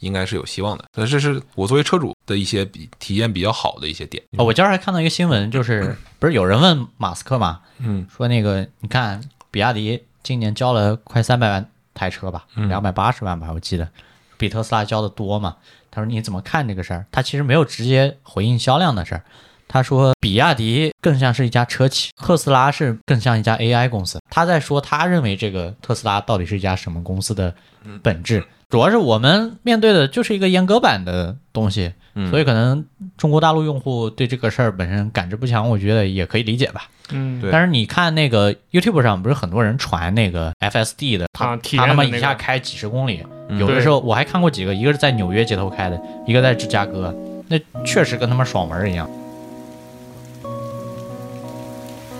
[0.00, 0.84] 应该是有希望的。
[0.96, 4.22] 那这是我作为车主的一些比体验比较好的一些点。
[4.36, 9.20] 哦，我今儿还看到一个新闻，就是 不是有人问马斯克嘛，嗯说那个你看
[9.50, 13.88] 比亚迪今年交了快三百万台车吧，嗯两百八十万吧，我记得
[14.36, 15.56] 比特斯拉交的多嘛。
[15.90, 17.06] 他说你怎么看这个事儿？
[17.10, 19.24] 他其实没有直接回应销量的事儿。
[19.68, 24.18] 他说，比亚迪更像是一家车企，特斯拉是更像一家 AI 公司。
[24.30, 27.54] 他在说，他认为这个特斯拉到底是一家什么公司的
[28.02, 32.30] 本质，主要是我们面对的就是一个阉割版的东西，嗯。
[32.30, 32.84] 所以可能
[33.16, 36.88] 中国大陆用户对这个事儿本身感知不强，我觉得也可以理解吧。
[37.10, 37.50] 嗯，对。
[37.50, 43.58] 但是你看那个 YouTube 上不是很多人传那个 FSD 的，他、他他妈一下开几十公里，嗯。
[43.58, 47.14] 有的时候我还看过几个，一个是在纽约街头开的，一个在芝加哥，
[47.48, 49.08] 那确实跟他妈爽文一样。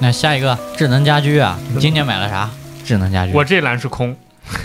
[0.01, 2.49] 那下一个智能家居啊，你今年买了啥？
[2.85, 3.33] 智能家居？
[3.33, 4.17] 我这栏是空，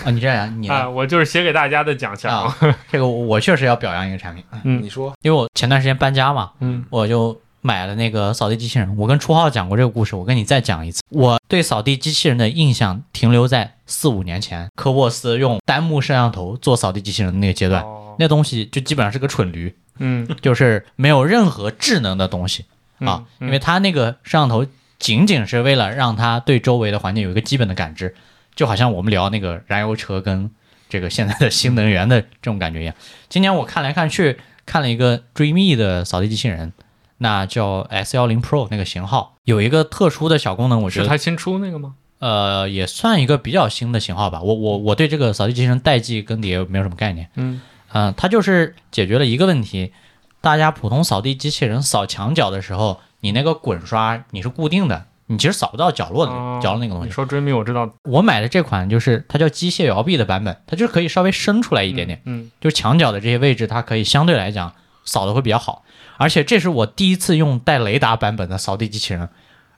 [0.04, 0.90] 啊，你这样，你啊，呢？
[0.90, 2.44] 我就是写给大家的奖项。
[2.44, 2.56] 啊，
[2.90, 8.96] 这个我确实要表扬一个产品，嗯你说因为我前段时间搬家嘛，嗯我就买了那个扫地机器人。
[8.96, 11.02] 我跟初浩讲过这个故事，我跟你再讲一次。
[11.10, 22.64] 我对扫地机器人的印象停留在四五年前，科沃斯用单目摄像头做扫地机器人的那个阶段，哦那东西就基本上是个蠢驴，嗯就是没有任何智能的东西
[23.00, 24.64] 啊，嗯因为它那个摄像头
[25.04, 28.14] 仅仅是为了让它对周围的环境有一个基本的感知，
[28.54, 30.50] 就好像我们聊那个燃油车跟
[30.88, 32.94] 这个现在的新能源的这种感觉一样。
[33.28, 36.72] 今年我看来看去看了一个 Dreame 的扫地机器人，
[37.18, 41.96] 那叫 S 幺零 Pro 那个型号，有一个特殊的小功能，我觉得是他新出那个吗？
[42.20, 44.40] 呃也算一个比较新的型号吧。
[44.40, 47.28] 我我我对这个扫地机器人代际更迭没有什么概念。
[47.34, 47.60] 嗯
[47.92, 49.92] 嗯、它就是解决了一个问题，
[50.40, 57.06] 大家普通扫地机器人扫墙角的时候，你那个滚刷你是固定的，你其实扫不到角落的、哦角落那个东西。
[57.06, 64.74] 你说追觅我知道我买的这款就是它叫机械摇臂的版本，它就是可以稍微伸出来一点点，嗯就墙角的这些位置，它可以相对来讲
[65.06, 65.84] 扫的会比较好。
[66.18, 69.26] 而且这是我第一次用带雷达版本的扫地机器人。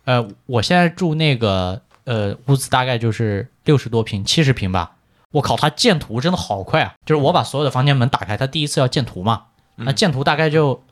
[0.06, 4.97] 呃，我现在住那个呃屋子大概就是六十多平、七十平吧。
[5.31, 6.94] 我靠，它建图真的好快啊！
[7.05, 9.44] 就是我把所有的房间门打开，它第一次要建图嘛，
[9.77, 10.82] 那建图大概就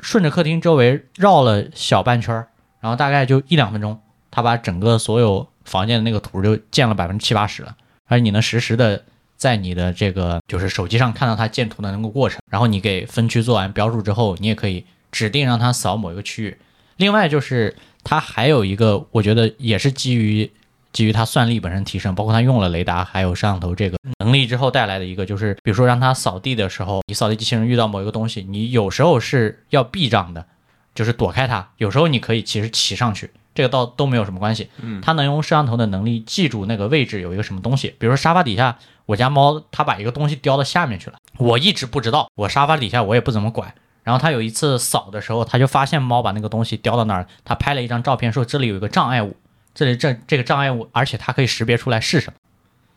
[0.00, 2.48] 顺着客厅周围绕了小半圈儿，
[2.80, 4.00] 然后大概就一两分钟，
[4.30, 7.76] 它把整个所有房间的那个图就建了百分之七八十了，
[8.06, 9.04] 而你能实时的
[9.36, 16.56] 在你的这个就是手机上看到它建图的那个过程，然后你给分区做完标注之后，你也可以指定让它扫某一个区域。
[16.96, 20.50] 另外就是它还有一个，我觉得也是基于
[20.92, 30.46] 基于它算力本身提升，包括它用了雷达还有摄像头这个能力之后带来的一个，就是比如说让它扫地的时候，你扫地机器人遇到某一个东西，你有时候是要避让的，
[30.94, 34.70] 就是躲开它；有时候你可以其实骑上去，这个倒都没有什么关系。
[34.80, 43.74] 嗯它能用摄像头的能力记住那个位置有一个什么东西，比如说沙发底下，我家猫它把一个东西叼到下面去了，我一直不知道，我沙发底下我也不怎么管。
[44.04, 49.36] 然后他有一次扫的时候，他就发现猫把那个东西叼到那儿，他拍了一张照片，说这里有一个障碍物，
[49.78, 52.38] 这里这这个障碍物，而且它可以识别出来是什么。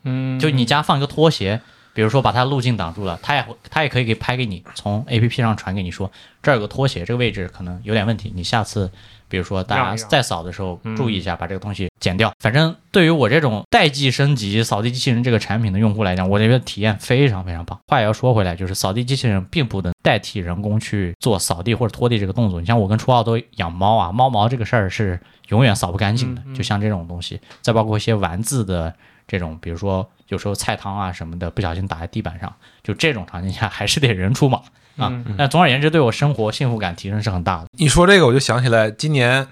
[0.01, 1.61] 嗯，就你家放一个拖鞋，
[1.93, 8.91] 比如说把它路径挡住了，它也会它也可以给拍给你，从 A P P 上传给你说这儿有个拖鞋，这个位置可能有点问题，你下次
[9.31, 12.33] 比如说大家在扫的时候嗯注意一下，把这个东西剪掉。
[12.41, 17.79] 反正对于我这种代际升级扫地机器人这个产品的用户来讲，我觉得体验非常非常棒。
[17.87, 22.59] 话也要说回来，就是扫地机器人并不能代替人工去做扫地或者拖地这个动作。
[22.59, 25.17] 你像我跟初奥都养猫啊，猫毛这个事儿是
[25.47, 28.93] 永远扫不干净的，就像这种东西，再包括一些丸子的
[29.25, 32.53] 这种，比如说有时候菜汤啊什么的，不小心打在地板上，
[32.83, 34.61] 就这种场景下还是得人出马
[35.02, 35.10] 啊。
[35.11, 37.68] 嗯但总而言之，对我生活幸福感提升是很大的。
[37.73, 39.48] 你说这个，我就想起来，今年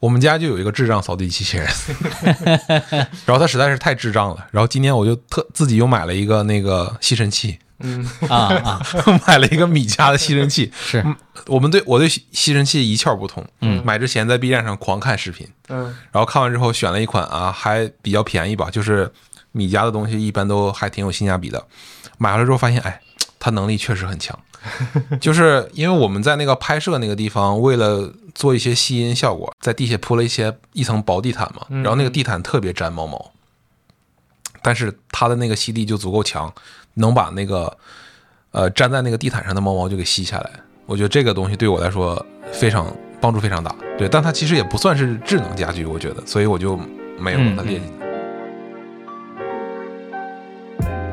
[0.00, 1.66] 我们家就有一个智障扫地机器人，
[3.26, 4.46] 然后它实在是太智障了。
[4.50, 8.86] 然后今年我就特自己又买了一个那个吸尘器，嗯啊啊，
[9.26, 10.70] 买了一个米家的吸尘器。
[10.84, 11.04] 是
[11.46, 19.10] 我们对我对吸吸尘器一窍不通，嗯买之前在 B 站上狂看视频，嗯然后看完之后选了一款啊，还比较便宜吧，就是
[19.52, 21.62] 米家的东西一般都还挺有性价比的。
[22.18, 23.00] 买回来之后发现，哎，
[23.38, 24.38] 它能力确实很强，
[25.20, 33.32] 就是因为我们在那个拍摄那个地方，为了做一些吸音效果，在地下铺了一些一层薄地毯嘛，嗯然后那个地毯特别粘猫毛，
[34.62, 36.52] 但是它的那个吸力就足够强，
[36.94, 37.76] 能把那个
[38.52, 40.50] 呃粘在那个地毯上的猫毛就给吸下来。
[40.86, 46.78] 我觉得这个东西对我来说非常帮助非常大，对，但它其实也不算是智能家居，我觉得，所以我就
[47.18, 48.03] 没有把它列进来。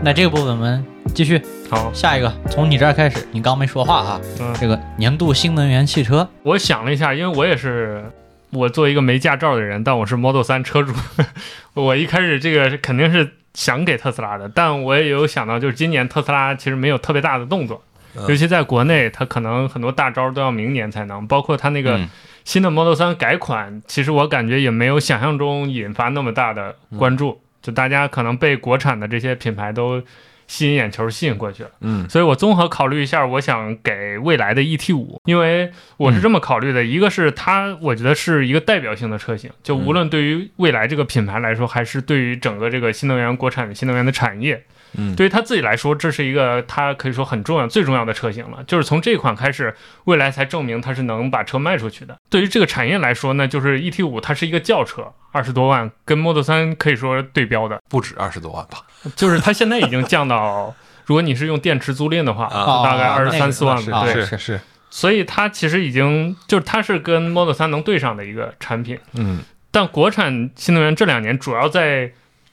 [0.03, 0.83] 那这个部分我们
[1.13, 1.39] 继续。
[1.69, 4.21] 好，下一个，从你这儿开始，你刚没说话哈。
[4.39, 4.51] 嗯。
[4.59, 8.03] 这个年度新能源汽车，我想了一下，因为我也是
[8.49, 10.91] 我作为一个没驾照的人，但我是 Model 3车主，
[11.75, 17.83] 我一开始这个肯定是想给特斯拉的，但我也有想到，就是今年特斯拉其实没有特别大的动作，
[18.15, 18.25] 嗯。
[18.27, 22.09] 尤其在国内，它可能很多大招都要明年才能，包括它那个嗯。
[22.43, 30.01] 新的 Model 3改款，其实我感觉也没有想象中引发那么大的关注，就大家可能被国产的这些品牌都
[30.47, 31.69] 吸引眼球，吸引过去了。
[31.79, 44.61] 嗯所以我综合考虑一下，我想给未来的 ET 五，因为我是这么考虑的，一个是它，我觉得是一个代表性的车型，就无论对于未来这个品牌来说，还是对于整个这个新能源国产的新能源的产业，
[44.97, 48.63] 嗯对于他自己来说，这是一个他可以说很重要、最重要的车型了。
[48.67, 49.73] 就是从这款开始，
[50.05, 52.15] 未来才证明它是能把车卖出去的。
[52.29, 57.79] 对于这个产业来说呢，就是 ET 五它是一个轿车，二十多万，跟 Model 三可以说对标的。
[57.89, 58.79] 不止二十多万吧？
[59.15, 64.03] 就是它现在已经降到，如果你是用电池租赁的话，啊大概二十三四万是吧。
[64.03, 68.99] 对，是是，所以它其实已经就是它是跟 Model 3能对上的一个产品。
[69.13, 69.39] 嗯
[69.73, 72.11] 但国产新能源这两年主要在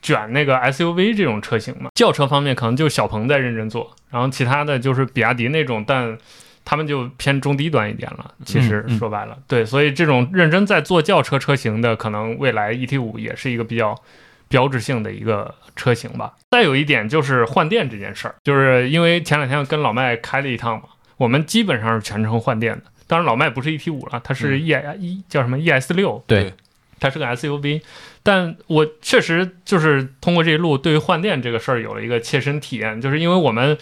[0.08, 1.90] 卷那个 SUV 这种车型嘛。
[1.94, 6.16] 轿车方面可能就小鹏在认真做，然后其他的就是比亚迪那种，但
[6.64, 8.32] 他们就偏中低端一点了。
[8.44, 13.94] 其实说白了，对，所以这种认真在做轿车车型的，可能未来 ET 五也是一个比较
[14.48, 16.34] 标志性的一个车型吧。
[16.50, 20.84] 再有一点就是换电这件事儿，就是因为前两天跟老麦开了一趟嘛，
[21.16, 22.82] 我们基本上是全程换电的。
[23.06, 24.68] 当然，老麦不是 ET 五了，它是 E
[24.98, 26.52] 一、叫什么 ES 六，对，
[27.00, 27.82] 它是个 SUV。
[28.22, 33.78] 但我确实就是通过这一路，对于换电这个事儿有了一个切身体验，就是因为我们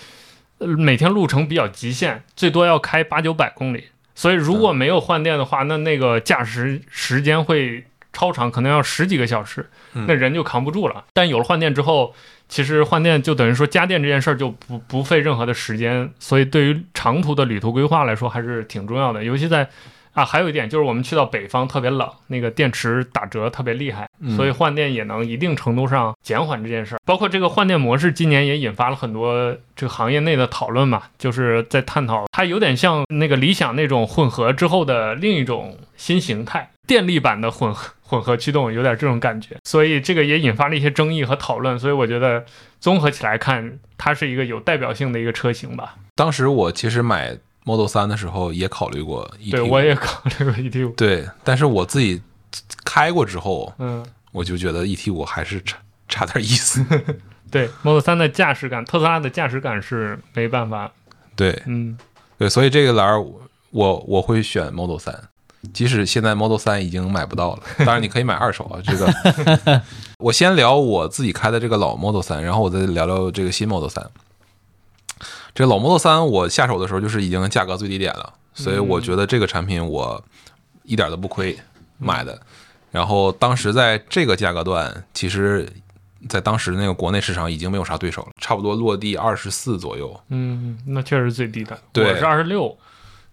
[0.59, 7.83] 呃每天路程比较极限，最多要开八九百公里，所以如果没有换电的话，那那个驾驶时间会
[8.13, 11.05] 超长，可能要十几个小时，嗯那人就扛不住了。
[11.13, 12.15] 但有了换电之后，
[12.49, 19.69] 其实换电就等于说家电这件事儿就不不费任何的时间，所以对于长途的旅途规划来说还是挺重要的，尤其在。
[20.17, 26.99] 啊，还有一点就是我们去到北方特别冷，那个电池打折特别厉害，嗯所以换电也能一定程度上减缓这件事儿。
[27.05, 39.57] 包括这个换电模式，今年也引发了很多这个行业内的讨论嘛，就是在探讨它有点像那个理想那种混合之后的另一种新形态，电力版的混合混合驱动，有点这种感觉。
[39.65, 41.79] 所以这个也引发了一些争议和讨论。
[41.79, 42.43] 所以我觉得
[42.81, 45.97] 综合起来看，它是一个有代表性的一个车型吧。
[46.15, 47.37] 当时我其实买
[47.67, 52.23] Model 三的时候也考虑过 ET5，对我也考虑过 ET 五， 对，但是我自己
[52.85, 54.03] 开过之后，嗯。
[54.33, 55.79] 我就觉得 ET5 还是差
[56.09, 56.85] 差点意思。
[57.51, 60.93] 对 Model 三的驾驶感，特斯拉的驾驶感是没办法，
[61.35, 61.97] 对嗯，
[62.37, 63.25] 对，所以这个栏儿
[63.71, 65.19] 我我会选 Model 三
[65.73, 68.79] 即使现在 Model 三已经买不到了，当然你可以买二手啊。
[68.85, 69.83] 这个
[70.21, 74.05] 我先聊我自己开的这个老 Model 三然后我再聊聊这个新 Model 3。
[75.57, 80.23] 这个老 Model 3我下手的时候就是已经价格最低点了，所以我觉得这个产品我
[80.83, 81.59] 一点都不亏
[81.97, 82.39] 买的。
[82.91, 85.67] 然后当时在这个价格段，其实，
[86.29, 90.19] 在当时那个国内市场已经没有啥对手了，差不多落地二十四左右。
[90.29, 92.77] 嗯，那确实最低的，对我是二十六，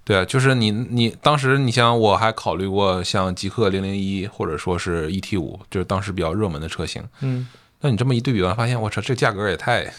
[0.06, 7.04] 对啊，就是你你当时你像，我还考虑过像极氪零零一或者说是 ET 五，就是当时比较热门的车型。
[7.20, 7.46] 嗯，
[7.82, 9.94] 那你这么一对比完，发现我操，这价格也太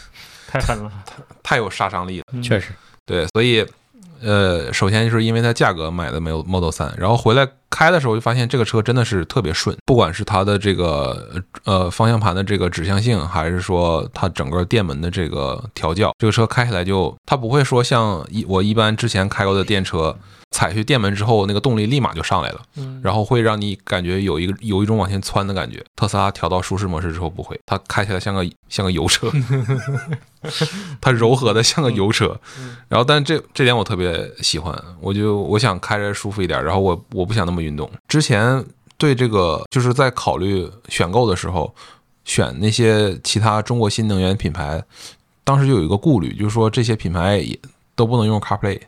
[0.47, 2.25] 太狠了，太太有杀伤力了。
[2.33, 2.43] 嗯。
[2.43, 2.73] 确实，
[3.07, 3.67] 对，所以
[4.23, 20.17] 呃，首先就是因为它价格买的没有 Model 3，然后回来开的时候就发现这个车真的是特别顺，不管是它的这个呃方向盘的这个指向性，还是说它整个电门的这个调教，这个车开起来就它不会说像一我一般之前开过的电车，
[20.53, 22.63] 踩去电门之后那个动力立马就上来了。
[22.77, 25.85] 嗯，然后会让你感觉有一个有一种往前窜的感觉。
[25.97, 29.29] 特斯拉调到舒适模式之后不会，它开起来像个像个油车，
[31.01, 32.39] 它柔和的像个油车。
[32.89, 37.91] 然后，但这这点我特别喜欢，我就我想开着舒服一点，然后我我不想那么运动。
[38.07, 38.65] 之前
[38.97, 41.75] 对这个就是在考虑选购的时候，
[42.25, 44.83] 选那些其他中国新能源品牌，
[45.43, 47.59] 当时就有一个顾虑，就是说这些品牌也
[47.95, 48.81] 都不能用 CarPlay。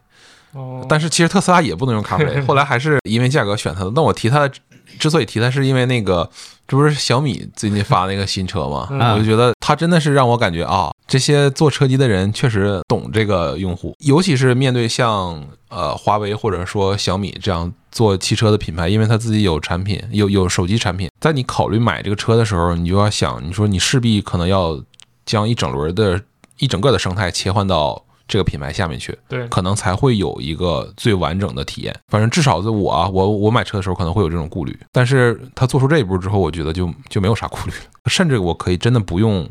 [0.53, 3.93] 哦，但是其实特斯拉也不能用 CarPlay， 后来还是因为价格选它的。
[3.95, 4.55] 那我提它的，
[4.99, 6.29] 之所以提它，是因为那个，
[6.67, 8.89] 这不是小米最近发那个新车吗？
[8.91, 9.13] 嗯。
[9.13, 24.81] 我就觉得它真的是让我感觉啊，这些做车机的人确实懂这个用户，尤其是面对像呃华为或者说小米这样做汽车的品牌，因为它自己有产品，有有手机产品，在你考虑买这个车的时候，你就要想，你说你势必可能要
[25.25, 26.21] 将一整轮的
[26.59, 29.17] 一整个的生态切换到这个品牌下面去。
[29.29, 31.95] 对，可能才会有一个最完整的体验。
[32.09, 39.49] 反正至少在我啊，我我买车的时候可能会有这种顾虑，但是他做出这一步之后，我觉得就就没有啥顾虑了， 甚至我可以真的不用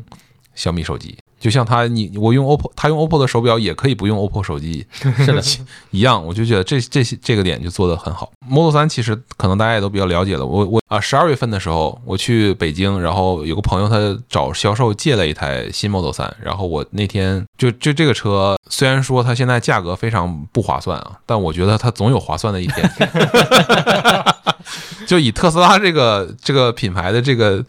[0.56, 1.16] 小米手机。
[1.38, 4.84] 就像他，你我用 OPPO，他用 OPPO 的手表也可以不用 OPPO 手机
[5.18, 5.42] 是的，
[5.92, 8.32] 一样，我就觉得这这些这个点就做得很好。
[8.48, 22.90] Model 三其实可能大家也都比较了解了，我我啊十二月份的时候我去北京，然后有个朋友他找销售借了一台新 Model 三然后我那天就就这个车虽然说它现在价格非常不划算啊，但我觉得它总有划算的一天。
[25.06, 27.64] 就以特斯拉这个这个品牌的这个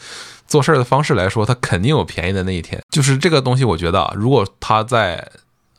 [0.48, 2.82] 做事儿的方式来说，它肯定有便宜的那一天。
[2.90, 5.16] 就是这个东西，我觉得啊，如果它在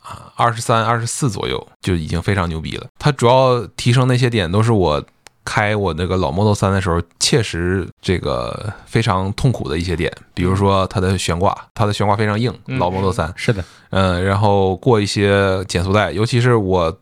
[0.03, 2.87] 啊二十三、二十四左右，就已经非常牛逼了。
[2.99, 5.03] 它主要提升那些点，都是我
[5.45, 16.95] 开我那个老 Model 三的时候，切实这个非常痛苦的一些点，比如说它的悬挂，它的悬挂非常硬，嗯老 Model 3，是的，嗯，然后过一些减速带，尤其是我，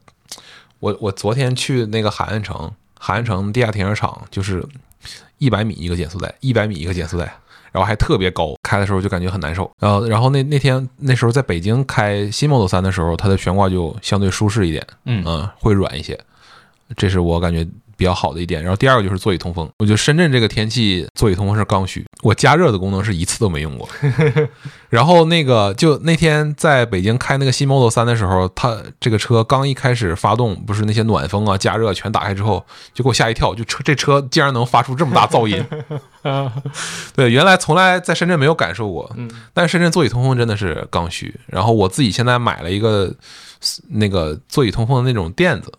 [0.78, 2.70] 我我昨天去那个海岸城，
[3.00, 4.64] 海岸城地下停车场就是
[5.38, 7.36] 一百米一个减速带，一百米一个减速带，
[7.76, 9.70] 然后还特别高，开的时候就感觉很难受。
[9.78, 16.18] 然后然后那那天那时候在北京开新 Model 3的时候，它的悬挂就相对舒适一点，嗯嗯，会软一些，
[16.96, 18.62] 这是我感觉比较好的一点。
[18.62, 23.88] 然后第二个就是座椅通风，我觉得深圳这个天气座椅通风是刚需，我加热的功能是一次都没用过。
[24.88, 32.64] 然后那个就那天在北京开那个新 Model 3的时候，它这个车刚一开始发动，不是那些暖风啊、加热全打开之后，
[32.94, 35.64] 就给我吓一跳，就车这车竟然能发出这么大噪音。
[37.14, 41.34] 对，原来从来在深圳没有感受过，嗯但是深圳座椅通风真的是刚需。
[41.46, 43.12] 然后我自己现在买了一个
[43.88, 45.72] 那个座椅通风的那种垫子，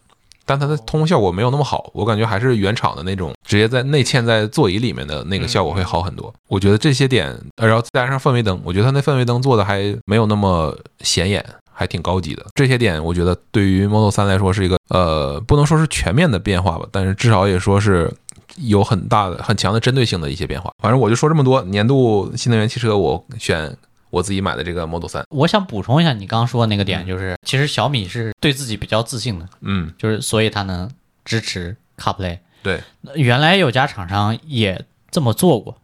[0.47, 6.33] 但它的通风效果没有那么好，我感觉还是原厂的那种直接在内嵌在座椅里面的那个效果会好很多。
[6.47, 11.45] 我觉得这些点，呃然后再加上氛围灯，我觉得它那氛围灯做的还没有那么显眼。
[11.79, 18.11] 还挺高级的，这些点我觉得对于 Model 3来说是一个呃，不能说是全面的变化吧，但是至少也说是
[18.55, 20.71] 有很大的、很强的针对性的一些变化。
[20.81, 21.61] 反正我就说这么多。
[21.65, 23.77] 年度新能源汽车，我选
[24.09, 25.23] 我自己买的这个 Model 3。
[25.29, 30.89] 我想补充一下你刚刚说的那个点，就是其实小米是对自己比较自信的，嗯，就是所以它能
[31.25, 32.39] 支持 CarPlay。
[32.63, 35.79] 对，那原来有家厂商也这么做过，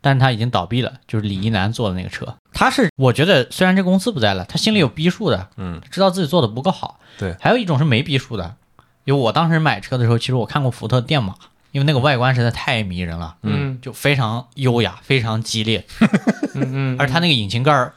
[0.00, 2.36] 但是他已经倒闭了，就是李一男做的那个车。
[2.52, 7.00] 他是我觉得虽然这公司不在了，他心里有逼数的，嗯，知道自己做的不够好。
[7.18, 8.56] 对，还有一种是没逼数的，
[9.04, 11.34] 因为我当时买车的时候，其实我看过福特电马，
[11.76, 13.78] 因为那个外观实在太迷人了，嗯。
[13.82, 15.84] 就非常优雅，非常激烈，
[16.56, 17.92] 嗯嗯，而它那个引擎盖儿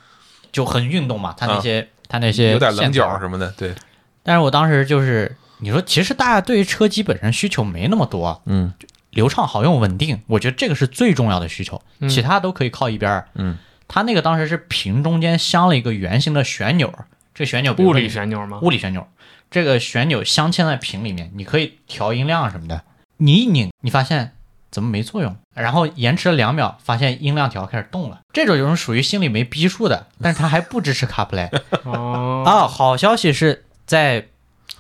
[0.52, 3.74] 就很运动嘛，它那些、它那些啊有点棱角什么的，对，
[4.22, 8.74] 但是我当时就是你说，其实大家对于车机本身需求没那么多，嗯。
[9.12, 12.08] 流畅、好用、稳定，我觉得这个是最重要的需求，嗯。
[12.08, 13.28] 其他都可以靠一边儿。
[13.34, 13.58] 嗯，
[13.88, 16.94] 它那个当时是屏中间镶了一个圆形的旋钮，
[17.34, 18.60] 这旋钮物理旋钮吗？
[18.62, 19.08] 物理旋钮，
[19.50, 22.84] 这个旋钮镶嵌在屏里面，你可以调音量什么的。
[23.22, 24.34] 你一拧，你发现
[24.72, 25.36] 怎么没作用？
[25.54, 28.22] 然后延迟了两秒，发现音量条开始动了。
[28.32, 31.50] 这种就是属于心里没逼数的，但是它还不支持 CarPlay
[31.84, 32.66] 哦，啊。
[32.68, 34.28] 好消息是在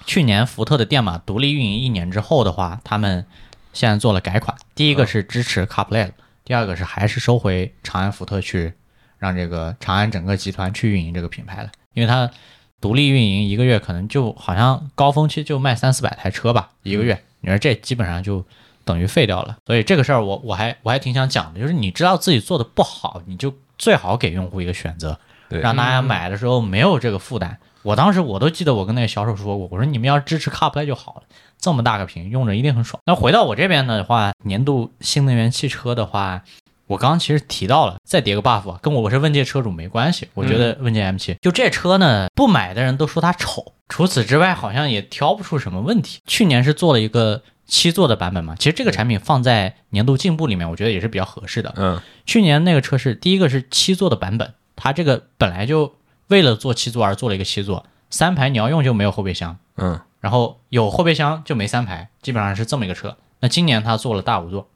[0.05, 3.25] 去年福特的电马独立运营一年之后的话，他们
[3.73, 4.55] 现在做了改款。
[4.73, 6.13] 第一个是支持 CarPlay 了，
[6.45, 8.73] 第二个是还是收回长安福特去
[9.17, 12.31] 让这个长安整个集团去运营这个品牌了，因为它
[12.79, 18.43] 独立运营一个月可能就好像高峰期就卖三四百台车吧，一个月，你说这基本上就
[18.83, 19.57] 等于废掉了。
[19.65, 27.57] 所以这个事儿我我还我还挺想讲的，就是你知道自己做的不好，你就最好给用户一个选择，让大家买的时候没有这个负担。
[27.81, 31.23] 我当时我都记得我跟那个销售说过，我说你们要支持 CarPlay 就好了，
[31.57, 33.01] 这么大个屏用着一定很爽。
[33.05, 36.43] 那回到我这边的话，年度新能源汽车的话，
[36.89, 40.27] 我刚刚其实提到了，再叠个 buff 啊，跟我我是问界车主没关系。
[40.33, 46.19] 我觉得问界 M7、就这车呢，不买的人都说它丑，除此之外好像也挑不出什么问题。
[46.25, 51.71] 去年是做了一个七座的版本嘛，其实这个产品放在年度进步里面，我觉得也是比较合适的。
[51.77, 55.93] 嗯去年那个车是第一个是七座的版本，它这个本来就
[56.29, 63.15] 为了做七座而做了一个七座，三排你要用就没有后备箱，嗯然后有后备箱就没三排，基本上是这么一个车。
[63.41, 64.67] 那今年它做了大五座，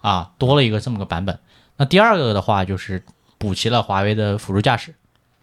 [0.00, 1.38] 啊，多了一个这么个版本。
[1.76, 3.02] 那第二个的话就是
[3.38, 4.94] 补齐了华为的辅助驾驶，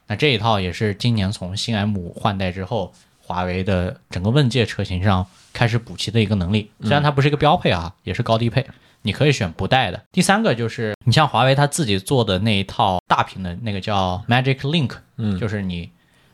[0.07, 6.72] 那这一套也是今年从新 M 五换代之后，华为的整个问界车型上开始补齐的一个能力。
[6.81, 8.65] 虽然它不是一个标配啊，也是高低配，
[9.01, 10.01] 你可以选不带的。
[10.11, 15.91] 第三个就是你像华为它自己做的那一套大屏的那个叫 Magic Link，嗯就是你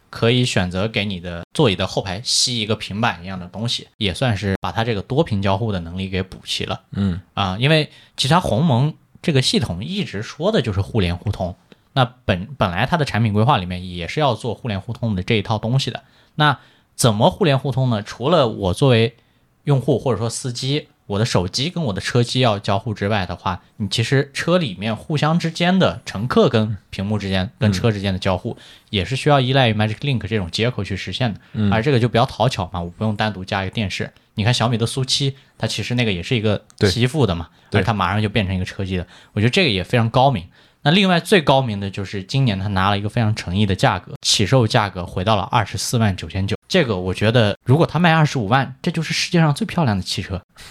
[0.10, 7.58] 可以选择给你的座椅的后排吸一个平板一样的东西，也算是把它这个多屏交互的能力给补齐了嗯啊。
[7.60, 8.94] 因为其实它鸿蒙
[9.26, 11.56] 这个系统一直说的就是互联互通，
[11.94, 16.04] 那本本来它的产品规划里面也是要做互联互通的这一套东西的。
[16.36, 16.60] 那
[16.94, 18.04] 怎么互联互通呢？
[18.04, 19.16] 除了我作为
[19.64, 28.58] 用户或者说司机，我的手机跟我的车机要交互之外的话，你其实车里面互相之间的乘客跟屏幕之间、跟车之间的交互，
[28.90, 31.40] 也是需要依赖于 Magic Link 这种接口去实现的。
[31.54, 34.12] 嗯而这个就比较讨巧嘛，我不用单独加一个电视。
[34.34, 39.08] 你看小米的苏七，它其实那个也是一个对吸附的嘛，对而它马上就变成一个车机的。
[39.34, 40.44] 我觉得这个也非常高明。
[40.86, 46.56] 那另外最高明的就是今年他拿了一个非常诚意的价格，起售价格回到了二十四万九千九。
[46.68, 50.40] 这个我觉得，如果他卖二十五万，这就是世界上最漂亮的汽车。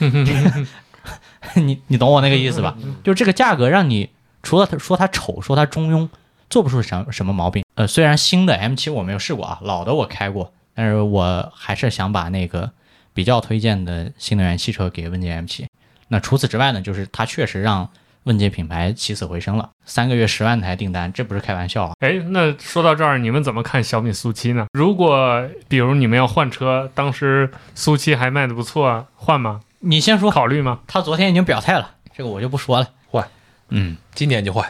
[1.57, 2.77] 你你懂我那个意思吧？
[3.03, 4.09] 就是这个价格让你
[4.45, 6.09] 除了他说它丑，说它中庸，
[6.49, 7.65] 做不出什什么毛病。
[7.75, 12.71] 呃，虽然新的 M7 我没有试过啊，老的我开过，但是我还是想把那个
[13.13, 15.65] 比较推荐的新能源汽车给问界 M7。
[16.07, 17.91] 那除此之外呢，就是它确实让
[18.25, 21.93] 问界品牌起死回生了，三个月十万台订单，这不是开玩笑啊！
[22.01, 24.67] 哎，那说到这儿，你们怎么看小米苏七呢？
[24.73, 29.61] 如果比如你们要换车，当时苏七还卖的不错，换吗？
[29.81, 30.81] 你先说，考虑吗？
[30.87, 32.89] 他昨天已经表态了，这个我就不说了。
[33.11, 33.29] 换，
[33.69, 34.67] 嗯，今年就换，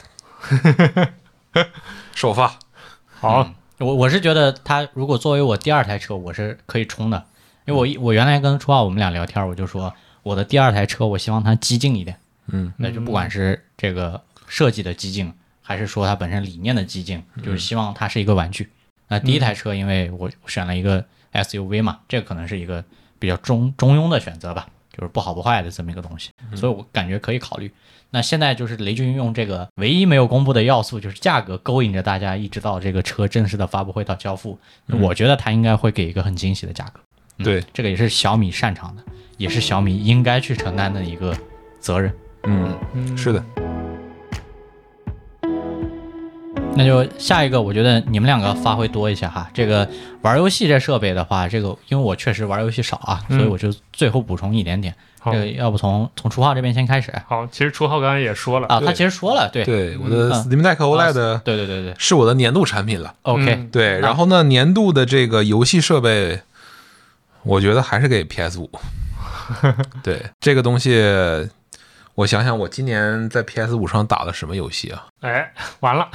[2.15, 2.53] 首发。
[3.21, 3.49] 好，
[3.79, 7.25] 我我是觉得他如果作为我第二台车，我是可以冲的，
[7.67, 9.95] 因为我一我原来跟初浩我们俩聊天，我就说
[10.25, 12.19] 我的第二台车，我希望它激进一点。
[12.49, 18.71] 嗯那就不管是这个设计的激进，还是说它本身理念的激进，就是希望它是一个玩具。
[19.09, 22.85] 那第一台车，因为我选了一个 SUV 嘛，这个可能是一个
[23.19, 27.71] 比较中中庸的选择吧，就是不好不坏的这么一个东西，所以我感觉可以考虑。
[28.11, 37.01] 那现在就是雷军用这个唯一没有公布的要素，就是价格勾引着大家，一直到这个车正式的发布会到交付，我觉得他应该会给一个很惊喜的价格。
[37.39, 39.03] 嗯对，这个也是小米擅长的，
[39.37, 41.37] 也是小米应该去承担的一个
[41.81, 42.15] 责任。
[42.47, 43.43] 嗯，嗯是的，
[46.77, 49.49] 那就下一个，我觉得你们两个发挥多一些哈。
[49.55, 49.89] 这个
[50.23, 54.95] 玩游戏这设备的话，这个因为我确实玩游戏少啊，嗯所以我就最后补充一点点。
[55.25, 58.79] 这个要不从从初号这边先开始好，其实初号刚才也说了，啊？
[58.85, 63.15] 他其实说了，对对，我的嗯 Steam Deck OLED 对对对对是我的年度产品了。
[63.23, 66.43] ，OK，嗯对，然后呢，年度的这个游戏设备，
[67.43, 68.71] 我觉得还是给 PS 五。
[70.05, 70.91] 对这个东西，
[72.15, 75.07] 我想想，我今年在 PS 五上打的什么游戏啊？
[75.21, 76.09] 哎，完了，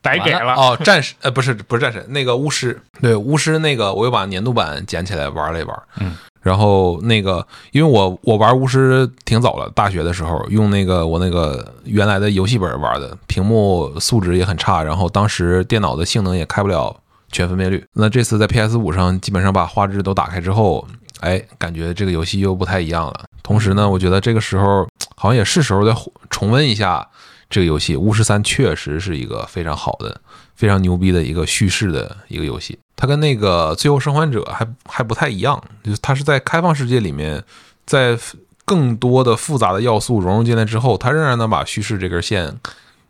[0.00, 0.54] 白给完了。
[0.54, 5.82] 哦，战士，呃，不是，不是战神，那个巫师，对，巫师那个，我又把年度版捡起来玩了一玩。
[5.98, 16.96] 嗯，然后那个，因为我我玩巫师挺早了，大学的时候用那个我那个原来的游戏本玩的，屏幕素质也很差，然后当时电脑的性能也开不了
[17.32, 17.84] 全分辨率。
[17.94, 20.86] 那这次在 PS 五上基本上把画质都打开之后，
[21.20, 23.24] 哎，感觉这个游戏又不太一样了。
[23.42, 24.86] 同时呢，我觉得这个时候
[25.16, 25.94] 好像也是时候再
[26.28, 27.06] 重温一下
[27.48, 27.96] 这个游戏。
[27.96, 30.20] 巫师三确实是一个非常好的、
[30.54, 32.78] 非常牛逼的一个叙事的一个游戏。
[32.96, 37.42] 它跟那个《最后生还者还》还不太一样，就是它是在开放世界里面，
[37.86, 38.18] 在
[38.66, 42.54] 更多的复杂的要素融入进来之后，它仍然能把叙事这根线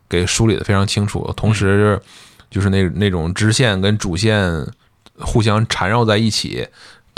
[0.08, 2.00] 给梳理的非常清楚，同时
[2.48, 4.66] 就是那那种支线跟主线
[5.18, 6.66] 互相缠绕在一起，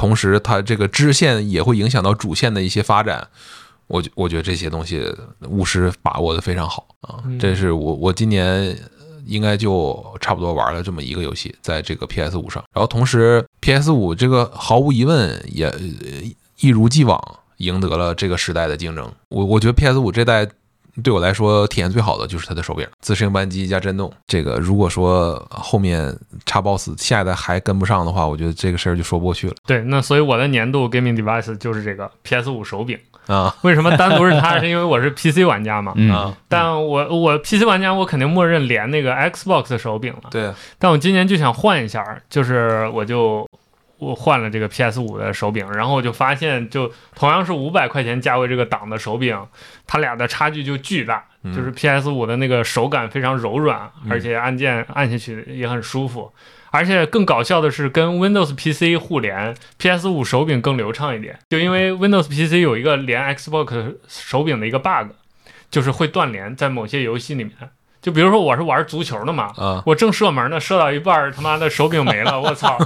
[0.02, 3.28] 同时它这个支线也会影响到主线的一些发展。
[3.86, 5.00] 我觉我觉得这些东西
[5.48, 8.76] 巫师把握的非常好啊，这是我我今年
[9.26, 12.64] 应该就差不多玩了这么一个游戏，在这个 PS 五上。
[12.74, 15.78] 然后同时 PS 五这个毫无疑问也呃
[16.58, 19.08] 一如既往赢得了这个时代的竞争。
[19.28, 20.48] 我我觉得 PS 五这代
[21.02, 24.12] 对我来说体验最好的就是它的手柄，自适应扳机加震动。
[24.26, 26.14] 这个如果说后面
[26.44, 32.98] 叉 boss 下一代还跟不上的话，我觉得这个事儿就说不过去了对，那所以我的年度 gaming device 就是这个 PS 五手柄。
[33.28, 34.58] 啊为什么单独是它？
[34.58, 35.92] 是因为我是 PC 玩家嘛。
[35.94, 36.36] 嗯啊！
[36.48, 40.22] 但我我 PC 玩家，我肯定默认连那个 Xbox 的手柄了。
[40.32, 43.46] 对，但我今年就想换一下，就是我就
[44.02, 49.38] 我换了这个 PS 五的手柄，然后我就发现，就同样是五百块钱价位这个档的手柄，
[49.86, 51.24] 它俩的差距就巨大。
[51.44, 56.32] 嗯就是 PS 五的那个手感非常柔软，嗯而且按键按下去也很舒服。
[56.70, 61.38] 而且更搞笑的是，跟 Windows PC 互联，PS 五手柄更流畅一点。
[61.50, 65.10] 就因为 Windows PC 有一个连 Xbox 手柄的一个 bug，
[65.70, 67.52] 就是会断连，在某些游戏里面。
[68.02, 72.76] 就比如说我是玩足球的嘛，啊，我正射门呢，射到一半，他妈的手柄没了，我操！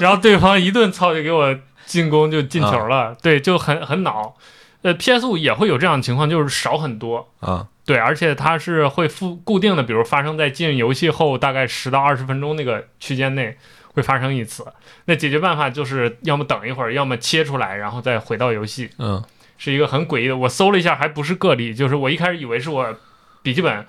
[0.00, 4.36] 然后对方一顿操就给我进攻就进球了，对，就很很恼。
[4.82, 7.26] 呃，PS 五也会有这样的情况，就是少很多。
[7.40, 13.56] 啊，对，而且它是会附固定的，比如发生在进游戏后大概十到二十分钟那个区间内
[13.94, 14.64] 会发生一次。
[15.06, 19.24] 那解决办法就是要么等一会儿，要么切出来，然后再回到游戏，嗯
[19.58, 20.36] 是一个很诡异的。
[20.36, 22.94] 我搜了一下，还不是个例，就是我一开始以为是我
[23.42, 23.86] 笔记本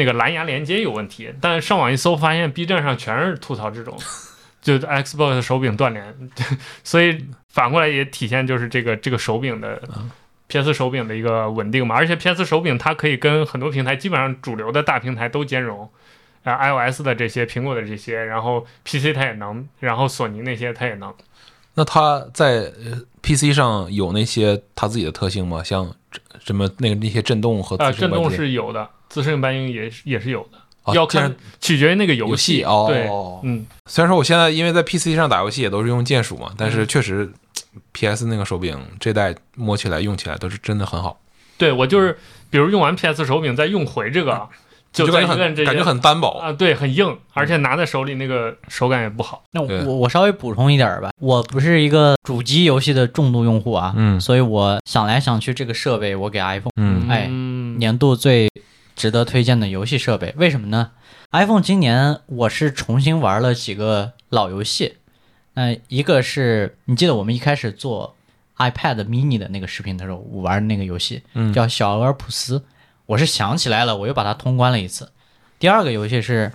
[0.00, 3.96] 那个蓝牙连接有问题，但上网一搜发现 B 站上全是吐槽这种，
[4.62, 6.30] 就 Xbox 手柄断连，
[6.82, 9.80] 所以反过来也体现就是这个这个手柄的。
[10.52, 15.88] PS 手柄的一个稳定嘛，而且 PS 手柄它可以跟很多平台，基本上主流的大平台都兼容，
[16.42, 21.14] 啊、iOS 的这些，苹果的这些，然后 PC 它也能，然后索尼那些它也能。
[21.74, 25.62] 那它在呃 PC 上有那些它自己的特性吗？
[25.62, 25.90] 像
[26.44, 32.64] 什么那个那些震动和呃，震动是有的，自适应搬运也是也是有的，啊要看取决于那个游戏。
[32.64, 32.86] 哦。
[32.88, 33.08] 对，
[33.44, 37.30] 嗯，虽然说我现在因为在 PC 上打游戏也都是用键鼠嘛，但嗯是确实
[37.92, 41.20] PS 那个手柄这代摸起来用起来都是真的很好，
[41.56, 42.18] 对我就是，
[42.48, 44.48] 比如用完 PS 手柄再用回这个，就
[44.92, 46.28] 就感觉很感觉很单薄。
[46.38, 49.42] 啊，对，很硬，而且拿在手里那个手感也不好。
[49.52, 58.48] 那我我稍微补充一点儿吧，我不是一个主机游戏的重度用户啊，嗯所以我想来想去，这个设备我给 iPhone 嗯哎嗯，年度最
[58.96, 60.90] 值得推荐的游戏设备，为什么呢
[61.32, 64.96] ？iPhone 今年我是重新玩了几个老游戏，
[65.54, 68.16] 那一个是你记得我们一开始做
[68.58, 72.62] iPad mini 的那个视频的时候，我玩的那个游戏嗯叫小俄尔普斯，
[73.10, 75.10] 我是想起来了，我又把它通关了一次。
[75.58, 76.52] 第二个游戏是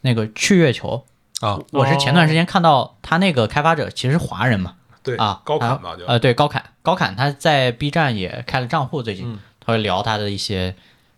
[0.00, 1.04] 那个去月球，
[1.40, 10.74] 啊，我是前段时间看到他那个开发者其实是华人嘛，对啊，高坎吧就呃，对，高坎，高侃他在 B 站也开了账户，最近、嗯他会聊他的一些，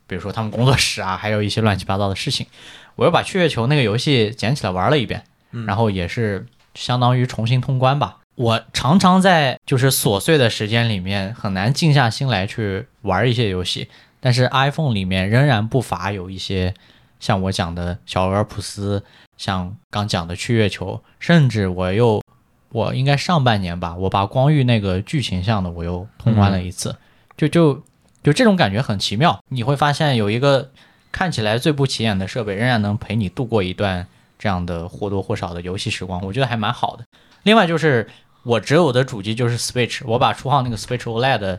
[0.09, 2.49] 比如说他们工作室啊，还有一些乱七八糟的事情。
[2.97, 5.23] 我又把去月球那个游戏捡起来玩了一遍，
[5.69, 6.45] 然后也是
[6.75, 8.17] 相当于重新通关吧。
[8.35, 13.89] 我常常在就是琐碎的时间里面很难静下心来去玩一些游戏，
[14.21, 16.75] 但是 iPhone 里面仍然不乏有一些
[17.19, 19.03] 像我讲的小俄尔普斯，
[19.37, 22.23] 像刚讲的去月球，甚至我又
[22.71, 26.97] 我应该上半年吧，我把光遇那个剧情向的我又通关了一次，
[27.37, 27.83] 就就
[28.23, 29.39] 就这种感觉很奇妙。
[29.49, 30.71] 你会发现有一个
[31.11, 34.07] 看起来最不起眼的设备，仍然能陪你度过一段
[34.39, 37.05] 这样的或多或少的游戏时光，我觉得还蛮好的。
[37.43, 38.09] 另外就是
[38.43, 41.59] 我只有的主机就是 Switch，我把初号那个 Switch OLED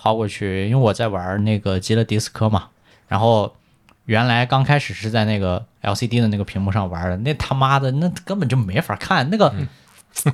[0.00, 2.68] 薅过去，因为我在玩那个极乐迪斯科嘛，
[3.08, 3.54] 然后
[4.06, 9.52] 原来刚开始是在那个 LCD 的那个屏幕上玩的，那他妈的那根本就没法看，那个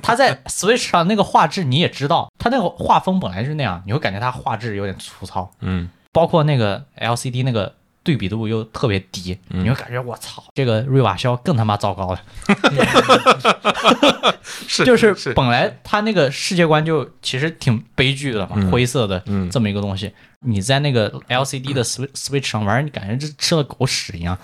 [0.01, 7.75] 他在 Switch 上那个画质你也知道，他那个画风本来就是那样，你会感觉他画质有点粗糙，嗯，包括那个 LCD 那个
[8.07, 9.65] 对比度又特别低，嗯。
[9.65, 12.21] 你会感觉我操，这个瑞瓦肖更他妈糟糕了。
[14.65, 15.33] 是就是是。
[15.33, 18.71] 本来它那个世界观就其实挺悲剧的嘛，嗯。
[18.71, 19.49] 灰色的嗯。
[19.49, 24.37] 这么一个东西，你在那个 LCD 的 Switch 上玩，你感觉这吃了狗屎一样。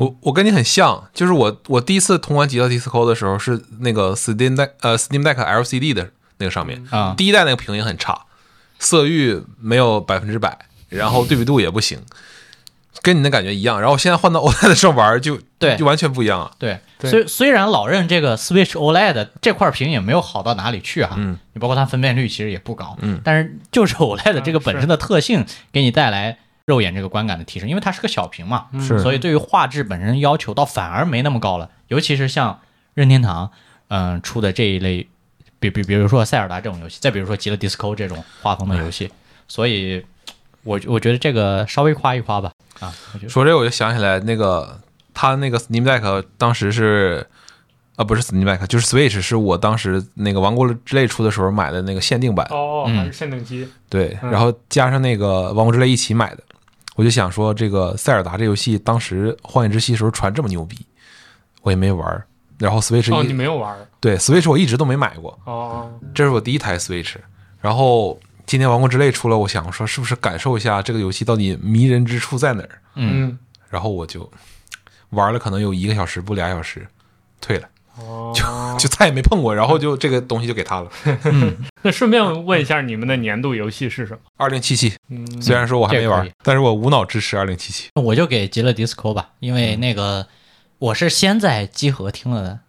[0.00, 8.26] 我我跟你很像，就是我我第一次通关极乐迪斯科的时候是那个 Steam Deck 呃 Steam Deck LCD 的那个上面，啊第一代那个屏也很差，
[8.80, 10.58] 色域没有百分之百，
[10.88, 11.98] 然后对比度也不行，
[13.02, 13.80] 跟你的感觉一样。
[13.80, 15.76] 然后现在换到 OLED 上玩就对。
[15.76, 16.50] 就完全不一样了。
[16.58, 21.38] 对，虽虽然老任这个 Switch OLED 这块屏也没有好到哪里去哈，嗯。
[21.52, 23.20] 你包括它分辨率其实也不高，嗯。
[23.24, 28.98] 但是就是 OLED 这个嗯本身的特性给你带来肉眼这个观感的提升，因为它是个小屏嘛，是。
[29.00, 32.60] 所以对于画质本身要求倒反而没那么高了，尤其是像
[32.94, 33.50] 任天堂
[33.88, 35.06] 嗯、出的这一类，
[35.60, 39.08] 比比比如说塞尔达这种游戏，再比如说极乐 Disco 这种画风的游戏，
[39.46, 40.04] 所以
[40.64, 42.50] 我我觉得这个稍微夸一夸吧，
[42.80, 42.92] 啊，
[43.28, 44.80] 说这个我就想起来那个
[45.12, 47.26] 他那个 Steam Deck 当时是。
[47.96, 52.44] 啊，不是 Steam Deck，就是 Switch，是我当时那个《王国之泪》出的时候买的那个限定版。
[52.50, 56.42] 哦，嗯还是限定机，对，嗯然后加上那个《王国之泪》一起买的，
[56.96, 60.76] 我就想说，这个塞尔达这游戏当时《荒野之息》时候传这么牛逼，
[61.62, 62.24] 我也没玩。
[62.58, 67.14] 然后 Switch 哦，一、你没有玩对 Switch 我一直都没买过，哦，这是我第一台 Switch。
[67.60, 72.80] 然后今天《王国之泪》出了，我想说是不是感受一下这个游戏到底迷人之处在哪儿？
[72.94, 73.38] 嗯嗯，
[73.70, 74.30] 然后我就
[75.10, 76.86] 玩了可能有一个小时不俩小时，
[77.40, 77.68] 退了，
[77.98, 78.32] 哦，
[78.78, 79.54] 就再也没碰过。
[79.54, 80.90] 然后就这个东西就给他了。
[81.82, 84.20] 那顺便问一下，你们的年度游戏是什么？
[84.36, 87.88] 二零七七，嗯，虽然说我还没玩但是我无脑支持二零七七。
[87.94, 90.26] 我就给极乐迪斯科吧，因嗯为那个
[90.78, 92.60] 我是先在集合听了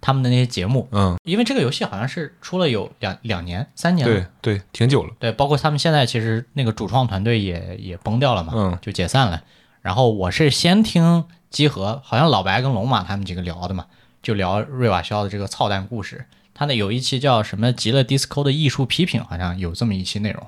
[0.00, 5.12] 他们的那些节目，嗯，因为这个游戏好像是出了有两两年、三年了，对对，挺久了。
[5.18, 9.42] 对，包括他们现在其实那个主创团队也也崩掉了嘛，嗯就解散了。
[9.82, 13.86] 然后我是先听集合，好像老白跟龙马他们几个聊的嘛，
[14.22, 16.26] 就聊瑞瓦肖的这个操蛋故事。
[16.54, 20.46] 他那有一期叫什么“极乐 disco 的艺术批评”，好像有这么一期内容，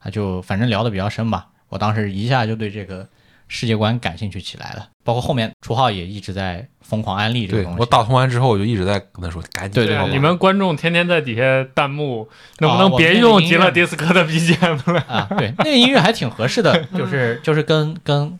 [0.00, 1.48] 他就反正聊的比较深吧。
[1.68, 3.08] 我当时一下就对这个
[3.48, 7.76] 世界观感兴趣起来了，包括后面初号也一直在疯狂安利这个东西。
[7.78, 11.42] 对我打通完之后，我就一直在跟他说，赶紧对对啊，好吧你们观众天天在底下
[11.74, 15.00] 弹幕，能不能别用极乐迪斯科的 BGM 了？
[15.08, 18.38] 啊，对，那个音乐还挺合适的， 就是就是跟跟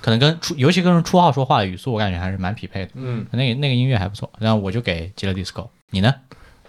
[0.00, 2.90] 可能跟初，尤其跟初号说话的语速，我感觉还是蛮匹配的。
[2.94, 6.12] 嗯，那个那个音乐还不错，然后我就给极乐 disco，你呢？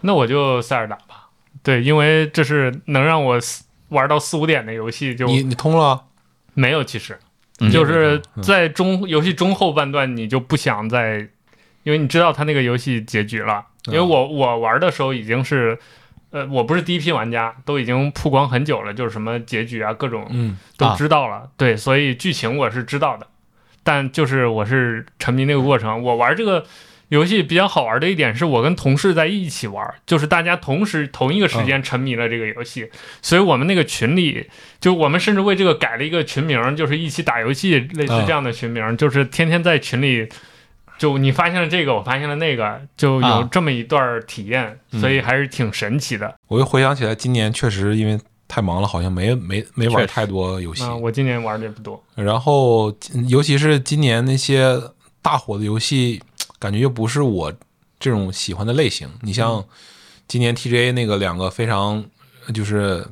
[0.02, 1.30] 那我就塞尔达吧。
[1.64, 3.40] 对，因为这是能让我
[3.90, 6.06] 玩到四五点的游戏，就你你通了？
[6.54, 7.18] 没有其实。
[7.60, 11.28] 嗯就是在中游戏中后半段，你就不想再，
[11.84, 13.66] 因为你知道他那个游戏结局了。
[13.88, 15.80] 因为我我玩的时候已经是，
[16.32, 21.50] 呃，我不是第一批玩家，都已经曝光很久了，就是什么结局啊，各种嗯都知道了。
[21.58, 23.26] 对，所以剧情我是知道的，
[23.84, 26.04] 但就是我是沉迷那个过程。
[26.04, 26.64] 我玩这个
[27.10, 32.90] 游戏比较好玩的一点是我跟同事在一起玩，就是大家同时同一个时间沉迷了这个游戏，
[33.22, 34.48] 所以我们那个群里，
[34.80, 40.28] 就我们甚至为这个改了一个群名，就是一起打游戏，类似这样的群名，就是天天在群里。
[41.00, 46.36] 就你发现了这个，我发现了那个，就有啊这么一段体验，嗯所以还是挺神奇的。
[46.50, 48.20] 我又回想起来，今年确实因为
[48.50, 50.84] 太忙了，好像没没没玩太多游戏。
[50.84, 52.04] 啊，我今年玩的也不多。
[52.16, 52.94] 然后，
[53.30, 54.78] 尤其是今年那些
[55.22, 56.22] 大火的游戏，
[56.60, 57.52] 感觉又不是我
[58.00, 59.10] 这种喜欢的类型。
[59.22, 59.64] 你像
[60.28, 62.06] 今年 TGA 那个两个非常
[62.54, 63.08] 就是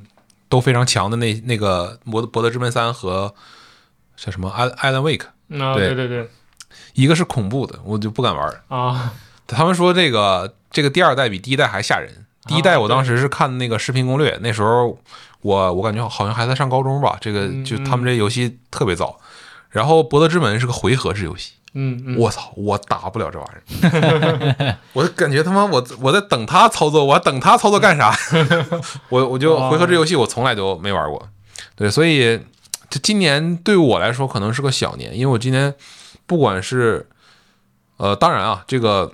[0.50, 3.34] 都非常强的那那个《博德博德之门三》和
[4.16, 5.26] 叫什么《艾艾伦 Wake》，
[5.64, 5.88] 啊，对。
[5.88, 6.30] 对对对。
[6.94, 8.62] 一个是恐怖的，我就不敢玩。
[8.68, 9.14] 啊。
[9.48, 15.00] 他们说这个这个第二代比第一代还吓人，第一代我当时是看那个视频攻略，那时候
[15.42, 19.20] 我我感觉好像还在上高中吧，这个嗯就他们这游戏特别早。
[19.70, 28.12] 然后《博德之门》是个回合制游戏，嗯嗯，我操，我打不了这玩意儿， 我感觉他妈我我在等他操作，我还等他操作干啥？
[29.10, 31.30] 我我就回合制游戏我从来都没玩过，
[31.76, 32.40] 对，所以
[32.90, 35.74] 这今年对我来说可能是个小年，因为我今年
[36.26, 37.08] 不管是
[37.98, 39.12] 呃，当然啊，这个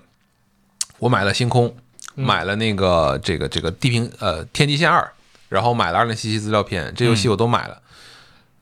[1.00, 1.76] 我买了星空，
[2.16, 2.26] 嗯。
[2.26, 5.12] 买了那个这个这个地平呃天际线二，
[5.50, 7.82] 然后买了二零七七资料片，这游戏我都买了。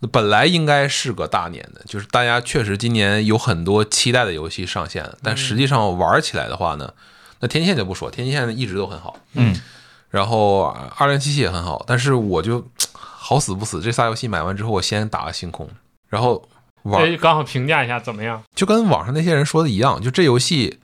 [0.07, 6.91] 本来应该是个大年的，就是大家确实今年有很多期待的游戏上线了，但实际上玩起来的话呢，
[7.39, 9.55] 那天线就不说，天线一直都很好，嗯，
[10.09, 15.69] 然后二零七七也很好，但是我就好死不死，这仨游戏买完之后，我先打个星空，
[16.09, 16.49] 然后
[16.83, 18.41] 玩哎，刚好评价一下怎么样？
[18.55, 20.79] 就跟网上那些人说的一样，就这游戏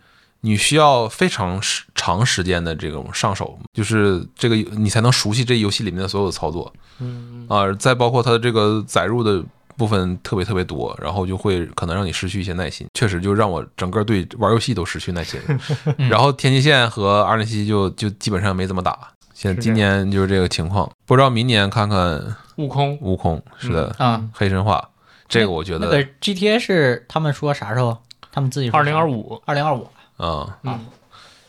[0.47, 6.71] 你需要非常时长时间的这种上手，就是这个你才能熟悉这游戏里面的所有的操作。
[6.99, 9.43] 嗯啊，再包括它的这个载入的
[9.75, 15.59] 部分特别特别多，然后就会可能让你失去一些耐心，确实就让我整个对玩游戏都失去耐心了。
[16.09, 18.97] 然后天际线和二零七七就就基本上没怎么打，
[19.33, 24.89] 现在今年就是这个情况，不知道明年看看悟空，悟空是的，啊，黑神话
[25.27, 27.97] 这个我觉得那个 GTA 是他们说啥时候？
[28.31, 29.87] 他们自己二零二五，五，二零二五。
[30.17, 30.57] 啊。
[30.63, 30.79] 嗯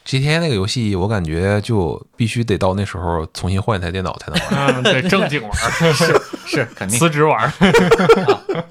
[0.07, 4.75] ，GTA 那个游戏，我感觉就必须得到那时候重新换一台电脑才能玩。
[4.77, 5.53] 嗯，对，正经玩
[5.93, 6.99] 是，是肯定。
[6.99, 7.53] 辞职玩儿，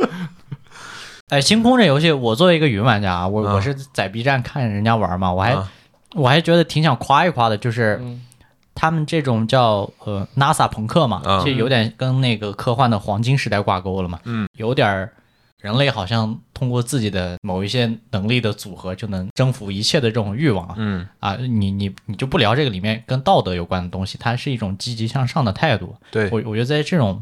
[1.29, 3.53] 哎，星空这游戏，我作为一个云玩家啊，我、啊。
[3.55, 5.71] 我是在 B 站看人家玩嘛，我还、啊。
[6.15, 8.21] 我还觉得挺想夸一夸的，就是嗯。
[8.79, 11.41] 他们这种叫呃 NASA 朋克嘛，啊。
[11.43, 15.11] 其实有点跟那个科幻的黄金时代挂钩了嘛，嗯，有点儿
[15.67, 25.93] 人类好像通过自己的某一些能力的组合就能征服一切的这种欲望啊，嗯啊，你你你就不聊这个里面跟道德有关的东西，它是一种积极向上的态度。
[26.09, 27.21] 对，我我觉得在这种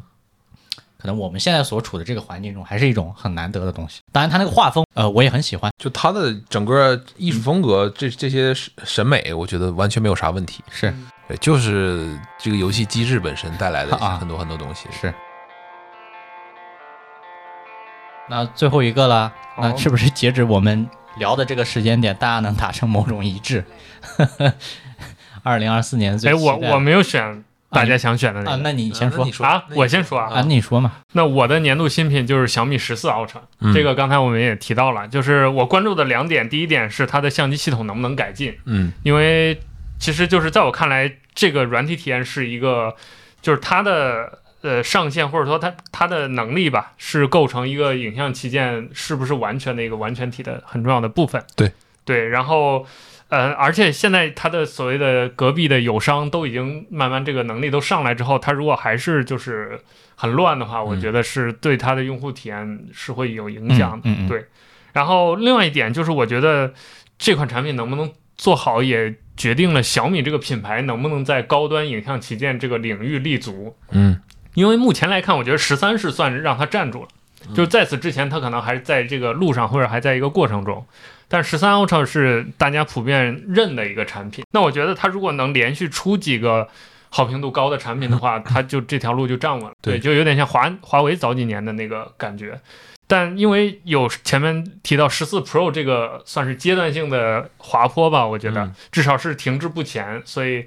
[1.00, 4.02] 可能我们现在所处的这个环境中，还是一种很难得的东西。
[4.12, 5.72] 当然，他那个画风，呃，我也很喜欢。
[5.80, 10.64] 就他的整个艺术风格，这这些审审美，我觉得完全没有啥问题。
[10.70, 10.94] 是
[11.28, 14.88] 对，就是这个游戏机制本身带来的啊很多很多东西。
[14.92, 15.12] 是。
[18.30, 20.88] 那最后一个了，那是不是截止我们
[21.18, 23.64] 聊的这个时间点，大家能达成某种一致？
[25.44, 28.64] 二零二四年最哎，我我没有选大家想选的啊，那个。
[28.64, 29.20] 那你先说。
[29.20, 30.92] 那你说啊，我先说啊，啊，你说嘛？
[31.14, 33.72] 那我的年度新品就是小米十四 Ultra，、嗯。
[33.74, 38.92] 这个刚才我们也提到了，就是我关注的两点，第一点是它的相机系统能不能改进，嗯。
[39.04, 39.60] 因为
[40.00, 42.96] 其实就是在我看来，这个软体体验是一个，
[43.42, 51.42] 就是它的呃上限或者说它它的能力吧，是构成一个影像旗舰是不是完全的一个完全体的很重要的部分。
[51.56, 51.72] 对
[52.04, 52.86] 对，然后。
[53.28, 59.80] 呃，而且现在它的所谓的隔壁的友商都已经慢慢这个能力都上来之后，它如果还是就是
[60.14, 64.10] 很乱的话，我嗯觉得是对它的用户体验是会有影响的。
[64.30, 64.46] 对。
[64.94, 66.72] 然后另外一点就是，我觉得
[67.18, 73.76] 这款产品能不能做好，也决定了小米这个品牌能不能在高端影像旗舰这个领域立足。
[73.90, 74.22] 嗯
[74.56, 77.08] 因为目前来看，我觉得十三是算是让他站住了，
[77.54, 80.84] 就是在此之前，他可能还在这个路上，或者还在一个过程中。
[81.28, 86.68] 但十三 Ultra 是大家普遍认的一个产品，那我觉得它如果能连续出几个
[87.10, 89.72] 好评度高的产品的话， 它就这条路就站稳了。
[89.82, 92.60] 对就有点像华华为早几年的那个感觉。
[93.08, 100.66] 但因为有前面提到十四 Pro 这个算是阶段性的滑坡吧，我觉得、嗯至少是停滞不前，所以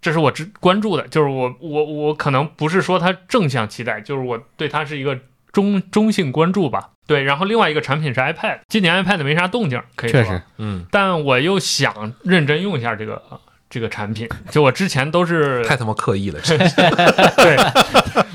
[0.00, 1.06] 这是我只关注的。
[1.08, 5.18] 就是我我我可能不是说它正向期待，就是我对它是一个
[5.52, 6.90] 中中性关注吧。
[7.06, 13.20] 对，然后另外一个产品是 iPad，今年 iPad 没啥动静，可以说，确实，嗯，但我又想认真用一下这个
[13.68, 14.28] 这个产品。
[14.50, 16.56] 就我之前都是 太他妈刻意了，这
[17.36, 17.56] 对，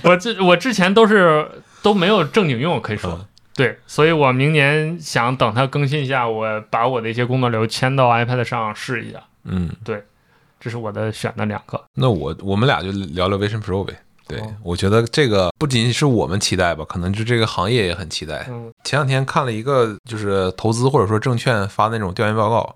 [0.03, 1.49] 我之我之前都是
[1.81, 3.11] 都没有正经用，可以说。
[3.13, 3.25] 嗯
[3.55, 9.19] 对，所以我明年想等它更新一下，我把我的一些工作流迁到 iPad 上试一下。
[9.45, 9.69] 嗯，
[10.65, 11.79] 这是我的选的两个。
[11.93, 13.93] 那我我们俩就聊聊 Vision Pro 呗。
[14.27, 18.47] 对哦，我觉得这个不仅仅是我们期待吧，可能就这个行业也很期待。
[18.49, 22.75] 嗯前两天看了一个就是投资或者说证券发那种调研报告，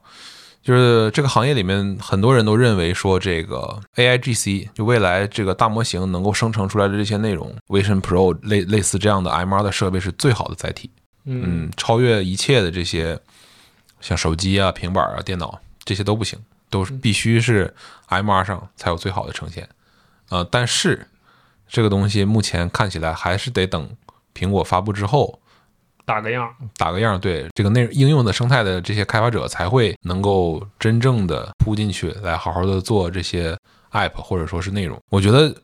[0.62, 10.92] 就是这个行业里面很多人都认为说这个 AIGC 就未来这个大模型能够生成出来的这些内容，Vision Pro 类类似这样的 MR 的设备是最好的载体，
[11.26, 13.20] 嗯嗯，超越一切的这些
[14.02, 16.38] 像手机啊、平板啊、电脑这些都不行，
[16.70, 17.74] 都是必须是
[18.08, 19.68] MR 上才有最好的呈现。
[20.30, 21.08] 呃，但是
[21.68, 23.90] 这个东西目前看起来还是得等
[24.34, 25.40] 苹果发布之后，
[26.06, 26.54] 打个样。
[26.78, 33.58] 打个样儿，对这个内应用的生态的这些开发者才会能够真正的扑进去，来好好的做这些
[33.92, 35.00] app 或者说是内容。
[35.10, 35.56] 我觉得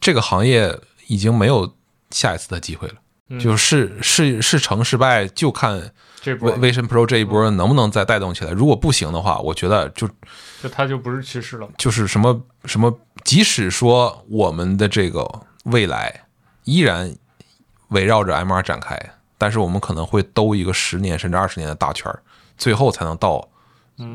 [0.00, 1.74] 这个行业已经没有
[2.10, 2.94] 下一次的机会了，
[3.28, 5.90] 嗯就是是是成是败就看
[6.20, 8.50] 这波 Vision Pro 这一波能不能再带动起来。
[8.50, 10.06] 如果不行的话，我觉得就
[10.62, 11.68] 就它就不是趋势了。
[11.78, 15.26] 就是什么什么，即使说我们的这个
[15.64, 16.24] 未来
[16.64, 17.14] 依然
[17.88, 18.98] 围绕着 MR 展开，
[19.38, 22.20] 但是我们可能会兜一个十年甚至二十年的大圈儿，
[22.58, 23.48] 最后才能到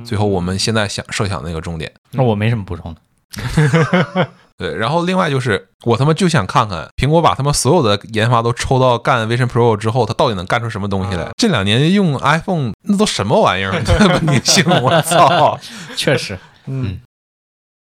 [0.03, 1.91] 最后我们现在想设想的那个终点。
[2.11, 3.01] 那我没什么补充的。
[4.59, 11.29] 对，然后另外就是我他妈就想看看苹果把他们所有的研发都抽到干 Vision Pro 之后，它到底能干出什么东西来。
[11.37, 13.71] 这两年用 iPhone 那都什么玩意儿？
[14.09, 15.57] 稳定性，我操！
[15.95, 16.99] 确实，嗯。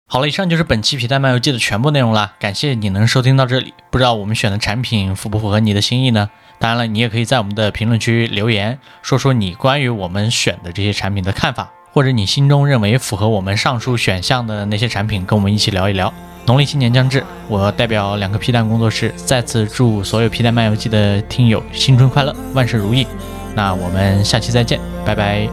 [0.09, 2.35] 好了，以上就是本期皮带漫游记的全部内容啦。
[2.39, 3.73] 感谢你能收听到这里。
[3.89, 6.29] 不知道我们选的产品符不符合你的心意呢？
[6.59, 16.13] 当然了，你也可以在我们的评论区留言，说说你关于我们选的这些产品的看法，或者你心中认为符合我们上述选项的那些产品，跟我们一起聊一聊。
[16.47, 23.05] 农历新年将至，我代表两个皮蛋工作室再次祝所有皮蛋漫游记的听友新春快乐，万事如意。
[23.53, 25.49] 那我们下期再见，拜拜。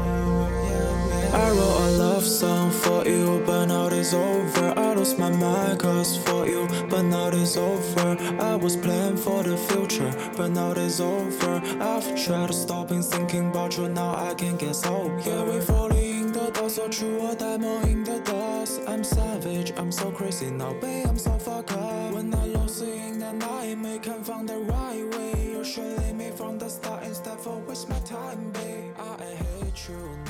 [16.75, 18.81] so true 我呆萌 in the dust.
[18.89, 20.51] I'm savage, I'm so crazy.
[20.51, 22.13] Now babe I'm so fucked up.
[22.13, 25.53] When I lost in the night may can find the right way.
[25.53, 28.93] You should leave me from the start instead for waste my time babe.
[28.99, 30.24] I hate you.